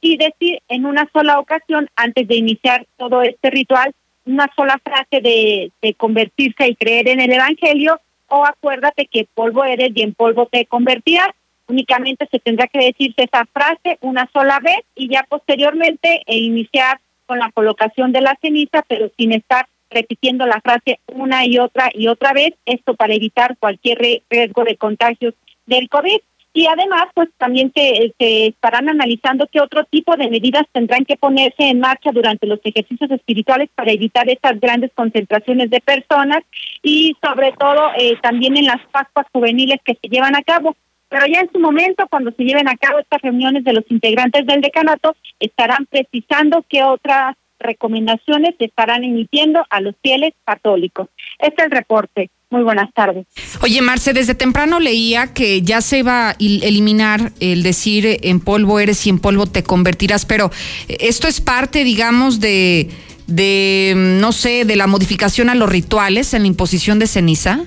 y 0.01 0.17
decir 0.17 0.61
en 0.69 0.85
una 0.85 1.09
sola 1.13 1.39
ocasión, 1.39 1.89
antes 1.97 2.29
de 2.29 2.37
iniciar 2.37 2.87
todo 2.97 3.23
este 3.23 3.51
ritual, 3.51 3.95
una 4.27 4.51
sola 4.55 4.79
frase 4.85 5.21
de, 5.21 5.71
de 5.81 5.95
convertirse 5.95 6.69
y 6.69 6.75
creer 6.75 7.09
en 7.09 7.21
el 7.21 7.33
Evangelio, 7.33 8.01
o 8.29 8.45
acuérdate 8.45 9.07
que 9.07 9.27
polvo 9.35 9.65
eres 9.65 9.91
y 9.95 10.03
en 10.03 10.15
polvo 10.15 10.47
te 10.47 10.67
convertirás. 10.67 11.29
Únicamente 11.69 12.27
se 12.31 12.39
tendrá 12.39 12.67
que 12.67 12.79
decirse 12.79 13.25
esa 13.25 13.47
frase 13.47 13.99
una 14.01 14.29
sola 14.33 14.59
vez 14.61 14.81
y 14.95 15.09
ya 15.09 15.25
posteriormente 15.29 16.23
e 16.27 16.39
iniciar 16.39 16.99
con 17.27 17.39
la 17.39 17.51
colocación 17.53 18.13
de 18.13 18.21
la 18.21 18.37
ceniza, 18.41 18.83
pero 18.89 19.11
sin 19.17 19.33
estar 19.33 19.67
repitiendo 19.93 20.47
la 20.47 20.61
frase 20.61 20.99
una 21.07 21.47
y 21.47 21.59
otra 21.59 21.91
y 21.93 22.09
otra 22.09 22.33
vez, 22.33 22.55
esto 22.67 22.95
para 22.95 23.15
evitar 23.15 23.57
cualquier 23.59 23.99
riesgo 24.31 24.65
de 24.65 24.77
contagios 24.77 25.35
del 25.67 25.89
COVID. 25.89 26.19
Y 26.55 26.67
además, 26.67 27.07
pues 27.15 27.31
también 27.39 27.73
se, 27.75 28.13
se 28.19 28.49
estarán 28.49 28.89
analizando 28.89 29.47
qué 29.51 29.61
otro 29.61 29.85
tipo 29.85 30.17
de 30.17 30.29
medidas 30.29 30.65
tendrán 30.73 31.07
que 31.07 31.17
ponerse 31.17 31.63
en 31.63 31.81
marcha 31.81 32.13
durante 32.13 32.47
los 32.47 32.61
ejercicios 32.63 33.11
espirituales 33.11 33.71
para 33.75 33.93
evitar 33.93 34.29
estas 34.29 34.61
grandes 34.61 34.91
concentraciones 34.95 35.71
de 35.71 35.81
personas 35.81 36.43
y 36.83 37.17
sobre 37.23 37.53
todo 37.53 37.93
eh, 37.97 38.19
también 38.21 38.59
en 38.59 38.67
las 38.67 38.85
Pascuas 38.91 39.27
juveniles 39.33 39.81
que 39.83 39.95
se 39.95 40.09
llevan 40.09 40.37
a 40.37 40.43
cabo. 40.43 40.77
Pero 41.09 41.27
ya 41.27 41.41
en 41.41 41.53
su 41.53 41.59
momento, 41.59 42.07
cuando 42.09 42.33
se 42.33 42.43
lleven 42.43 42.69
a 42.69 42.77
cabo 42.77 42.99
estas 42.99 43.23
reuniones 43.23 43.65
de 43.65 43.73
los 43.73 43.85
integrantes 43.91 44.47
del 44.47 44.61
decanato, 44.61 45.17
estarán 45.41 45.87
precisando 45.87 46.65
qué 46.69 46.83
otras 46.83 47.37
recomendaciones 47.63 48.55
se 48.59 48.67
estarán 48.67 49.05
emitiendo 49.05 49.65
a 49.71 49.81
los 49.81 49.95
fieles 50.03 50.33
católicos. 50.45 51.09
Este 51.39 51.63
es 51.63 51.67
el 51.67 51.71
reporte. 51.71 52.31
Muy 52.51 52.63
buenas 52.65 52.93
tardes. 52.93 53.27
Oye, 53.63 53.81
Marce, 53.81 54.13
desde 54.13 54.35
temprano 54.35 54.79
leía 54.79 55.33
que 55.33 55.63
ya 55.63 55.81
se 55.81 56.03
va 56.03 56.31
a 56.31 56.37
eliminar 56.39 57.33
el 57.41 57.63
decir 57.63 58.19
en 58.23 58.41
polvo 58.41 58.79
eres 58.79 59.07
y 59.07 59.11
en 59.11 59.21
polvo 59.21 59.47
te 59.47 59.63
convertirás, 59.63 60.27
pero 60.27 60.51
esto 60.87 61.29
es 61.29 61.41
parte, 61.41 61.83
digamos, 61.83 62.41
de, 62.41 62.91
de 63.27 63.95
no 63.97 64.33
sé, 64.33 64.67
de 64.67 64.77
la 64.77 64.87
modificación 64.87 65.49
a 65.49 65.55
los 65.55 65.71
rituales 65.71 66.35
en 66.35 66.43
la 66.43 66.49
imposición 66.49 66.99
de 66.99 67.07
ceniza. 67.07 67.65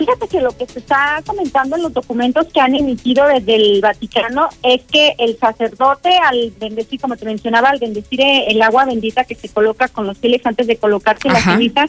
Fíjate 0.00 0.28
que 0.28 0.40
lo 0.40 0.56
que 0.56 0.66
se 0.66 0.78
está 0.78 1.22
comentando 1.26 1.76
en 1.76 1.82
los 1.82 1.92
documentos 1.92 2.46
que 2.46 2.58
han 2.58 2.74
emitido 2.74 3.26
desde 3.26 3.56
el 3.56 3.82
Vaticano 3.82 4.48
es 4.62 4.80
que 4.84 5.14
el 5.18 5.38
sacerdote, 5.38 6.08
al 6.16 6.54
bendecir, 6.58 6.98
como 6.98 7.18
te 7.18 7.26
mencionaba, 7.26 7.68
al 7.68 7.80
bendecir 7.80 8.18
el 8.22 8.62
agua 8.62 8.86
bendita 8.86 9.24
que 9.24 9.34
se 9.34 9.50
coloca 9.50 9.88
con 9.88 10.06
los 10.06 10.16
fieles 10.16 10.40
antes 10.46 10.66
de 10.66 10.78
colocarse 10.78 11.28
la 11.28 11.42
ceniza, 11.42 11.84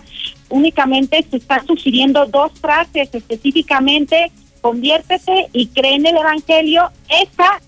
únicamente 0.49 1.25
se 1.31 1.37
están 1.37 1.65
sugiriendo 1.65 2.25
dos 2.25 2.51
frases 2.59 3.07
específicamente 3.13 4.29
conviértete 4.59 5.47
y 5.53 5.67
cree 5.67 5.95
en 5.95 6.05
el 6.05 6.17
Evangelio, 6.17 6.89
esa 7.09 7.61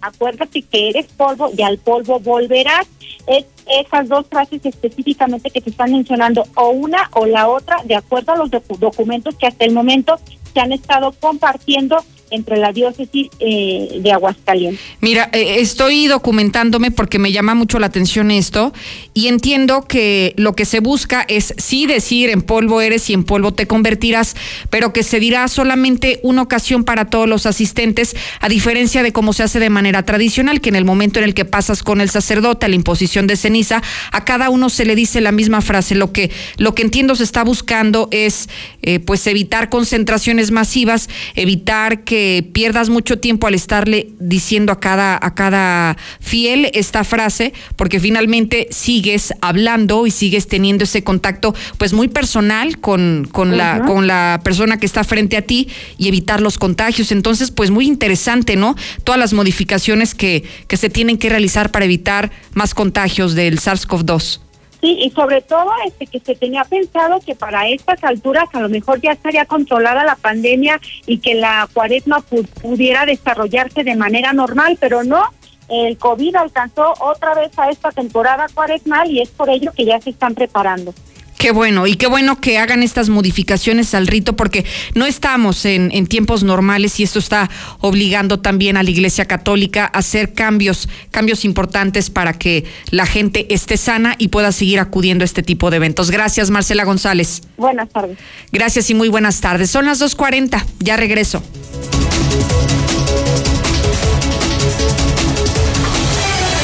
acuérdate 0.00 0.62
que 0.62 0.90
eres 0.90 1.06
polvo 1.06 1.50
y 1.56 1.62
al 1.62 1.78
polvo 1.78 2.20
volverás. 2.20 2.86
Es 3.26 3.44
esas 3.66 4.08
dos 4.08 4.26
frases 4.28 4.64
específicamente 4.64 5.50
que 5.50 5.60
te 5.60 5.70
están 5.70 5.92
mencionando, 5.92 6.44
o 6.54 6.70
una 6.70 7.10
o 7.14 7.26
la 7.26 7.48
otra, 7.48 7.82
de 7.84 7.96
acuerdo 7.96 8.32
a 8.32 8.36
los 8.36 8.50
documentos 8.50 9.34
que 9.36 9.46
hasta 9.46 9.64
el 9.64 9.72
momento 9.72 10.18
se 10.54 10.60
han 10.60 10.72
estado 10.72 11.12
compartiendo 11.12 11.98
entre 12.30 12.56
la 12.56 12.72
diócesis 12.72 13.28
eh, 13.38 13.98
de 14.00 14.12
Aguascalientes. 14.12 14.80
Mira, 15.00 15.30
eh, 15.32 15.56
estoy 15.60 16.06
documentándome 16.06 16.90
porque 16.90 17.18
me 17.18 17.32
llama 17.32 17.54
mucho 17.54 17.78
la 17.78 17.86
atención 17.86 18.30
esto 18.30 18.72
y 19.14 19.28
entiendo 19.28 19.82
que 19.82 20.34
lo 20.36 20.54
que 20.54 20.64
se 20.64 20.80
busca 20.80 21.24
es 21.28 21.54
sí 21.58 21.86
decir 21.86 22.30
en 22.30 22.42
polvo 22.42 22.80
eres 22.80 23.08
y 23.10 23.14
en 23.14 23.24
polvo 23.24 23.52
te 23.52 23.66
convertirás, 23.66 24.36
pero 24.70 24.92
que 24.92 25.02
se 25.02 25.20
dirá 25.20 25.48
solamente 25.48 26.20
una 26.22 26.42
ocasión 26.42 26.84
para 26.84 27.06
todos 27.06 27.28
los 27.28 27.46
asistentes, 27.46 28.16
a 28.40 28.48
diferencia 28.48 29.02
de 29.02 29.12
cómo 29.12 29.32
se 29.32 29.42
hace 29.42 29.60
de 29.60 29.70
manera 29.70 30.04
tradicional, 30.04 30.60
que 30.60 30.68
en 30.68 30.76
el 30.76 30.84
momento 30.84 31.18
en 31.18 31.24
el 31.24 31.34
que 31.34 31.44
pasas 31.44 31.82
con 31.82 32.00
el 32.00 32.10
sacerdote 32.10 32.66
a 32.66 32.68
la 32.68 32.74
imposición 32.76 33.26
de 33.26 33.36
ceniza, 33.36 33.82
a 34.12 34.24
cada 34.24 34.50
uno 34.50 34.68
se 34.68 34.84
le 34.84 34.94
dice 34.94 35.20
la 35.20 35.32
misma 35.32 35.60
frase. 35.60 35.94
Lo 35.94 36.12
que, 36.12 36.30
lo 36.56 36.74
que 36.74 36.82
entiendo 36.82 37.14
se 37.14 37.24
está 37.24 37.44
buscando 37.44 38.08
es 38.10 38.48
eh, 38.82 39.00
pues 39.00 39.26
evitar 39.26 39.68
concentraciones 39.68 40.50
masivas, 40.50 41.08
evitar 41.34 42.04
que 42.04 42.15
pierdas 42.52 42.88
mucho 42.88 43.18
tiempo 43.18 43.46
al 43.46 43.54
estarle 43.54 44.08
diciendo 44.18 44.72
a 44.72 44.80
cada, 44.80 45.18
a 45.20 45.34
cada 45.34 45.96
fiel 46.20 46.70
esta 46.74 47.04
frase, 47.04 47.52
porque 47.76 48.00
finalmente 48.00 48.68
sigues 48.70 49.32
hablando 49.40 50.06
y 50.06 50.10
sigues 50.10 50.48
teniendo 50.48 50.84
ese 50.84 51.04
contacto 51.04 51.54
pues 51.78 51.92
muy 51.92 52.08
personal 52.08 52.78
con, 52.78 53.28
con, 53.30 53.56
la, 53.56 53.84
con 53.86 54.06
la 54.06 54.40
persona 54.44 54.78
que 54.78 54.86
está 54.86 55.04
frente 55.04 55.36
a 55.36 55.42
ti 55.42 55.68
y 55.98 56.08
evitar 56.08 56.40
los 56.40 56.58
contagios. 56.58 57.12
Entonces, 57.12 57.50
pues 57.50 57.70
muy 57.70 57.86
interesante, 57.86 58.56
¿no? 58.56 58.76
Todas 59.04 59.18
las 59.18 59.32
modificaciones 59.32 60.14
que, 60.14 60.44
que 60.68 60.76
se 60.76 60.90
tienen 60.90 61.18
que 61.18 61.28
realizar 61.28 61.70
para 61.70 61.84
evitar 61.84 62.30
más 62.54 62.74
contagios 62.74 63.34
del 63.34 63.60
SARS-CoV-2. 63.60 64.45
Sí, 64.80 64.98
y 65.00 65.10
sobre 65.10 65.40
todo 65.40 65.70
este 65.86 66.06
que 66.06 66.20
se 66.20 66.34
tenía 66.34 66.64
pensado 66.64 67.20
que 67.20 67.34
para 67.34 67.66
estas 67.68 68.02
alturas 68.04 68.44
a 68.52 68.60
lo 68.60 68.68
mejor 68.68 69.00
ya 69.00 69.12
estaría 69.12 69.46
controlada 69.46 70.04
la 70.04 70.16
pandemia 70.16 70.80
y 71.06 71.18
que 71.18 71.34
la 71.34 71.68
cuaresma 71.72 72.20
pudiera 72.60 73.06
desarrollarse 73.06 73.84
de 73.84 73.96
manera 73.96 74.32
normal, 74.32 74.76
pero 74.78 75.02
no. 75.02 75.24
El 75.68 75.98
COVID 75.98 76.36
alcanzó 76.36 76.94
otra 77.00 77.34
vez 77.34 77.58
a 77.58 77.70
esta 77.70 77.90
temporada 77.90 78.46
cuaresmal 78.54 79.10
y 79.10 79.20
es 79.20 79.30
por 79.30 79.50
ello 79.50 79.72
que 79.72 79.84
ya 79.84 80.00
se 80.00 80.10
están 80.10 80.34
preparando. 80.34 80.94
Qué 81.38 81.50
bueno, 81.50 81.86
y 81.86 81.96
qué 81.96 82.06
bueno 82.06 82.40
que 82.40 82.58
hagan 82.58 82.82
estas 82.82 83.10
modificaciones 83.10 83.94
al 83.94 84.06
rito, 84.06 84.36
porque 84.36 84.64
no 84.94 85.04
estamos 85.04 85.64
en, 85.66 85.90
en, 85.92 86.06
tiempos 86.06 86.42
normales 86.42 86.98
y 86.98 87.02
esto 87.02 87.18
está 87.18 87.50
obligando 87.80 88.40
también 88.40 88.76
a 88.78 88.82
la 88.82 88.90
Iglesia 88.90 89.26
Católica 89.26 89.84
a 89.84 89.98
hacer 89.98 90.32
cambios, 90.32 90.88
cambios 91.10 91.44
importantes 91.44 92.08
para 92.08 92.32
que 92.32 92.64
la 92.90 93.04
gente 93.04 93.52
esté 93.54 93.76
sana 93.76 94.14
y 94.18 94.28
pueda 94.28 94.50
seguir 94.50 94.80
acudiendo 94.80 95.24
a 95.24 95.26
este 95.26 95.42
tipo 95.42 95.70
de 95.70 95.76
eventos. 95.76 96.10
Gracias, 96.10 96.50
Marcela 96.50 96.84
González. 96.84 97.42
Buenas 97.58 97.90
tardes. 97.90 98.18
Gracias 98.50 98.88
y 98.90 98.94
muy 98.94 99.08
buenas 99.08 99.40
tardes. 99.40 99.70
Son 99.70 99.84
las 99.84 100.00
2.40, 100.00 100.64
ya 100.80 100.96
regreso. 100.96 101.42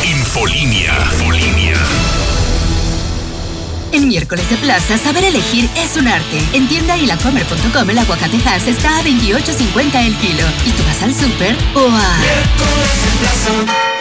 Infolínea. 0.05 1.22
En 3.93 4.09
miércoles 4.09 4.49
de 4.49 4.57
plaza, 4.57 4.97
saber 4.97 5.23
elegir 5.25 5.69
es 5.77 5.97
un 5.97 6.09
arte. 6.09 6.39
En 6.55 6.67
tienda 6.67 6.97
y 6.97 7.07
lacomer.com 7.07 7.91
el 7.91 7.99
aguacate 7.99 8.39
Hass 8.47 8.67
está 8.67 8.99
a 8.99 9.03
28.50 9.03 10.07
el 10.07 10.17
kilo. 10.17 10.45
¿Y 10.65 10.71
tú 10.71 10.83
vas 10.85 11.03
al 11.03 11.15
súper 11.15 11.55
o 11.75 11.89
a...? 11.91 12.17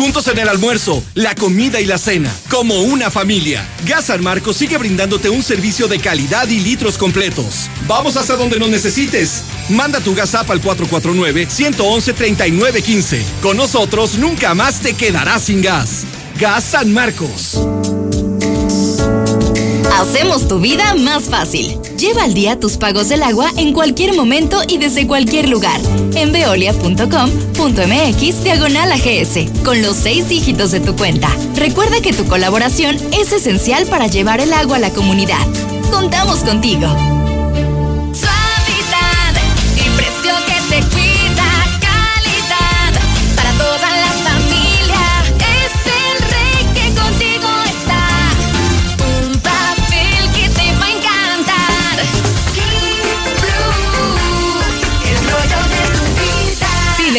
Juntos 0.00 0.26
en 0.28 0.38
el 0.38 0.48
almuerzo, 0.48 1.04
la 1.12 1.34
comida 1.34 1.78
y 1.78 1.84
la 1.84 1.98
cena, 1.98 2.34
como 2.48 2.80
una 2.80 3.10
familia. 3.10 3.68
Gas 3.84 4.06
San 4.06 4.22
Marcos 4.22 4.56
sigue 4.56 4.78
brindándote 4.78 5.28
un 5.28 5.42
servicio 5.42 5.88
de 5.88 5.98
calidad 5.98 6.48
y 6.48 6.58
litros 6.58 6.96
completos. 6.96 7.68
Vamos 7.86 8.16
hasta 8.16 8.36
donde 8.36 8.58
nos 8.58 8.70
necesites. 8.70 9.42
Manda 9.68 10.00
tu 10.00 10.14
gas 10.14 10.34
app 10.34 10.50
al 10.50 10.62
449-111-3915. 10.62 13.20
Con 13.42 13.58
nosotros 13.58 14.16
nunca 14.16 14.54
más 14.54 14.80
te 14.80 14.94
quedarás 14.94 15.42
sin 15.42 15.60
gas. 15.60 16.04
Gas 16.38 16.64
San 16.64 16.94
Marcos. 16.94 17.60
Hacemos 19.92 20.48
tu 20.48 20.60
vida 20.60 20.94
más 20.94 21.24
fácil. 21.24 21.76
Lleva 21.98 22.24
al 22.24 22.34
día 22.34 22.58
tus 22.58 22.76
pagos 22.76 23.08
del 23.08 23.22
agua 23.22 23.50
en 23.56 23.72
cualquier 23.72 24.14
momento 24.14 24.62
y 24.66 24.78
desde 24.78 25.06
cualquier 25.06 25.48
lugar. 25.48 25.80
En 26.14 26.32
veolia.com.mx 26.32 28.44
diagonal 28.44 28.92
AGS, 28.92 29.64
con 29.64 29.82
los 29.82 29.96
seis 29.96 30.28
dígitos 30.28 30.70
de 30.70 30.80
tu 30.80 30.96
cuenta. 30.96 31.28
Recuerda 31.54 32.00
que 32.00 32.12
tu 32.12 32.24
colaboración 32.26 32.96
es 33.12 33.32
esencial 33.32 33.86
para 33.86 34.06
llevar 34.06 34.40
el 34.40 34.52
agua 34.52 34.76
a 34.76 34.80
la 34.80 34.90
comunidad. 34.90 35.46
Contamos 35.90 36.40
contigo. 36.40 37.19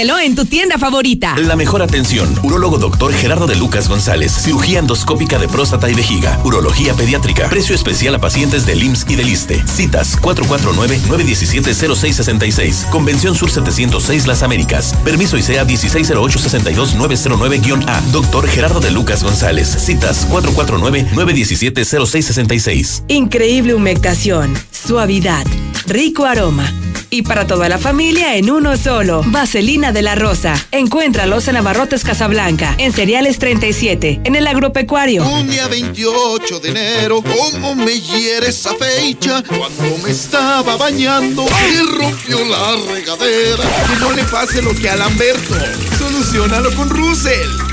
Pídelo 0.02 0.18
en 0.18 0.34
tu 0.34 0.46
tienda 0.46 0.80
favorita. 0.80 1.36
La 1.38 1.56
mejor 1.56 1.84
atención. 1.84 2.28
Urólogo 2.42 2.80
doctor 2.80 3.14
Gerardo 3.14 3.46
de 3.46 3.56
Lucas 3.56 3.88
González. 3.88 4.32
Cirugía 4.32 4.80
endoscópica 4.80 5.38
de 5.38 5.48
próstata 5.48 5.92
y 5.92 5.94
vejiga. 5.94 6.42
Urología 6.44 6.96
pediátrica. 6.96 7.48
Precio 7.50 7.76
especial 7.76 8.16
a 8.16 8.20
pacientes 8.20 8.66
del 8.66 8.82
IMSS 8.82 9.06
y 9.10 9.16
del 9.16 9.30
ISTE. 9.30 9.64
Citas 9.68 10.20
449-917-0666. 10.20 12.90
Convención 12.90 13.36
Sur 13.36 13.52
706 13.52 14.26
Las 14.26 14.42
Américas. 14.42 14.96
Permiso 15.04 15.38
ICEA 15.38 15.68
1608-62909-A. 15.68 18.02
Doctor 18.12 18.48
Gerardo 18.48 18.80
de 18.80 18.90
Lucas 18.90 19.24
González. 19.24 19.68
Citas 19.68 20.28
449-917-0666. 20.32 23.04
Increíble 23.08 23.76
humectación, 23.76 24.56
suavidad, 24.72 25.46
rico 25.86 26.26
aroma. 26.26 26.74
Y 27.14 27.24
para 27.24 27.46
toda 27.46 27.68
la 27.68 27.78
familia 27.78 28.38
en 28.38 28.50
uno 28.50 28.78
solo. 28.78 29.22
Vaselina 29.26 29.92
de 29.92 30.02
la 30.02 30.16
Rosa. 30.16 30.56
Encuéntralos 30.72 31.46
en 31.50 31.58
Abarrotes 31.58 32.06
Casablanca, 32.06 32.74
en 32.78 32.94
Cereales 32.94 33.38
37, 33.38 34.22
en 34.24 34.36
el 34.38 34.48
Agropecuario. 34.48 35.28
Un 35.28 35.50
día 35.50 35.68
28 35.68 36.60
de 36.62 36.70
enero, 36.70 37.22
cómo 37.22 37.76
me 37.76 38.00
hiere 38.00 38.48
esa 38.48 38.74
fecha, 38.76 39.44
cuando 39.46 39.98
me 40.02 40.12
estaba 40.12 40.78
bañando 40.78 41.46
y 41.70 42.00
rompió 42.00 42.46
la 42.46 42.78
regadera. 42.94 43.64
Que 43.90 44.00
no 44.00 44.14
le 44.14 44.24
pase 44.24 44.62
lo 44.62 44.74
que 44.74 44.90
a 44.90 44.96
Lamberto. 44.96 45.54
Solucionalo 46.00 46.74
con 46.76 46.90
Russell. 46.90 47.71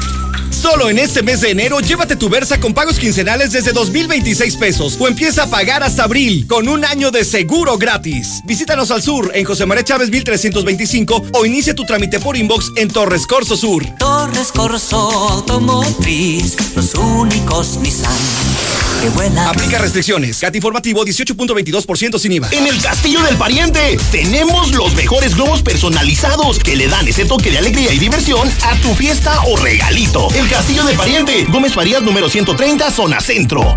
Solo 0.61 0.91
en 0.91 0.99
este 0.99 1.23
mes 1.23 1.41
de 1.41 1.51
enero, 1.51 1.79
llévate 1.79 2.17
tu 2.17 2.29
Versa 2.29 2.59
con 2.59 2.75
pagos 2.75 2.99
quincenales 2.99 3.53
desde 3.53 3.73
2,026 3.73 4.57
pesos 4.57 4.97
o 4.99 5.07
empieza 5.07 5.45
a 5.45 5.47
pagar 5.47 5.85
hasta 5.85 6.03
abril 6.03 6.49
con 6.49 6.69
un 6.69 6.85
año 6.85 7.13
de 7.13 7.25
seguro 7.25 7.79
gratis. 7.79 8.43
Visítanos 8.45 8.91
al 8.91 9.01
sur 9.01 9.31
en 9.35 9.45
José 9.45 9.67
María 9.67 9.85
Chávez 9.85 10.11
1325 10.11 11.27
o 11.33 11.47
inicia 11.47 11.77
tu 11.77 11.85
trámite 11.85 12.19
por 12.19 12.37
inbox 12.37 12.73
en 12.75 12.89
Torres 12.89 13.25
Corso 13.25 13.57
Sur. 13.57 13.85
Torres 13.99 14.51
Corso 14.51 14.99
Automotriz, 14.99 16.57
los 16.75 16.93
únicos 16.95 17.77
Nissan 17.77 18.78
que 19.01 19.09
vuelan. 19.11 19.47
Aplica 19.49 19.79
restricciones. 19.79 20.39
CAT 20.39 20.57
informativo 20.57 21.05
18.22% 21.05 22.19
sin 22.19 22.33
IVA. 22.33 22.49
En 22.53 22.67
el 22.67 22.81
Castillo 22.83 23.23
del 23.23 23.37
Pariente 23.37 23.97
tenemos 24.11 24.75
los 24.75 24.95
mejores 24.95 25.35
globos 25.35 25.63
personalizados 25.63 26.59
que 26.59 26.77
le 26.77 26.89
dan 26.89 27.07
ese 27.07 27.25
toque 27.25 27.51
de 27.51 27.59
alegría 27.59 27.93
y 27.93 27.99
diversión 27.99 28.49
a 28.65 28.77
tu 28.81 28.95
fiesta 28.95 29.41
o 29.47 29.57
regalito. 29.57 30.29
El 30.35 30.49
Castillo 30.49 30.85
del 30.85 30.97
Pariente, 30.97 31.45
Gómez 31.45 31.75
Farías 31.75 32.03
número 32.03 32.29
130, 32.29 32.91
zona 32.91 33.21
centro. 33.21 33.77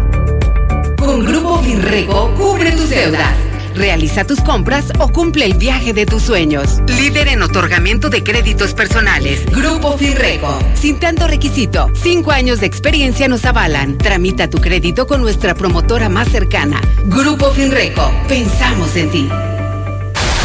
Con 0.98 1.26
Grupo 1.26 1.62
Finreco, 1.64 2.34
cubre 2.36 2.72
tus 2.72 2.90
deudas. 2.90 3.51
Realiza 3.76 4.24
tus 4.26 4.42
compras 4.42 4.86
o 5.00 5.08
cumple 5.10 5.46
el 5.46 5.54
viaje 5.56 5.94
de 5.94 6.06
tus 6.06 6.24
sueños. 6.24 6.82
Líder 6.88 7.30
en 7.30 7.42
otorgamiento 7.42 8.10
de 8.10 8.24
créditos 8.24 8.74
personales. 8.74 9.46
Grupo 9.46 9.98
Finreco. 9.98 10.60
Sin 10.74 11.00
tanto 11.00 11.28
requisito, 11.28 11.90
cinco 11.94 12.32
años 12.32 12.60
de 12.60 12.66
experiencia 12.68 13.28
nos 13.28 13.46
avalan. 13.46 13.98
Tramita 13.98 14.50
tu 14.50 14.60
crédito 14.60 15.08
con 15.08 15.22
nuestra 15.22 15.56
promotora 15.56 16.10
más 16.10 16.28
cercana. 16.30 16.82
Grupo 17.06 17.52
Finreco. 17.52 18.12
Pensamos 18.28 18.96
en 18.96 19.12
ti. 19.12 19.30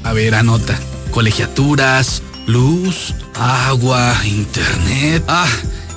A 0.05 0.13
ver, 0.13 0.35
anota. 0.35 0.79
Colegiaturas, 1.11 2.23
luz, 2.47 3.15
agua, 3.35 4.15
internet. 4.25 5.25
Ah, 5.29 5.49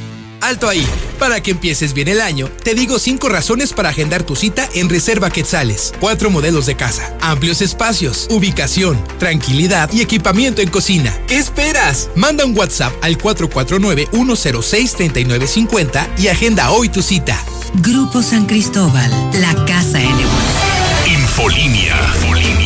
Alto 0.46 0.70
ahí. 0.70 0.88
Para 1.18 1.42
que 1.42 1.50
empieces 1.52 1.94
bien 1.94 2.08
el 2.08 2.22
año, 2.22 2.50
te 2.64 2.76
digo 2.76 3.00
cinco 3.00 3.28
razones 3.30 3.74
para 3.74 3.90
agendar 3.90 4.22
tu 4.22 4.36
cita 4.36 4.70
en 4.76 4.90
Reserva 4.90 5.32
Quetzales. 5.32 5.92
Cuatro 6.00 6.30
modelos 6.30 6.68
de 6.68 6.76
casa, 6.76 7.18
amplios 7.20 7.64
espacios, 7.64 8.28
ubicación, 8.30 9.04
tranquilidad 9.18 9.92
y 9.92 10.02
equipamiento 10.02 10.62
en 10.62 10.70
cocina. 10.70 11.12
¿Qué 11.28 11.40
esperas? 11.40 12.10
Manda 12.16 12.46
un 12.46 12.56
WhatsApp 12.56 12.94
al 13.02 13.18
449-106-3950 13.18 16.10
y 16.20 16.28
agenda 16.28 16.70
hoy 16.70 16.90
tu 16.90 17.02
cita. 17.02 17.44
Grupo 17.82 18.22
San 18.22 18.46
Cristóbal, 18.46 19.10
la 19.42 19.66
casa 19.66 20.00
en 20.00 20.12
evolución. 20.12 20.76
Infolinia. 21.08 21.96
Infolinia. 22.18 22.65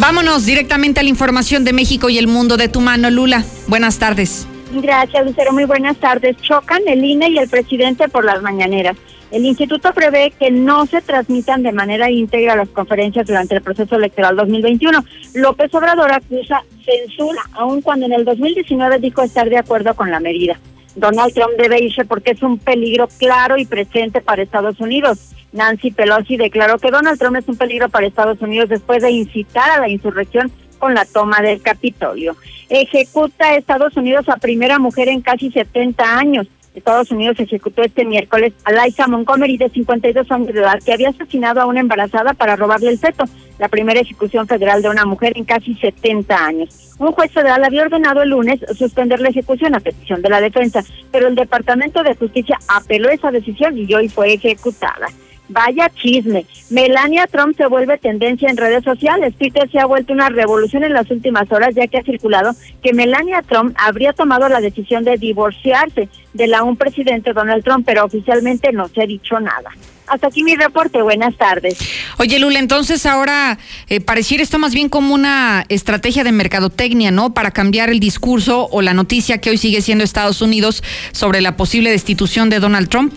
Vámonos 0.00 0.46
directamente 0.46 1.00
a 1.00 1.02
la 1.02 1.10
información 1.10 1.62
de 1.62 1.74
México 1.74 2.08
y 2.08 2.16
el 2.16 2.26
mundo 2.26 2.56
de 2.56 2.68
tu 2.68 2.80
mano, 2.80 3.10
Lula. 3.10 3.44
Buenas 3.66 3.98
tardes. 3.98 4.46
Gracias, 4.72 5.26
Lucero. 5.26 5.52
Muy 5.52 5.66
buenas 5.66 5.98
tardes. 5.98 6.38
Chocan 6.40 6.80
el 6.86 7.04
INE 7.04 7.28
y 7.28 7.36
el 7.36 7.50
presidente 7.50 8.08
por 8.08 8.24
las 8.24 8.40
mañaneras. 8.40 8.96
El 9.30 9.44
instituto 9.44 9.92
prevé 9.92 10.32
que 10.38 10.50
no 10.50 10.86
se 10.86 11.02
transmitan 11.02 11.62
de 11.62 11.72
manera 11.72 12.10
íntegra 12.10 12.56
las 12.56 12.70
conferencias 12.70 13.26
durante 13.26 13.56
el 13.56 13.60
proceso 13.60 13.96
electoral 13.96 14.36
2021. 14.36 15.04
López 15.34 15.74
Obrador 15.74 16.10
acusa 16.12 16.64
censura, 16.82 17.42
aun 17.52 17.82
cuando 17.82 18.06
en 18.06 18.14
el 18.14 18.24
2019 18.24 19.00
dijo 19.00 19.20
estar 19.20 19.50
de 19.50 19.58
acuerdo 19.58 19.94
con 19.94 20.10
la 20.10 20.18
medida. 20.18 20.58
Donald 20.96 21.34
Trump 21.34 21.52
debe 21.58 21.78
irse 21.78 22.06
porque 22.06 22.30
es 22.30 22.42
un 22.42 22.56
peligro 22.56 23.06
claro 23.18 23.58
y 23.58 23.66
presente 23.66 24.22
para 24.22 24.42
Estados 24.42 24.80
Unidos. 24.80 25.18
Nancy 25.52 25.90
Pelosi 25.90 26.36
declaró 26.36 26.78
que 26.78 26.90
Donald 26.90 27.18
Trump 27.18 27.36
es 27.36 27.48
un 27.48 27.56
peligro 27.56 27.88
para 27.88 28.06
Estados 28.06 28.40
Unidos 28.40 28.68
después 28.68 29.02
de 29.02 29.10
incitar 29.10 29.70
a 29.70 29.80
la 29.80 29.88
insurrección 29.88 30.50
con 30.78 30.94
la 30.94 31.04
toma 31.04 31.40
del 31.40 31.60
Capitolio. 31.60 32.36
Ejecuta 32.68 33.54
Estados 33.54 33.96
Unidos 33.96 34.28
a 34.28 34.36
primera 34.36 34.78
mujer 34.78 35.08
en 35.08 35.20
casi 35.20 35.50
70 35.50 36.18
años. 36.18 36.46
Estados 36.74 37.10
Unidos 37.10 37.38
ejecutó 37.40 37.82
este 37.82 38.04
miércoles 38.04 38.52
a 38.64 38.70
Liza 38.70 39.08
Montgomery, 39.08 39.56
de 39.56 39.68
52 39.70 40.30
años 40.30 40.54
de 40.54 40.60
edad, 40.60 40.78
que 40.84 40.92
había 40.92 41.08
asesinado 41.08 41.60
a 41.60 41.66
una 41.66 41.80
embarazada 41.80 42.32
para 42.32 42.54
robarle 42.54 42.90
el 42.90 42.98
feto, 42.98 43.24
la 43.58 43.68
primera 43.68 44.00
ejecución 44.00 44.46
federal 44.46 44.80
de 44.80 44.88
una 44.88 45.04
mujer 45.04 45.32
en 45.34 45.44
casi 45.44 45.74
70 45.74 46.46
años. 46.46 46.94
Un 46.98 47.10
juez 47.12 47.32
federal 47.32 47.64
había 47.64 47.82
ordenado 47.82 48.22
el 48.22 48.30
lunes 48.30 48.60
suspender 48.78 49.20
la 49.20 49.30
ejecución 49.30 49.74
a 49.74 49.80
petición 49.80 50.22
de 50.22 50.28
la 50.28 50.40
defensa, 50.40 50.84
pero 51.10 51.26
el 51.26 51.34
Departamento 51.34 52.04
de 52.04 52.14
Justicia 52.14 52.56
apeló 52.68 53.10
esa 53.10 53.32
decisión 53.32 53.76
y 53.76 53.92
hoy 53.92 54.08
fue 54.08 54.34
ejecutada. 54.34 55.08
Vaya 55.50 55.90
chisme. 55.90 56.46
Melania 56.70 57.26
Trump 57.26 57.56
se 57.56 57.66
vuelve 57.66 57.98
tendencia 57.98 58.48
en 58.48 58.56
redes 58.56 58.84
sociales. 58.84 59.34
Twitter 59.36 59.68
se 59.70 59.80
ha 59.80 59.86
vuelto 59.86 60.12
una 60.12 60.28
revolución 60.28 60.84
en 60.84 60.92
las 60.92 61.10
últimas 61.10 61.50
horas 61.50 61.74
ya 61.74 61.88
que 61.88 61.98
ha 61.98 62.04
circulado 62.04 62.52
que 62.82 62.92
Melania 62.92 63.42
Trump 63.42 63.74
habría 63.76 64.12
tomado 64.12 64.48
la 64.48 64.60
decisión 64.60 65.02
de 65.02 65.16
divorciarse 65.16 66.08
de 66.32 66.46
la 66.46 66.62
un 66.62 66.76
presidente 66.76 67.32
Donald 67.32 67.64
Trump, 67.64 67.84
pero 67.84 68.04
oficialmente 68.04 68.72
no 68.72 68.86
se 68.88 69.02
ha 69.02 69.06
dicho 69.06 69.40
nada. 69.40 69.70
Hasta 70.06 70.28
aquí 70.28 70.44
mi 70.44 70.54
reporte. 70.54 71.02
Buenas 71.02 71.36
tardes. 71.36 71.78
Oye, 72.18 72.38
Lula, 72.38 72.58
entonces 72.58 73.06
ahora 73.06 73.58
eh, 73.88 74.00
pareciera 74.00 74.42
esto 74.42 74.58
más 74.58 74.72
bien 74.72 74.88
como 74.88 75.14
una 75.14 75.64
estrategia 75.68 76.22
de 76.22 76.32
mercadotecnia, 76.32 77.10
¿no? 77.10 77.34
Para 77.34 77.50
cambiar 77.50 77.90
el 77.90 77.98
discurso 77.98 78.68
o 78.70 78.82
la 78.82 78.94
noticia 78.94 79.38
que 79.38 79.50
hoy 79.50 79.58
sigue 79.58 79.82
siendo 79.82 80.04
Estados 80.04 80.42
Unidos 80.42 80.82
sobre 81.12 81.40
la 81.40 81.56
posible 81.56 81.90
destitución 81.90 82.50
de 82.50 82.60
Donald 82.60 82.88
Trump. 82.88 83.12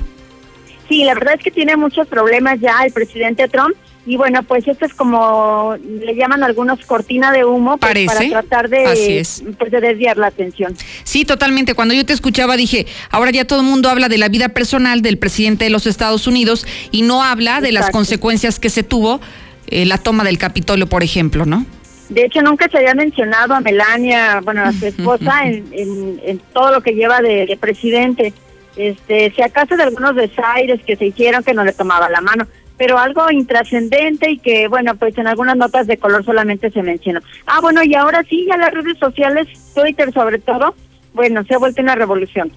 Sí, 0.88 1.03
la 1.03 1.13
verdad 1.13 1.36
es 1.36 1.43
que 1.43 1.51
tiene 1.51 1.77
muchos 1.77 2.07
problemas 2.07 2.59
ya 2.59 2.84
el 2.86 2.91
presidente 2.91 3.47
Trump. 3.47 3.75
Y 4.05 4.17
bueno, 4.17 4.43
pues 4.43 4.67
esto 4.67 4.86
es 4.86 4.93
como 4.93 5.75
le 5.81 6.13
llaman 6.15 6.43
algunos 6.43 6.86
cortina 6.86 7.31
de 7.31 7.45
humo 7.45 7.77
pues, 7.77 8.05
para 8.05 8.29
tratar 8.29 8.69
de, 8.69 9.23
pues, 9.57 9.71
de 9.71 9.79
desviar 9.79 10.17
la 10.17 10.27
atención. 10.27 10.75
Sí, 11.05 11.23
totalmente. 11.23 11.73
Cuando 11.73 11.93
yo 11.93 12.05
te 12.05 12.11
escuchaba 12.11 12.57
dije, 12.57 12.86
ahora 13.11 13.31
ya 13.31 13.45
todo 13.45 13.61
el 13.61 13.65
mundo 13.65 13.89
habla 13.89 14.09
de 14.09 14.17
la 14.17 14.27
vida 14.27 14.49
personal 14.49 15.01
del 15.01 15.17
presidente 15.17 15.63
de 15.63 15.69
los 15.69 15.88
Estados 15.88 16.27
Unidos 16.27 16.67
y 16.91 17.03
no 17.03 17.23
habla 17.23 17.61
de 17.61 17.71
las 17.71 17.91
consecuencias 17.91 18.59
que 18.59 18.69
se 18.69 18.84
tuvo 18.84 19.21
eh, 19.67 19.86
la 19.86 19.97
toma 19.97 20.25
del 20.25 20.38
Capitolio, 20.38 20.88
por 20.88 21.01
ejemplo, 21.01 21.45
¿no? 21.45 21.65
De 22.09 22.25
hecho, 22.25 22.41
nunca 22.41 22.67
se 22.69 22.77
había 22.77 22.93
mencionado 22.93 23.53
a 23.53 23.61
Melania, 23.61 24.41
bueno, 24.43 24.63
a 24.63 24.73
su 24.73 24.86
esposa, 24.86 25.45
en, 25.45 26.19
en, 26.25 26.39
todo 26.51 26.73
lo 26.73 26.81
que 26.81 26.91
lleva 26.91 27.21
de 27.21 27.57
presidente. 27.59 28.34
Este, 28.76 29.32
si 29.36 29.41
acaso 29.41 29.76
de 29.76 29.84
algunos 29.84 30.15
desaires 30.15 30.82
que 30.84 30.95
se 30.95 31.05
hicieron 31.07 31.43
que 31.43 31.53
no 31.53 31.63
le 31.63 31.74
tomaba 31.74 32.09
la 32.09 32.21
mano, 32.21 32.47
pero 32.78 32.97
algo 32.97 33.30
intrascendente 33.32 34.32
y 34.32 34.39
que, 34.39 34.67
bueno, 34.67 34.95
pues 34.95 35.17
en 35.17 35.28
algunas 35.28 35.55
notas 35.55 35.88
de 35.88 35.97
color 35.97 36.26
solamente 36.26 36.71
se 36.71 36.82
mencionó. 36.82 37.21
Ah, 37.45 37.59
bueno, 37.61 37.84
y 37.84 37.93
ahora 37.93 38.24
sí, 38.28 38.45
ya 38.47 38.57
las 38.57 38.74
redes 38.74 38.97
sociales, 38.97 39.47
Twitter 39.76 40.11
sobre 40.13 40.39
todo, 40.39 40.76
bueno, 41.13 41.43
se 41.45 41.53
ha 41.53 41.59
vuelto 41.59 41.82
una 41.82 41.95
revolución. 41.95 42.51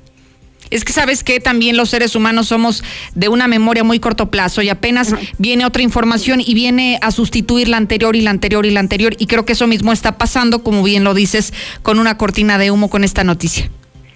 Es 0.71 0.85
que 0.85 0.93
sabes 0.93 1.23
que 1.23 1.39
también 1.39 1.77
los 1.77 1.91
seres 1.91 2.17
humanos 2.17 2.49
somos 2.49 2.83
de 3.15 3.29
una 3.29 3.47
memoria 3.47 3.85
muy 3.85 4.01
corto 4.01 4.31
plazo 4.31 4.63
y 4.63 4.69
apenas 4.69 5.15
viene 5.39 5.65
otra 5.65 5.83
información 5.83 6.41
y 6.41 6.55
viene 6.55 6.99
a 7.03 7.13
sustituir 7.13 7.69
la 7.69 7.77
anterior 7.77 8.17
y 8.17 8.23
la 8.23 8.31
anterior 8.31 8.67
y 8.67 8.71
la 8.71 8.81
anterior 8.81 9.15
y 9.19 9.27
creo 9.27 9.45
que 9.45 9.53
eso 9.53 9.69
mismo 9.69 9.93
está 9.93 10.19
pasando, 10.19 10.65
como 10.65 10.83
bien 10.83 11.05
lo 11.05 11.15
dices, 11.15 11.53
con 11.83 12.01
una 12.01 12.19
cortina 12.19 12.59
de 12.59 12.73
humo 12.73 12.91
con 12.91 13.05
esta 13.05 13.23
noticia. 13.23 13.71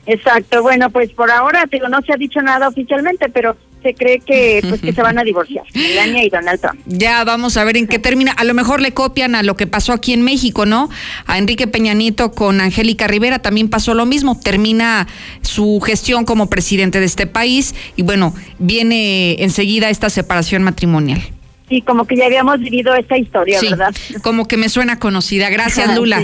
Exacto, 0.07 0.63
bueno, 0.63 0.91
pues 0.91 1.11
por 1.13 1.31
ahora, 1.31 1.65
digo, 1.71 1.89
no 1.89 2.01
se 2.03 2.13
ha 2.13 2.17
dicho 2.17 2.41
nada 2.41 2.69
oficialmente, 2.69 3.29
pero 3.29 3.57
se 3.83 3.95
cree 3.95 4.21
que 4.21 4.61
pues 4.69 4.81
que 4.81 4.93
se 4.93 5.03
van 5.03 5.19
a 5.19 5.25
divorciar, 5.25 5.65
Melania 5.75 6.25
y 6.25 6.29
Donald 6.29 6.61
Trump. 6.61 6.81
Ya 6.87 7.25
vamos 7.25 7.57
a 7.57 7.65
ver 7.65 7.77
en 7.77 7.87
qué 7.87 7.99
termina. 7.99 8.33
A 8.33 8.45
lo 8.45 8.55
mejor 8.55 8.81
le 8.81 8.93
copian 8.93 9.35
a 9.35 9.43
lo 9.43 9.57
que 9.57 9.67
pasó 9.67 9.93
aquí 9.93 10.13
en 10.13 10.23
México, 10.23 10.67
¿no? 10.67 10.91
A 11.27 11.39
Enrique 11.39 11.67
Peña 11.67 11.95
Nieto 11.95 12.33
con 12.33 12.61
Angélica 12.61 13.07
Rivera 13.07 13.41
también 13.41 13.69
pasó 13.69 13.95
lo 13.95 14.07
mismo. 14.07 14.39
Termina 14.39 15.07
su 15.43 15.81
gestión 15.81 16.25
como 16.25 16.49
presidente 16.49 17.01
de 17.01 17.07
este 17.07 17.27
país 17.27 17.75
y 17.97 18.03
bueno, 18.03 18.35
viene 18.59 19.43
enseguida 19.43 19.91
esta 19.91 20.11
separación 20.11 20.63
matrimonial. 20.63 21.23
Sí, 21.69 21.83
como 21.83 22.05
que 22.05 22.17
ya 22.17 22.27
habíamos 22.27 22.59
vivido 22.59 22.95
esta 22.97 23.17
historia, 23.17 23.61
¿verdad? 23.63 23.95
Como 24.23 24.49
que 24.49 24.57
me 24.57 24.69
suena 24.69 24.99
conocida. 24.99 25.51
Gracias, 25.51 25.95
Lula. 25.95 26.21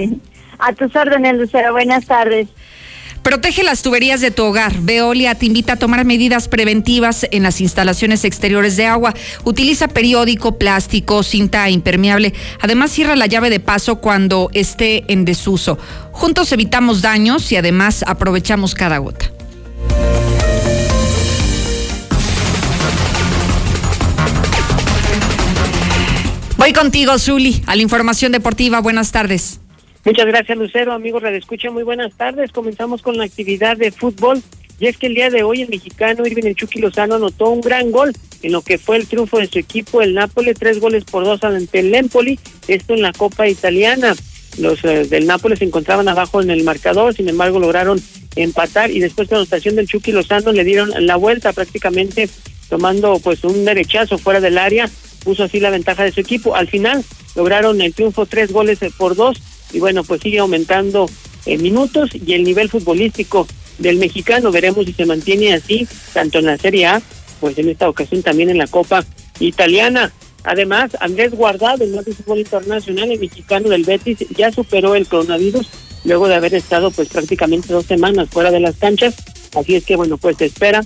A 0.59 0.72
tus 0.72 0.95
órdenes, 0.97 1.37
Lucero. 1.37 1.72
Buenas 1.72 2.05
tardes. 2.07 2.49
Protege 3.27 3.64
las 3.64 3.83
tuberías 3.83 4.20
de 4.20 4.31
tu 4.31 4.45
hogar. 4.45 4.72
Veolia 4.83 5.35
te 5.35 5.47
invita 5.47 5.72
a 5.72 5.77
tomar 5.77 6.05
medidas 6.05 6.47
preventivas 6.47 7.27
en 7.33 7.43
las 7.43 7.61
instalaciones 7.61 8.22
exteriores 8.22 8.77
de 8.77 8.87
agua. 8.87 9.14
Utiliza 9.43 9.89
periódico, 9.89 10.59
plástico, 10.59 11.24
cinta 11.24 11.68
impermeable. 11.68 12.35
Además, 12.61 12.93
cierra 12.93 13.16
la 13.16 13.27
llave 13.27 13.51
de 13.51 13.59
paso 13.59 13.97
cuando 13.97 14.49
esté 14.53 15.03
en 15.12 15.24
desuso. 15.24 15.77
Juntos 16.12 16.53
evitamos 16.53 17.03
daños 17.03 17.51
y 17.51 17.57
además 17.57 18.05
aprovechamos 18.07 18.77
cada 18.77 18.99
gota. 18.99 19.29
Voy 26.57 26.72
contigo, 26.72 27.18
Zuli, 27.18 27.61
a 27.66 27.74
la 27.74 27.83
información 27.83 28.31
deportiva. 28.31 28.81
Buenas 28.81 29.11
tardes. 29.11 29.59
Muchas 30.07 30.26
gracias, 30.26 30.57
Lucero. 30.57 30.92
Amigos 30.92 31.20
Radio 31.20 31.36
Escucha, 31.36 31.68
muy 31.72 31.82
buenas 31.82 32.12
tardes. 32.16 32.52
Comenzamos 32.52 33.02
con 33.02 33.16
la 33.16 33.24
actividad 33.24 33.76
de 33.76 33.90
fútbol. 33.90 34.40
Y 34.78 34.86
es 34.86 34.98
que 34.98 35.09
el 35.09 35.16
día 35.16 35.30
de 35.30 35.42
hoy 35.42 35.62
el 35.62 35.68
mexicano 35.68 36.24
Irving 36.24 36.44
El 36.44 36.54
Chucky 36.54 36.78
Lozano 36.78 37.16
anotó 37.16 37.50
un 37.50 37.61
gran 37.61 37.90
gol 37.90 38.12
en 38.42 38.52
lo 38.52 38.62
que 38.62 38.78
fue 38.78 38.98
el 38.98 39.09
triunfo 39.09 39.40
de 39.40 39.48
su 39.48 39.59
equipo, 39.59 40.02
el 40.02 40.14
Nápoles, 40.14 40.61
tres 40.61 40.78
goles 40.78 41.02
por 41.02 41.24
dos 41.24 41.42
ante 41.42 41.80
el 41.80 41.92
Empoli, 41.92 42.38
esto 42.68 42.94
en 42.94 43.02
la 43.02 43.12
Copa 43.12 43.48
Italiana. 43.48 44.14
Los 44.59 44.84
eh, 44.84 45.09
del 45.09 45.26
Nápoles 45.26 45.59
se 45.59 45.64
encontraban 45.64 46.07
abajo 46.07 46.40
en 46.40 46.50
el 46.50 46.62
marcador, 46.62 47.12
sin 47.12 47.28
embargo 47.28 47.59
lograron 47.59 48.00
empatar 48.36 48.92
y 48.92 49.00
después 49.00 49.28
de 49.28 49.34
la 49.34 49.40
anotación 49.40 49.74
del 49.74 49.88
Chucky 49.88 50.12
Lozano 50.12 50.52
le 50.52 50.62
dieron 50.62 50.92
la 51.04 51.16
vuelta 51.16 51.52
prácticamente 51.52 52.28
tomando 52.68 53.18
pues 53.18 53.42
un 53.42 53.64
derechazo 53.64 54.18
fuera 54.18 54.38
del 54.38 54.59
área, 54.59 54.88
puso 55.24 55.42
así 55.42 55.59
la 55.59 55.70
ventaja 55.70 56.04
de 56.04 56.12
su 56.12 56.20
equipo. 56.20 56.54
Al 56.54 56.68
final 56.68 57.04
lograron 57.34 57.80
el 57.80 57.92
triunfo 57.92 58.24
tres 58.24 58.52
goles 58.52 58.78
por 58.96 59.16
dos 59.16 59.42
y 59.73 59.81
bueno, 59.81 60.05
pues 60.05 60.21
sigue 60.23 60.39
aumentando 60.39 61.09
en 61.45 61.62
minutos 61.62 62.11
y 62.14 62.33
el 62.35 62.45
nivel 62.45 62.69
futbolístico 62.69 63.47
del 63.79 63.97
mexicano. 63.97 64.51
Veremos 64.51 64.87
si 64.87 64.93
se 64.93 65.07
mantiene 65.07 65.55
así, 65.55 65.87
tanto 66.12 66.39
en 66.39 66.47
la 66.47 66.59
Serie 66.59 66.87
A, 66.87 67.03
pues 67.41 67.59
en 67.59 67.69
esta 67.69 67.89
ocasión 67.89 68.23
también 68.23 68.51
en 68.51 68.59
la 68.59 68.67
Copa 68.67 69.05
Italiana. 69.41 70.12
Además, 70.45 70.97
Andrés 71.01 71.33
Guardado, 71.33 71.83
el 71.85 71.91
más 71.91 72.05
fútbol 72.05 72.39
internacional, 72.39 73.11
el 73.11 73.19
mexicano 73.19 73.69
del 73.69 73.85
Betis, 73.85 74.19
ya 74.37 74.53
superó 74.53 74.95
el 74.95 75.07
coronavirus 75.07 75.69
luego 76.05 76.29
de 76.29 76.37
haber 76.37 76.55
estado 76.55 76.91
pues 76.93 77.09
prácticamente 77.09 77.73
dos 77.73 77.87
semanas 77.87 78.29
fuera 78.31 78.51
de 78.51 78.61
las 78.61 78.77
canchas. 78.77 79.14
Así 79.57 79.75
es 79.75 79.85
que 79.85 79.97
bueno, 79.97 80.19
pues 80.19 80.37
se 80.37 80.47
espera 80.47 80.85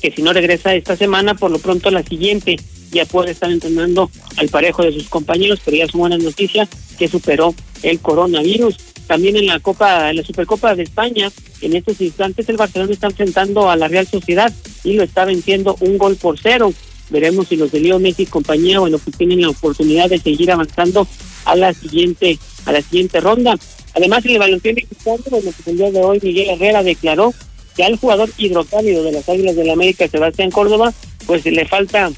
que 0.00 0.12
si 0.12 0.22
no 0.22 0.32
regresa 0.32 0.74
esta 0.74 0.96
semana, 0.96 1.34
por 1.34 1.50
lo 1.50 1.58
pronto 1.58 1.90
la 1.90 2.02
siguiente 2.02 2.56
ya 2.90 3.04
puede 3.04 3.32
estar 3.32 3.50
entrenando 3.50 4.10
al 4.36 4.48
parejo 4.48 4.82
de 4.82 4.92
sus 4.92 5.08
compañeros, 5.08 5.60
pero 5.64 5.76
ya 5.76 5.84
es 5.84 5.92
buena 5.92 6.18
noticia 6.18 6.68
que 6.98 7.08
superó 7.08 7.54
el 7.82 8.00
coronavirus. 8.00 8.76
También 9.06 9.36
en 9.36 9.46
la 9.46 9.60
Copa, 9.60 10.10
en 10.10 10.16
la 10.16 10.24
Supercopa 10.24 10.74
de 10.74 10.82
España, 10.82 11.30
en 11.60 11.76
estos 11.76 12.00
instantes 12.00 12.48
el 12.48 12.56
Barcelona 12.56 12.92
está 12.92 13.06
enfrentando 13.06 13.70
a 13.70 13.76
la 13.76 13.88
Real 13.88 14.06
Sociedad 14.06 14.52
y 14.82 14.94
lo 14.94 15.04
está 15.04 15.24
venciendo 15.24 15.76
un 15.80 15.96
gol 15.96 16.16
por 16.16 16.38
cero. 16.38 16.72
Veremos 17.10 17.48
si 17.48 17.56
los 17.56 17.70
de 17.70 17.80
Leo 17.80 18.00
Messi 18.00 18.24
y 18.24 18.26
compañía, 18.26 18.80
bueno, 18.80 18.98
pues 18.98 19.16
tienen 19.16 19.40
la 19.40 19.50
oportunidad 19.50 20.10
de 20.10 20.18
seguir 20.18 20.50
avanzando 20.50 21.06
a 21.44 21.54
la 21.54 21.72
siguiente, 21.72 22.38
a 22.64 22.72
la 22.72 22.82
siguiente 22.82 23.20
ronda. 23.20 23.56
Además, 23.94 24.24
en 24.24 24.32
el 24.32 24.38
balompié 24.40 24.74
mexicano, 24.74 25.22
bueno, 25.30 25.50
pues 25.52 25.68
el 25.68 25.76
día 25.76 25.90
de 25.92 26.00
hoy 26.00 26.18
Miguel 26.20 26.50
Herrera 26.50 26.82
declaró 26.82 27.32
que 27.76 27.84
al 27.84 27.96
jugador 27.96 28.30
hidrocálido 28.38 29.04
de 29.04 29.12
las 29.12 29.28
Águilas 29.28 29.54
del 29.54 29.68
la 29.68 29.74
América, 29.74 30.08
Sebastián 30.08 30.50
Córdoba, 30.50 30.92
pues 31.26 31.44
le 31.44 31.64
falta 31.66 32.10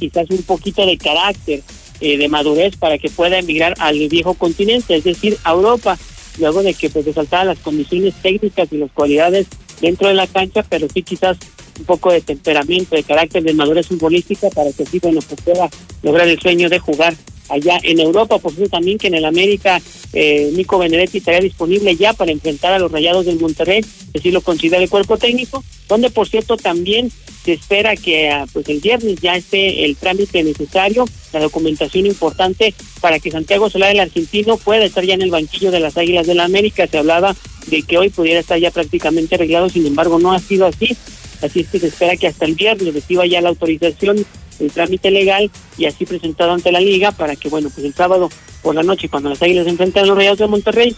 quizás 0.00 0.28
un 0.30 0.42
poquito 0.42 0.84
de 0.86 0.96
carácter, 0.96 1.62
eh, 2.00 2.16
de 2.16 2.28
madurez 2.28 2.76
para 2.76 2.98
que 2.98 3.10
pueda 3.10 3.38
emigrar 3.38 3.74
al 3.78 4.08
viejo 4.08 4.34
continente, 4.34 4.96
es 4.96 5.04
decir, 5.04 5.36
a 5.44 5.52
Europa, 5.52 5.98
luego 6.38 6.62
de 6.62 6.72
que 6.74 6.88
pues 6.88 7.04
resaltara 7.04 7.44
las 7.44 7.58
condiciones 7.58 8.14
técnicas 8.22 8.68
y 8.72 8.78
las 8.78 8.90
cualidades 8.90 9.46
dentro 9.80 10.08
de 10.08 10.14
la 10.14 10.26
cancha, 10.26 10.64
pero 10.68 10.88
sí 10.92 11.02
quizás 11.02 11.36
un 11.78 11.84
poco 11.84 12.10
de 12.10 12.22
temperamento, 12.22 12.96
de 12.96 13.02
carácter, 13.02 13.42
de 13.42 13.52
madurez 13.52 13.86
futbolística 13.86 14.48
para 14.50 14.72
que 14.72 14.86
sí, 14.86 14.98
bueno, 14.98 15.20
pues 15.20 15.40
pueda 15.42 15.68
lograr 16.02 16.26
el 16.26 16.40
sueño 16.40 16.68
de 16.70 16.78
jugar 16.78 17.14
allá 17.50 17.78
en 17.82 18.00
Europa. 18.00 18.38
Por 18.38 18.52
cierto, 18.52 18.70
también 18.70 18.98
que 18.98 19.08
en 19.08 19.14
el 19.14 19.24
América 19.24 19.80
eh, 20.12 20.50
Nico 20.54 20.78
Benedetti 20.78 21.18
estaría 21.18 21.40
disponible 21.40 21.96
ya 21.96 22.12
para 22.12 22.32
enfrentar 22.32 22.72
a 22.72 22.78
los 22.78 22.90
Rayados 22.90 23.26
del 23.26 23.38
Monterrey, 23.38 23.84
así 24.16 24.30
lo 24.30 24.40
considera 24.40 24.82
el 24.82 24.90
cuerpo 24.90 25.16
técnico, 25.18 25.62
donde 25.88 26.10
por 26.10 26.28
cierto 26.28 26.56
también 26.56 27.10
se 27.44 27.52
espera 27.54 27.96
que 27.96 28.28
ah, 28.28 28.46
pues 28.52 28.68
el 28.68 28.80
viernes 28.80 29.20
ya 29.20 29.34
esté 29.34 29.84
el 29.84 29.96
trámite 29.96 30.42
necesario, 30.42 31.06
la 31.32 31.40
documentación 31.40 32.06
importante 32.06 32.74
para 33.00 33.18
que 33.18 33.30
Santiago 33.30 33.70
Solá, 33.70 33.90
el 33.90 34.00
argentino, 34.00 34.56
pueda 34.56 34.84
estar 34.84 35.04
ya 35.04 35.14
en 35.14 35.22
el 35.22 35.30
banquillo 35.30 35.70
de 35.70 35.80
las 35.80 35.96
Águilas 35.96 36.26
del 36.26 36.36
la 36.36 36.44
América. 36.44 36.86
Se 36.86 36.98
hablaba 36.98 37.34
de 37.66 37.82
que 37.82 37.98
hoy 37.98 38.10
pudiera 38.10 38.40
estar 38.40 38.58
ya 38.58 38.70
prácticamente 38.70 39.36
arreglado, 39.36 39.68
sin 39.68 39.86
embargo 39.86 40.18
no 40.18 40.32
ha 40.32 40.38
sido 40.38 40.66
así. 40.66 40.96
Así 41.42 41.60
es 41.60 41.68
que 41.68 41.78
se 41.78 41.86
espera 41.86 42.16
que 42.16 42.26
hasta 42.26 42.44
el 42.44 42.54
viernes 42.54 42.92
reciba 42.92 43.26
ya 43.26 43.40
la 43.40 43.48
autorización 43.48 44.26
el 44.60 44.70
trámite 44.70 45.10
legal 45.10 45.50
y 45.76 45.86
así 45.86 46.06
presentado 46.06 46.52
ante 46.52 46.72
la 46.72 46.80
liga 46.80 47.12
para 47.12 47.36
que, 47.36 47.48
bueno, 47.48 47.70
pues 47.70 47.84
el 47.86 47.94
sábado 47.94 48.30
por 48.62 48.74
la 48.74 48.82
noche, 48.82 49.08
cuando 49.08 49.30
las 49.30 49.42
Águilas 49.42 49.66
enfrentan 49.66 50.04
a 50.04 50.06
los 50.06 50.16
Rayados 50.16 50.38
de 50.38 50.46
Monterrey, 50.46 50.96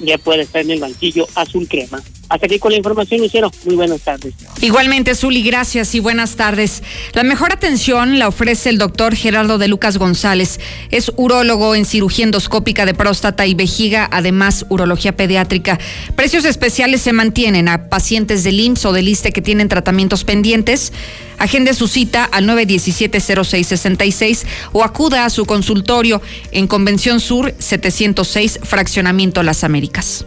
ya 0.00 0.18
pueda 0.18 0.42
estar 0.42 0.62
en 0.62 0.72
el 0.72 0.80
banquillo 0.80 1.26
azul 1.34 1.66
crema. 1.68 2.02
Hasta 2.32 2.46
aquí 2.46 2.58
con 2.58 2.72
la 2.72 2.78
información, 2.78 3.20
Lucero. 3.20 3.52
Muy 3.66 3.76
buenas 3.76 4.00
tardes. 4.00 4.32
Igualmente, 4.62 5.14
Zuli, 5.14 5.42
gracias 5.42 5.94
y 5.94 6.00
buenas 6.00 6.36
tardes. 6.36 6.82
La 7.12 7.24
mejor 7.24 7.52
atención 7.52 8.18
la 8.18 8.26
ofrece 8.26 8.70
el 8.70 8.78
doctor 8.78 9.14
Gerardo 9.14 9.58
de 9.58 9.68
Lucas 9.68 9.98
González. 9.98 10.58
Es 10.90 11.12
urólogo 11.16 11.74
en 11.74 11.84
cirugía 11.84 12.24
endoscópica 12.24 12.86
de 12.86 12.94
próstata 12.94 13.44
y 13.44 13.52
vejiga, 13.52 14.08
además 14.10 14.64
urología 14.70 15.14
pediátrica. 15.14 15.78
Precios 16.16 16.46
especiales 16.46 17.02
se 17.02 17.12
mantienen 17.12 17.68
a 17.68 17.90
pacientes 17.90 18.44
del 18.44 18.60
IMSS 18.60 18.86
o 18.86 18.94
del 18.94 19.08
ISTE 19.08 19.32
que 19.32 19.42
tienen 19.42 19.68
tratamientos 19.68 20.24
pendientes. 20.24 20.94
Agende 21.36 21.74
su 21.74 21.86
cita 21.86 22.24
al 22.24 22.46
917-0666 22.46 24.46
o 24.72 24.84
acuda 24.84 25.26
a 25.26 25.30
su 25.30 25.44
consultorio 25.44 26.22
en 26.50 26.66
Convención 26.66 27.20
Sur 27.20 27.54
706, 27.58 28.60
Fraccionamiento 28.62 29.42
Las 29.42 29.64
Américas. 29.64 30.24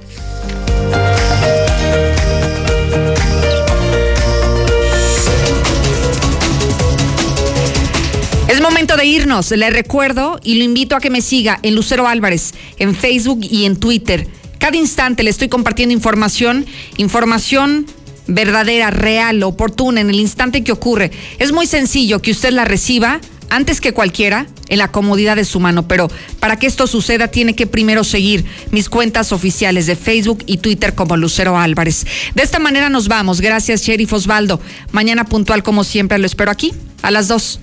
Momento 8.76 8.97
de 8.97 9.05
irnos. 9.05 9.51
Le 9.51 9.69
recuerdo 9.69 10.38
y 10.43 10.55
lo 10.55 10.65
invito 10.65 10.97
a 10.97 10.99
que 10.99 11.09
me 11.09 11.21
siga 11.21 11.59
en 11.63 11.76
Lucero 11.76 12.09
Álvarez, 12.09 12.53
en 12.78 12.93
Facebook 12.93 13.39
y 13.41 13.63
en 13.63 13.78
Twitter. 13.78 14.28
Cada 14.59 14.76
instante 14.76 15.23
le 15.23 15.30
estoy 15.30 15.47
compartiendo 15.47 15.93
información, 15.93 16.65
información 16.97 17.86
verdadera, 18.28 18.91
real, 18.91 19.41
oportuna, 19.43 20.01
en 20.01 20.09
el 20.09 20.19
instante 20.19 20.65
que 20.65 20.73
ocurre. 20.73 21.11
Es 21.39 21.53
muy 21.53 21.67
sencillo 21.67 22.21
que 22.21 22.32
usted 22.32 22.51
la 22.51 22.65
reciba 22.65 23.21
antes 23.49 23.80
que 23.80 23.93
cualquiera 23.93 24.45
en 24.67 24.80
la 24.80 24.91
comodidad 24.91 25.38
de 25.38 25.45
su 25.45 25.61
mano, 25.61 25.88
pero 25.88 26.09
para 26.41 26.59
que 26.59 26.67
esto 26.67 26.86
suceda 26.86 27.30
tiene 27.30 27.55
que 27.55 27.67
primero 27.67 28.03
seguir 28.03 28.43
mis 28.71 28.89
cuentas 28.89 29.32
oficiales 29.32 29.86
de 29.86 29.95
Facebook 29.95 30.43
y 30.47 30.57
Twitter 30.57 30.95
como 30.95 31.15
Lucero 31.15 31.57
Álvarez. 31.57 32.05
De 32.34 32.43
esta 32.43 32.59
manera 32.59 32.89
nos 32.89 33.07
vamos. 33.07 33.39
Gracias, 33.39 33.84
Sheriff 33.84 34.11
Osvaldo. 34.11 34.59
Mañana 34.91 35.23
puntual 35.23 35.63
como 35.63 35.86
siempre 35.86 36.17
lo 36.17 36.26
espero 36.26 36.51
aquí 36.51 36.73
a 37.03 37.11
las 37.11 37.30
2. 37.30 37.61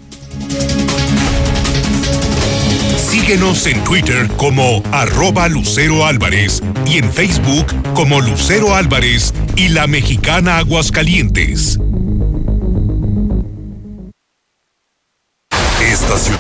Síguenos 3.13 3.67
en 3.67 3.85
Twitter 3.85 4.27
como 4.39 4.83
arroba 4.91 5.47
Lucero 5.47 6.07
Álvarez 6.07 6.63
y 6.87 6.97
en 6.97 7.13
Facebook 7.13 7.67
como 7.93 8.23
Lucero 8.23 8.75
Álvarez 8.75 9.35
y 9.55 9.69
la 9.69 9.87
mexicana 9.87 10.57
Aguascalientes. 10.57 11.79